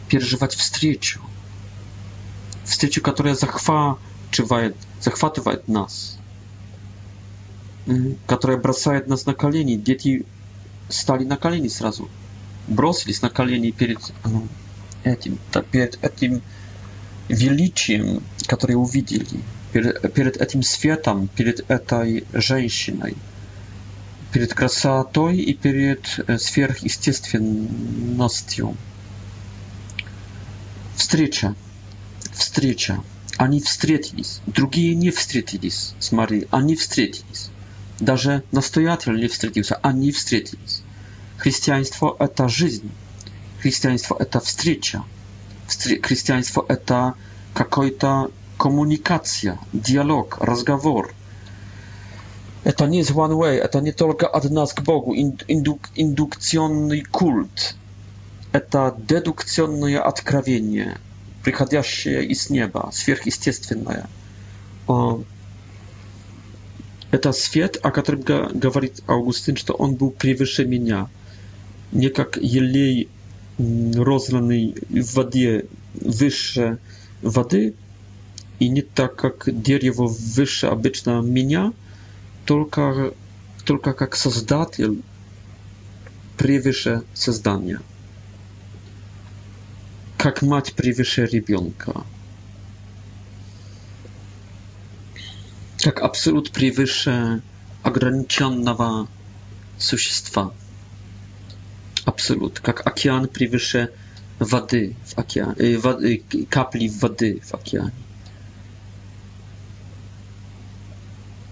то 0.10 0.40
w 0.48 0.56
встречу 0.56 1.20
в 2.70 2.72
встречу, 2.72 3.02
которая 3.02 3.36
захватывает, 3.36 4.76
захватывает 5.02 5.68
нас, 5.68 6.18
которая 8.28 8.58
бросает 8.58 9.08
нас 9.08 9.26
на 9.26 9.34
колени. 9.34 9.76
Дети 9.76 10.26
стали 10.88 11.26
на 11.26 11.36
колени 11.36 11.68
сразу, 11.68 12.08
бросились 12.68 13.22
на 13.24 13.30
колени 13.30 13.72
перед 13.72 14.00
этим, 15.04 15.40
перед 15.72 16.02
этим 16.04 16.42
величием, 17.28 18.22
которое 18.46 18.76
увидели, 18.76 19.26
перед, 19.74 20.14
перед 20.14 20.38
этим 20.38 20.62
светом, 20.62 21.28
перед 21.28 21.68
этой 21.72 22.24
женщиной, 22.34 23.18
перед 24.32 24.54
красотой 24.54 25.38
и 25.38 25.54
перед 25.56 26.08
сверхъестественностью. 26.40 28.78
Встреча 30.96 31.56
встреча. 32.40 33.04
Они 33.38 33.62
встретились. 33.62 34.42
Другие 34.48 34.96
не 34.96 35.12
встретились 35.12 35.94
с 36.00 36.12
Марией. 36.12 36.48
Они 36.52 36.76
встретились. 36.76 37.52
Даже 38.00 38.44
настоятель 38.52 39.16
не 39.22 39.28
встретился. 39.28 39.76
Они 39.76 40.12
встретились. 40.12 40.82
Христианство– 41.38 42.16
это 42.20 42.48
жизнь. 42.50 42.90
Христианство– 43.62 44.16
это 44.20 44.40
встреча. 44.40 45.04
Встр... 45.68 46.02
Христианство– 46.02 46.66
это 46.68 47.14
какой-то 47.54 48.32
коммуникация, 48.58 49.60
диалог, 49.72 50.38
разговор. 50.42 51.14
Это 52.66 52.88
не 52.88 53.02
one 53.04 53.36
way, 53.40 53.56
это 53.56 53.80
не 53.80 53.94
только 53.94 54.28
от 54.28 54.50
нас 54.50 54.74
к 54.74 54.82
Богу, 54.82 55.16
индук, 55.16 55.90
индукционный 55.96 57.02
культ. 57.04 57.76
Это 58.52 58.94
дедукционное 58.98 60.02
откровение, 60.02 60.98
приходящее 61.50 62.24
из 62.26 62.52
неба, 62.52 62.92
сверхъестественное. 62.94 64.06
А, 64.88 65.18
это 67.10 67.32
свет, 67.32 67.80
о 67.82 67.90
котором 67.90 68.22
говорит 68.22 69.02
Августин, 69.08 69.56
что 69.56 69.74
он 69.74 69.96
был 69.96 70.12
превыше 70.12 70.64
меня. 70.66 71.10
Не 71.92 72.10
как 72.10 72.38
елей, 72.38 73.10
розранный 73.58 74.76
в 74.92 75.14
воде 75.16 75.66
выше 75.96 76.78
воды, 77.24 77.74
и 78.60 78.70
не 78.70 78.84
так, 78.84 79.16
как 79.16 79.46
дерево 79.62 80.06
выше 80.06 80.68
обычно 80.68 81.22
меня, 81.22 81.74
только, 82.46 83.12
только 83.66 83.94
как 83.94 84.16
создатель 84.16 85.02
превыше 86.38 87.02
создания. 87.16 87.82
как 90.20 90.42
мать 90.42 90.74
превыше 90.76 91.26
ребенка. 91.26 92.04
Как 95.82 96.02
абсолют 96.02 96.52
превыше 96.52 97.42
ограниченного 97.84 99.08
существа. 99.78 100.54
Абсолют, 102.04 102.60
как 102.60 102.86
океан 102.86 103.30
превыше 103.30 103.94
воды 104.40 104.94
в 105.06 105.18
океане, 105.18 105.78
воды, 105.78 106.22
капли 106.50 106.90
воды 107.00 107.40
в 107.42 107.54
океане. 107.54 107.94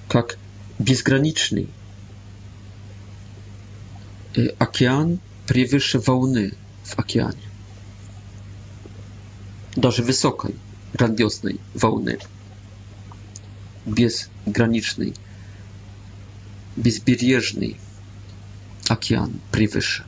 Как 0.10 0.38
безграничный 0.78 1.70
океан 4.60 5.22
превыше 5.48 6.00
волны 6.00 6.54
в 6.84 7.00
океане. 7.00 7.40
Даже 9.78 10.02
высокой, 10.02 10.56
грандиозной 10.94 11.60
волны, 11.76 12.18
безграничный, 13.86 15.14
безбережный 16.76 17.80
океан 18.90 19.40
превыше. 19.52 20.04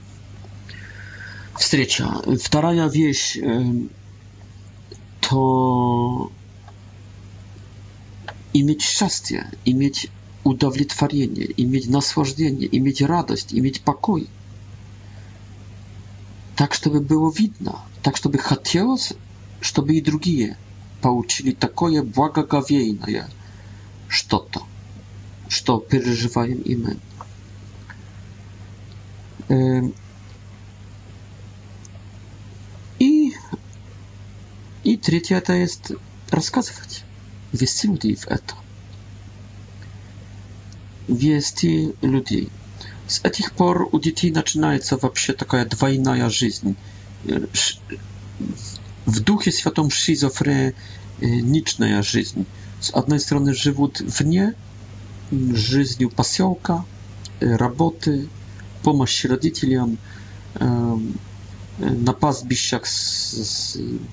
Встреча. 1.56 2.08
Вторая 2.44 2.90
вещь– 2.90 3.38
то 5.22 6.32
иметь 8.54 8.82
счастье, 8.82 9.52
иметь 9.66 10.10
удовлетворение, 10.44 11.48
иметь 11.64 11.88
наслаждение, 11.88 12.68
иметь 12.76 13.04
радость, 13.04 13.54
иметь 13.54 13.82
покой. 13.84 14.28
Так, 16.56 16.74
чтобы 16.74 17.02
было 17.02 17.32
видно, 17.32 17.78
так, 18.02 18.18
чтобы 18.18 18.40
хотелось 18.40 19.14
чтобы 19.62 19.96
и 19.96 20.02
другие 20.02 20.58
получили 21.02 21.52
такое 21.52 22.04
благоговейное 22.04 23.30
что-то, 24.08 24.64
что 25.48 25.80
переживаем 25.80 26.60
и 26.62 26.76
мы. 26.76 27.00
И, 33.00 33.34
и 34.84 34.98
третье 34.98 35.38
это 35.38 35.54
есть 35.54 35.92
рассказывать, 36.30 37.04
вести 37.54 37.88
людей 37.88 38.16
в 38.16 38.28
это. 38.28 38.56
Вести 41.08 41.96
людей. 42.02 42.50
С 43.08 43.22
этих 43.24 43.54
пор 43.54 43.90
у 43.92 44.00
детей 44.00 44.30
начинается 44.32 44.98
вообще 44.98 45.34
такая 45.34 45.66
двойная 45.66 46.30
жизнь 46.30 46.76
w 49.12 49.20
duchu 49.20 49.52
świętym 49.52 49.92
szizofreniczna 49.92 52.02
życie. 52.02 52.44
Z 52.82 52.92
jednej 52.96 53.20
strony 53.20 53.54
żyją 53.54 53.88
w 54.18 54.26
nie, 54.26 54.54
życiu 55.54 56.10
pasiołka, 56.10 56.84
roboty, 57.42 58.28
pomoc 58.84 59.12
rodzicom, 59.30 59.98
na 62.06 62.14
pastbiściach 62.14 62.84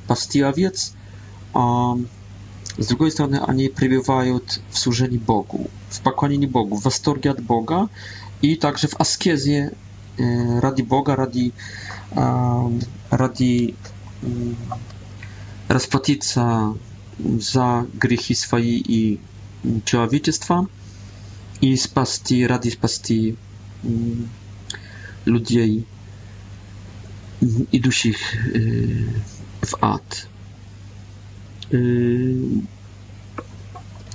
pasti 0.09 0.44
owiec, 0.44 0.92
a 1.55 1.62
z 2.78 2.86
drugiej 2.86 3.11
strony 3.11 3.47
oni 3.47 3.68
przebywają 3.68 4.40
w 4.70 4.78
służeniu 4.78 5.20
Bogu, 5.20 5.68
w 5.90 5.99
pokłonieniu 6.01 6.49
Bogu, 6.49 6.76
w 6.76 6.82
wastorgi 6.82 7.28
od 7.28 7.40
Boga 7.40 7.88
i 8.42 8.59
także 8.59 8.88
w 8.88 9.01
askezie 9.01 9.70
e, 10.20 10.61
radi 10.61 10.82
Boga, 10.82 11.16
radi, 11.16 11.53
radi 13.11 13.74
расплатиться 15.68 16.76
за 17.18 17.86
грехи 17.94 18.34
свои 18.34 18.74
и 18.78 19.20
человечества 19.84 20.68
и 21.60 21.74
спасти, 21.76 22.46
ради 22.46 22.68
спасти 22.70 23.36
людей, 25.24 25.86
идущих 27.72 28.18
w 29.62 29.78
ad. 29.80 30.28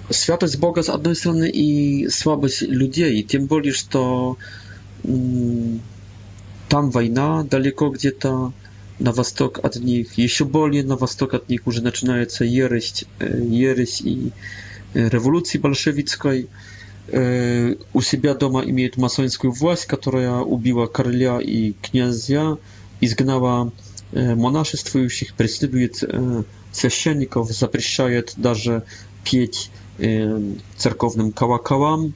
Святость 0.09 0.57
Бога 0.59 0.83
с 0.83 0.89
одной 0.89 1.15
стороны 1.15 1.49
и 1.49 2.07
слабость 2.09 2.61
людей, 2.63 3.23
тем 3.23 3.45
более, 3.47 3.73
что 3.73 4.37
там 5.03 6.89
война 6.91 7.43
далеко 7.43 7.89
где-то, 7.89 8.53
на 9.01 9.11
восток 9.11 9.59
от 9.63 9.75
них, 9.77 10.13
еще 10.17 10.45
более 10.45 10.83
на 10.83 10.95
восток 10.95 11.33
от 11.33 11.49
них 11.49 11.65
уже 11.65 11.81
начинается 11.81 12.45
ересь, 12.45 13.05
ересь 13.19 14.01
и 14.01 14.31
революции 14.93 15.57
большевистской. 15.57 16.47
У 17.07 18.01
себя 18.01 18.35
дома 18.35 18.63
имеют 18.63 18.97
масонскую 18.97 19.51
власть, 19.53 19.85
которая 19.87 20.35
убила 20.37 20.85
короля 20.85 21.39
и 21.41 21.73
князя, 21.81 22.57
изгнала 23.01 23.71
монашествующих, 24.13 25.33
преследует 25.33 26.03
священников, 26.71 27.51
запрещает 27.51 28.33
даже 28.37 28.83
петь 29.23 29.71
церковным 30.77 31.31
колоколам, 31.31 32.13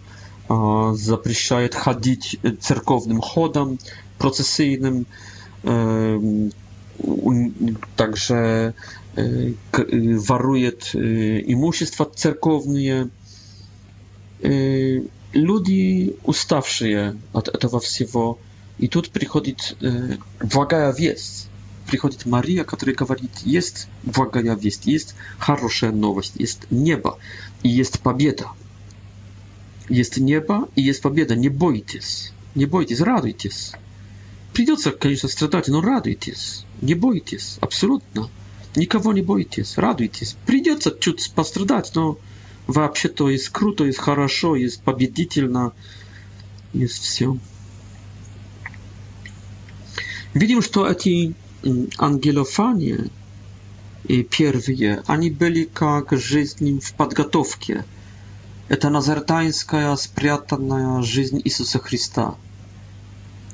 запрещает 0.49 1.73
ходить 1.73 2.39
церковным 2.61 3.21
ходом 3.21 3.79
процессийным, 4.19 5.07
także 7.95 8.73
e, 9.17 9.21
e, 9.23 9.85
waruje 10.17 10.71
e, 10.95 11.39
i 11.39 11.55
musi 11.55 11.85
stwać 11.85 12.09
cerkownie. 12.15 13.05
Ludzi 15.33 16.13
ustawszy 16.23 16.89
je 16.89 17.13
od 17.33 17.59
tego 17.59 17.81
I 18.79 18.89
tu 18.89 19.01
przychodzi 19.01 19.55
błagaja 20.45 20.93
wieść. 20.93 21.31
Przychodzi 21.87 22.17
Maria, 22.25 22.63
która 22.65 22.93
mówi, 23.09 23.27
jest 23.45 23.87
błagaja 24.03 24.55
wieść, 24.55 24.87
jest 24.87 25.15
хорошая 25.39 25.93
nowość, 25.93 26.31
jest 26.39 26.67
nieba 26.71 27.15
i 27.63 27.75
jest 27.75 27.97
pobieda. 27.97 28.53
Jest 29.89 30.21
nieba 30.21 30.67
i 30.75 30.85
jest 30.85 31.01
pobieda. 31.01 31.35
Nie 31.35 31.49
bójcie 31.49 32.01
się. 32.01 32.31
Nie 32.55 32.67
bójcie 32.67 32.95
się, 32.95 33.05
radujcie 33.05 33.49
się. 33.51 33.71
Przyjdzie, 34.53 34.73
oczywiście, 34.73 35.27
no 35.67 35.81
radujcie 35.81 36.33
Не 36.81 36.93
бойтесь, 36.95 37.57
абсолютно. 37.61 38.29
Никого 38.75 39.13
не 39.13 39.21
бойтесь, 39.21 39.77
радуйтесь. 39.77 40.35
Придется 40.45 40.93
чуть 40.99 41.31
пострадать, 41.33 41.91
но 41.95 42.17
вообще-то 42.67 43.29
есть 43.29 43.49
круто, 43.49 43.85
есть 43.85 43.99
хорошо, 43.99 44.55
есть 44.55 44.81
победительно, 44.81 45.71
есть 46.73 47.01
все. 47.01 47.37
Видим, 50.33 50.61
что 50.61 50.85
эти 50.85 51.33
ангелофания 51.97 53.07
и 54.05 54.21
первые, 54.23 55.01
они 55.07 55.31
были 55.31 55.63
как 55.63 56.11
жизнь 56.11 56.79
в 56.81 56.93
подготовке. 56.93 57.85
Это 58.67 58.89
назартайская 58.89 59.95
спрятанная 59.95 61.01
жизнь 61.03 61.39
Иисуса 61.43 61.79
Христа– 61.79 62.35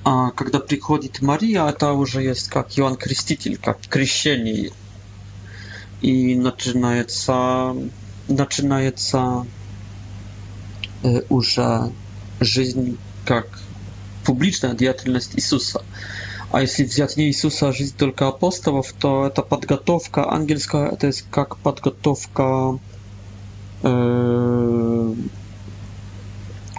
А 0.04 0.32
когда 0.32 0.60
приходит 0.60 1.22
Мария, 1.22 1.66
это 1.70 1.91
уже 1.91 2.24
есть 2.24 2.47
как 2.47 2.78
Иоанн 2.78 2.95
Креститель, 2.95 3.58
как 3.58 3.80
крещение. 3.82 4.72
И 6.02 6.34
начинается, 6.36 7.76
начинается 8.28 9.45
э, 11.04 11.22
уже 11.30 11.91
жизнь 12.39 12.97
как 13.26 13.47
публичная 14.26 14.74
деятельность 14.74 15.34
Иисуса. 15.36 15.86
А 16.52 16.62
если 16.62 16.84
взять 16.84 17.16
не 17.18 17.28
Иисуса, 17.28 17.70
а 17.70 17.72
жизнь 17.72 17.95
только 17.95 18.28
апостолов, 18.28 18.91
то 18.93 19.28
это 19.28 19.43
подготовка 19.43 20.32
ангельская, 20.32 20.88
это 20.89 21.08
есть 21.08 21.26
как 21.30 21.58
подготовка 21.58 22.80
э, 23.84 25.14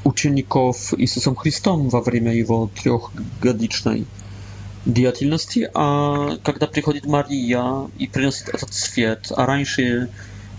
учеников 0.05 0.95
Иисусом 0.97 1.37
Христом 1.37 1.89
во 1.89 2.01
время 2.01 2.33
его 2.35 2.71
трехгодичной 2.83 4.07
деятельности, 4.87 5.71
а 5.75 6.37
когда 6.43 6.67
приходит 6.67 7.07
Мария 7.07 7.89
и 7.99 8.07
приносит 8.09 8.49
этот 8.49 8.75
свет, 8.75 9.31
а 9.31 9.47
раньше, 9.47 10.11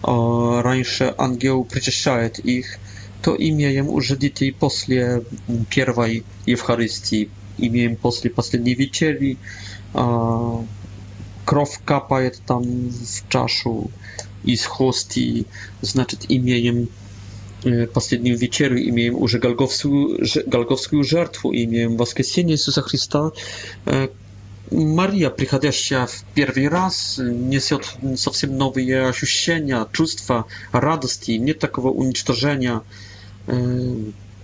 раньше 0.04 1.14
ангел 1.18 1.66
причащает 1.66 2.40
их, 2.40 2.78
то 3.22 3.36
имеем 3.38 3.90
уже 3.90 4.16
детей 4.18 4.52
после 4.54 5.24
первой 5.70 6.24
Евхаристии, 6.46 7.30
имеем 7.58 7.96
после 7.98 8.30
последней 8.30 8.76
вечери, 8.76 9.38
кровь 11.46 11.80
капает 11.84 12.42
там 12.48 12.64
в 12.64 13.30
чашу 13.30 13.92
из 14.44 14.66
хости, 14.66 15.46
значит, 15.82 16.26
имеем 16.30 16.88
последнем 17.94 18.36
вечере 18.36 18.90
имеем 18.90 19.16
уже 19.16 19.40
голговскую, 19.40 20.24
голговскую 20.46 21.04
жертву, 21.04 21.54
имеем 21.54 21.98
воскресение 21.98 22.56
Иисуса 22.56 22.82
Христа. 22.82 23.32
Мария, 24.72 25.30
приходящая 25.30 26.08
в 26.08 26.24
первый 26.34 26.68
раз, 26.68 27.20
несет 27.22 27.86
совсем 28.18 28.58
новые 28.58 29.08
ощущения, 29.08 29.86
чувства 29.94 30.46
радости, 30.72 31.32
нет 31.32 31.60
такого 31.60 31.90
уничтожения 31.92 32.82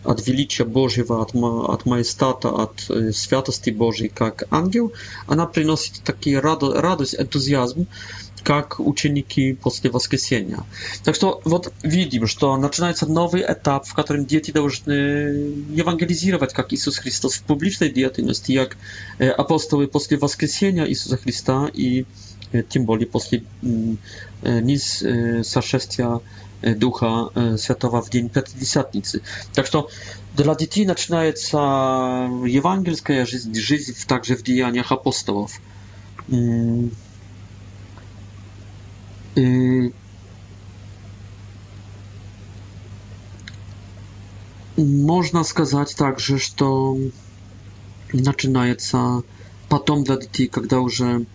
от 0.03 0.25
величия 0.27 0.63
Божьего, 0.65 1.21
от, 1.21 1.35
от 1.35 1.85
маестата, 1.85 2.49
от 2.49 2.89
святости 3.15 3.69
Божьей, 3.69 4.07
как 4.09 4.43
ангел. 4.49 4.93
Она 5.27 5.45
приносит 5.45 6.03
такие 6.03 6.39
радость, 6.39 7.15
энтузиазм 7.17 7.87
как 8.43 8.79
ученики 8.79 9.53
после 9.53 9.89
воскресения. 9.89 10.59
Так 11.03 11.15
что 11.15 11.41
вот 11.45 11.71
видим, 11.83 12.27
что 12.27 12.55
начинается 12.57 13.05
новый 13.05 13.43
этап, 13.47 13.85
в 13.85 13.93
котором 13.93 14.25
дети 14.25 14.51
должны 14.51 14.91
евангелизировать, 15.71 16.53
как 16.53 16.73
Иисус 16.73 16.97
Христос 16.97 17.35
в 17.35 17.43
публичной 17.43 17.89
деятельности, 17.91 18.57
как 18.57 18.77
апостолы 19.37 19.87
после 19.87 20.17
воскресения 20.17 20.85
Иисуса 20.85 21.17
Христа 21.17 21.69
и 21.73 22.05
тем 22.69 22.85
более 22.85 23.07
после 23.07 23.43
низ 24.41 25.03
сошествия 25.43 26.19
Духа 26.61 27.29
Святого 27.57 28.01
в 28.01 28.09
день 28.09 28.29
Пятидесятницы. 28.29 29.21
Так 29.53 29.65
что 29.67 29.87
dla 30.37 30.55
dzieci 30.55 30.85
zaczynaється 30.85 31.59
ewangelska 32.57 33.25
życie, 33.25 33.61
życie 33.61 33.93
także 34.07 34.35
w 34.35 34.41
dziejach 34.43 34.91
apostołów. 34.91 35.59
Można 45.07 45.43
сказать 45.43 45.95
также, 45.95 46.39
что 46.39 46.95
начинается 48.13 49.21
потом 49.69 50.03
для 50.03 50.17
детей, 50.17 50.47
когда 50.47 50.79
уже 50.79 51.25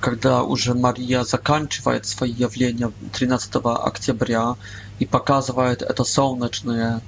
когда 0.00 0.42
уже 0.44 0.74
Мария 0.74 1.24
заканчивает 1.24 2.06
свои 2.06 2.30
явления 2.30 2.92
13 3.12 3.50
октября 3.64 4.54
и 5.00 5.06
показывает 5.06 5.82
это 5.82 6.04
солнечное 6.04 7.00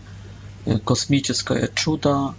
космическое 0.84 1.68
чудо 1.74 2.34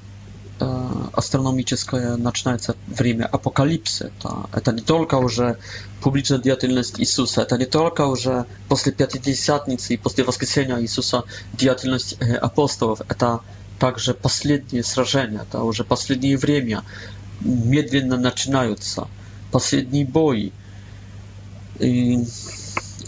астрономическое 1.14 2.16
начинается 2.18 2.76
время 2.88 3.26
апокалипсы. 3.26 4.12
Да? 4.24 4.46
Это 4.54 4.72
не 4.72 4.82
только 4.82 5.16
уже 5.16 5.58
публичная 6.02 6.40
деятельность 6.40 7.00
Иисуса, 7.00 7.42
это 7.42 7.58
не 7.58 7.66
только 7.66 8.06
уже 8.06 8.46
после 8.68 8.92
Пятидесятницы 8.92 9.94
и 9.94 9.98
после 9.98 10.24
воскресения 10.24 10.78
Иисуса 10.80 11.24
деятельность 11.54 12.18
апостолов, 12.42 13.02
это 13.08 13.40
также 13.80 14.14
последние 14.14 14.84
сражения, 14.84 15.46
да? 15.52 15.64
уже 15.64 15.84
последнее 15.84 16.38
время 16.38 16.84
медленно 17.42 18.18
начинаются, 18.18 19.08
последние 19.52 20.06
бои. 20.06 20.52
И 21.80 22.26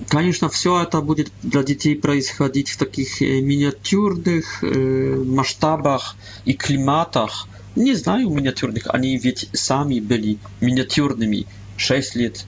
Конечно, 0.07 0.49
все 0.49 0.81
это 0.83 1.01
будет 1.01 1.31
для 1.43 1.63
детей 1.63 1.95
происходить 1.95 2.69
в 2.69 2.77
таких 2.77 3.21
э, 3.21 3.41
миниатюрных 3.41 4.63
э, 4.63 5.23
масштабах 5.25 6.15
и 6.45 6.53
климатах. 6.53 7.47
Не 7.75 7.93
знаю 7.93 8.29
миниатюрных, 8.29 8.85
они 8.87 9.17
ведь 9.17 9.49
сами 9.53 9.99
были 9.99 10.37
миниатюрными 10.59 11.45
6 11.77 12.15
лет, 12.15 12.45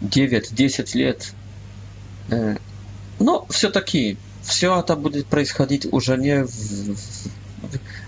9, 0.00 0.54
10 0.54 0.94
лет. 0.94 1.32
Э, 2.30 2.56
но 3.18 3.46
все-таки 3.50 4.16
все 4.42 4.78
это 4.78 4.96
будет 4.96 5.26
происходить 5.26 5.86
уже 5.92 6.16
не 6.16 6.44
в, 6.44 6.94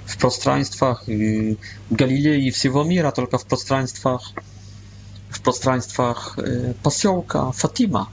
в 0.06 0.18
пространствах 0.18 1.04
Галилеи 1.06 2.46
и 2.46 2.50
всего 2.50 2.84
мира, 2.84 3.10
только 3.10 3.38
в 3.38 3.44
пространствах 3.44 4.32
в 5.28 5.40
пространствах 5.40 6.38
поселка 6.82 7.52
Фатима. 7.52 8.10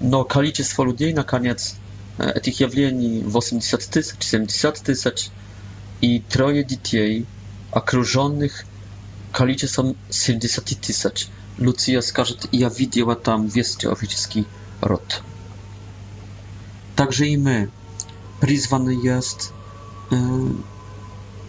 но 0.00 0.24
количество 0.24 0.82
людей, 0.84 1.12
наконец, 1.12 1.76
этих 2.18 2.60
явлений 2.60 3.22
80 3.22 3.80
тысяч, 3.88 4.16
70 4.18 4.80
тысяч, 4.80 5.28
и 6.00 6.20
трое 6.20 6.64
детей, 6.64 7.26
окруженных 7.70 8.64
количеством 9.30 9.96
70 10.08 10.64
тысяч. 10.80 11.28
Луция 11.58 12.00
скажет, 12.00 12.48
я 12.50 12.68
видела 12.70 13.14
там 13.14 13.46
весь 13.46 13.76
человеческий 13.76 14.46
род. 14.80 15.22
Также 16.96 17.28
и 17.28 17.36
мы 17.36 17.70
призваны 18.40 18.90
есть 19.02 19.52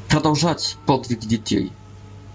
продолжать 0.10 0.76
подвиг 0.86 1.20
детей, 1.22 1.72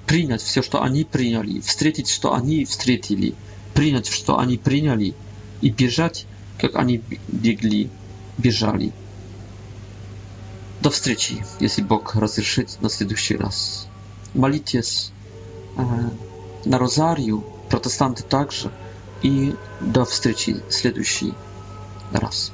принять 0.06 0.40
все, 0.40 0.62
что 0.62 0.82
они 0.82 1.04
приняли, 1.04 1.60
встретить, 1.60 2.08
что 2.08 2.32
они 2.34 2.64
встретили, 2.64 3.34
принять, 3.74 4.06
что 4.06 4.38
они 4.38 4.56
приняли– 4.56 5.14
и 5.62 5.70
бежать, 5.70 6.26
как 6.60 6.76
они 6.76 7.02
бегли, 7.28 7.90
бежали. 8.38 8.92
До 10.82 10.90
встречи, 10.90 11.44
если 11.60 11.82
Бог 11.82 12.14
разрешит 12.14 12.78
на 12.82 12.90
следующий 12.90 13.36
раз. 13.36 13.88
Молитесь 14.34 15.12
э, 15.76 15.82
на 16.64 16.78
Розарию, 16.78 17.44
протестанты 17.70 18.22
также, 18.22 18.70
и 19.22 19.54
до 19.80 20.04
встречи 20.04 20.56
в 20.68 20.72
следующий 20.72 21.32
раз. 22.12 22.52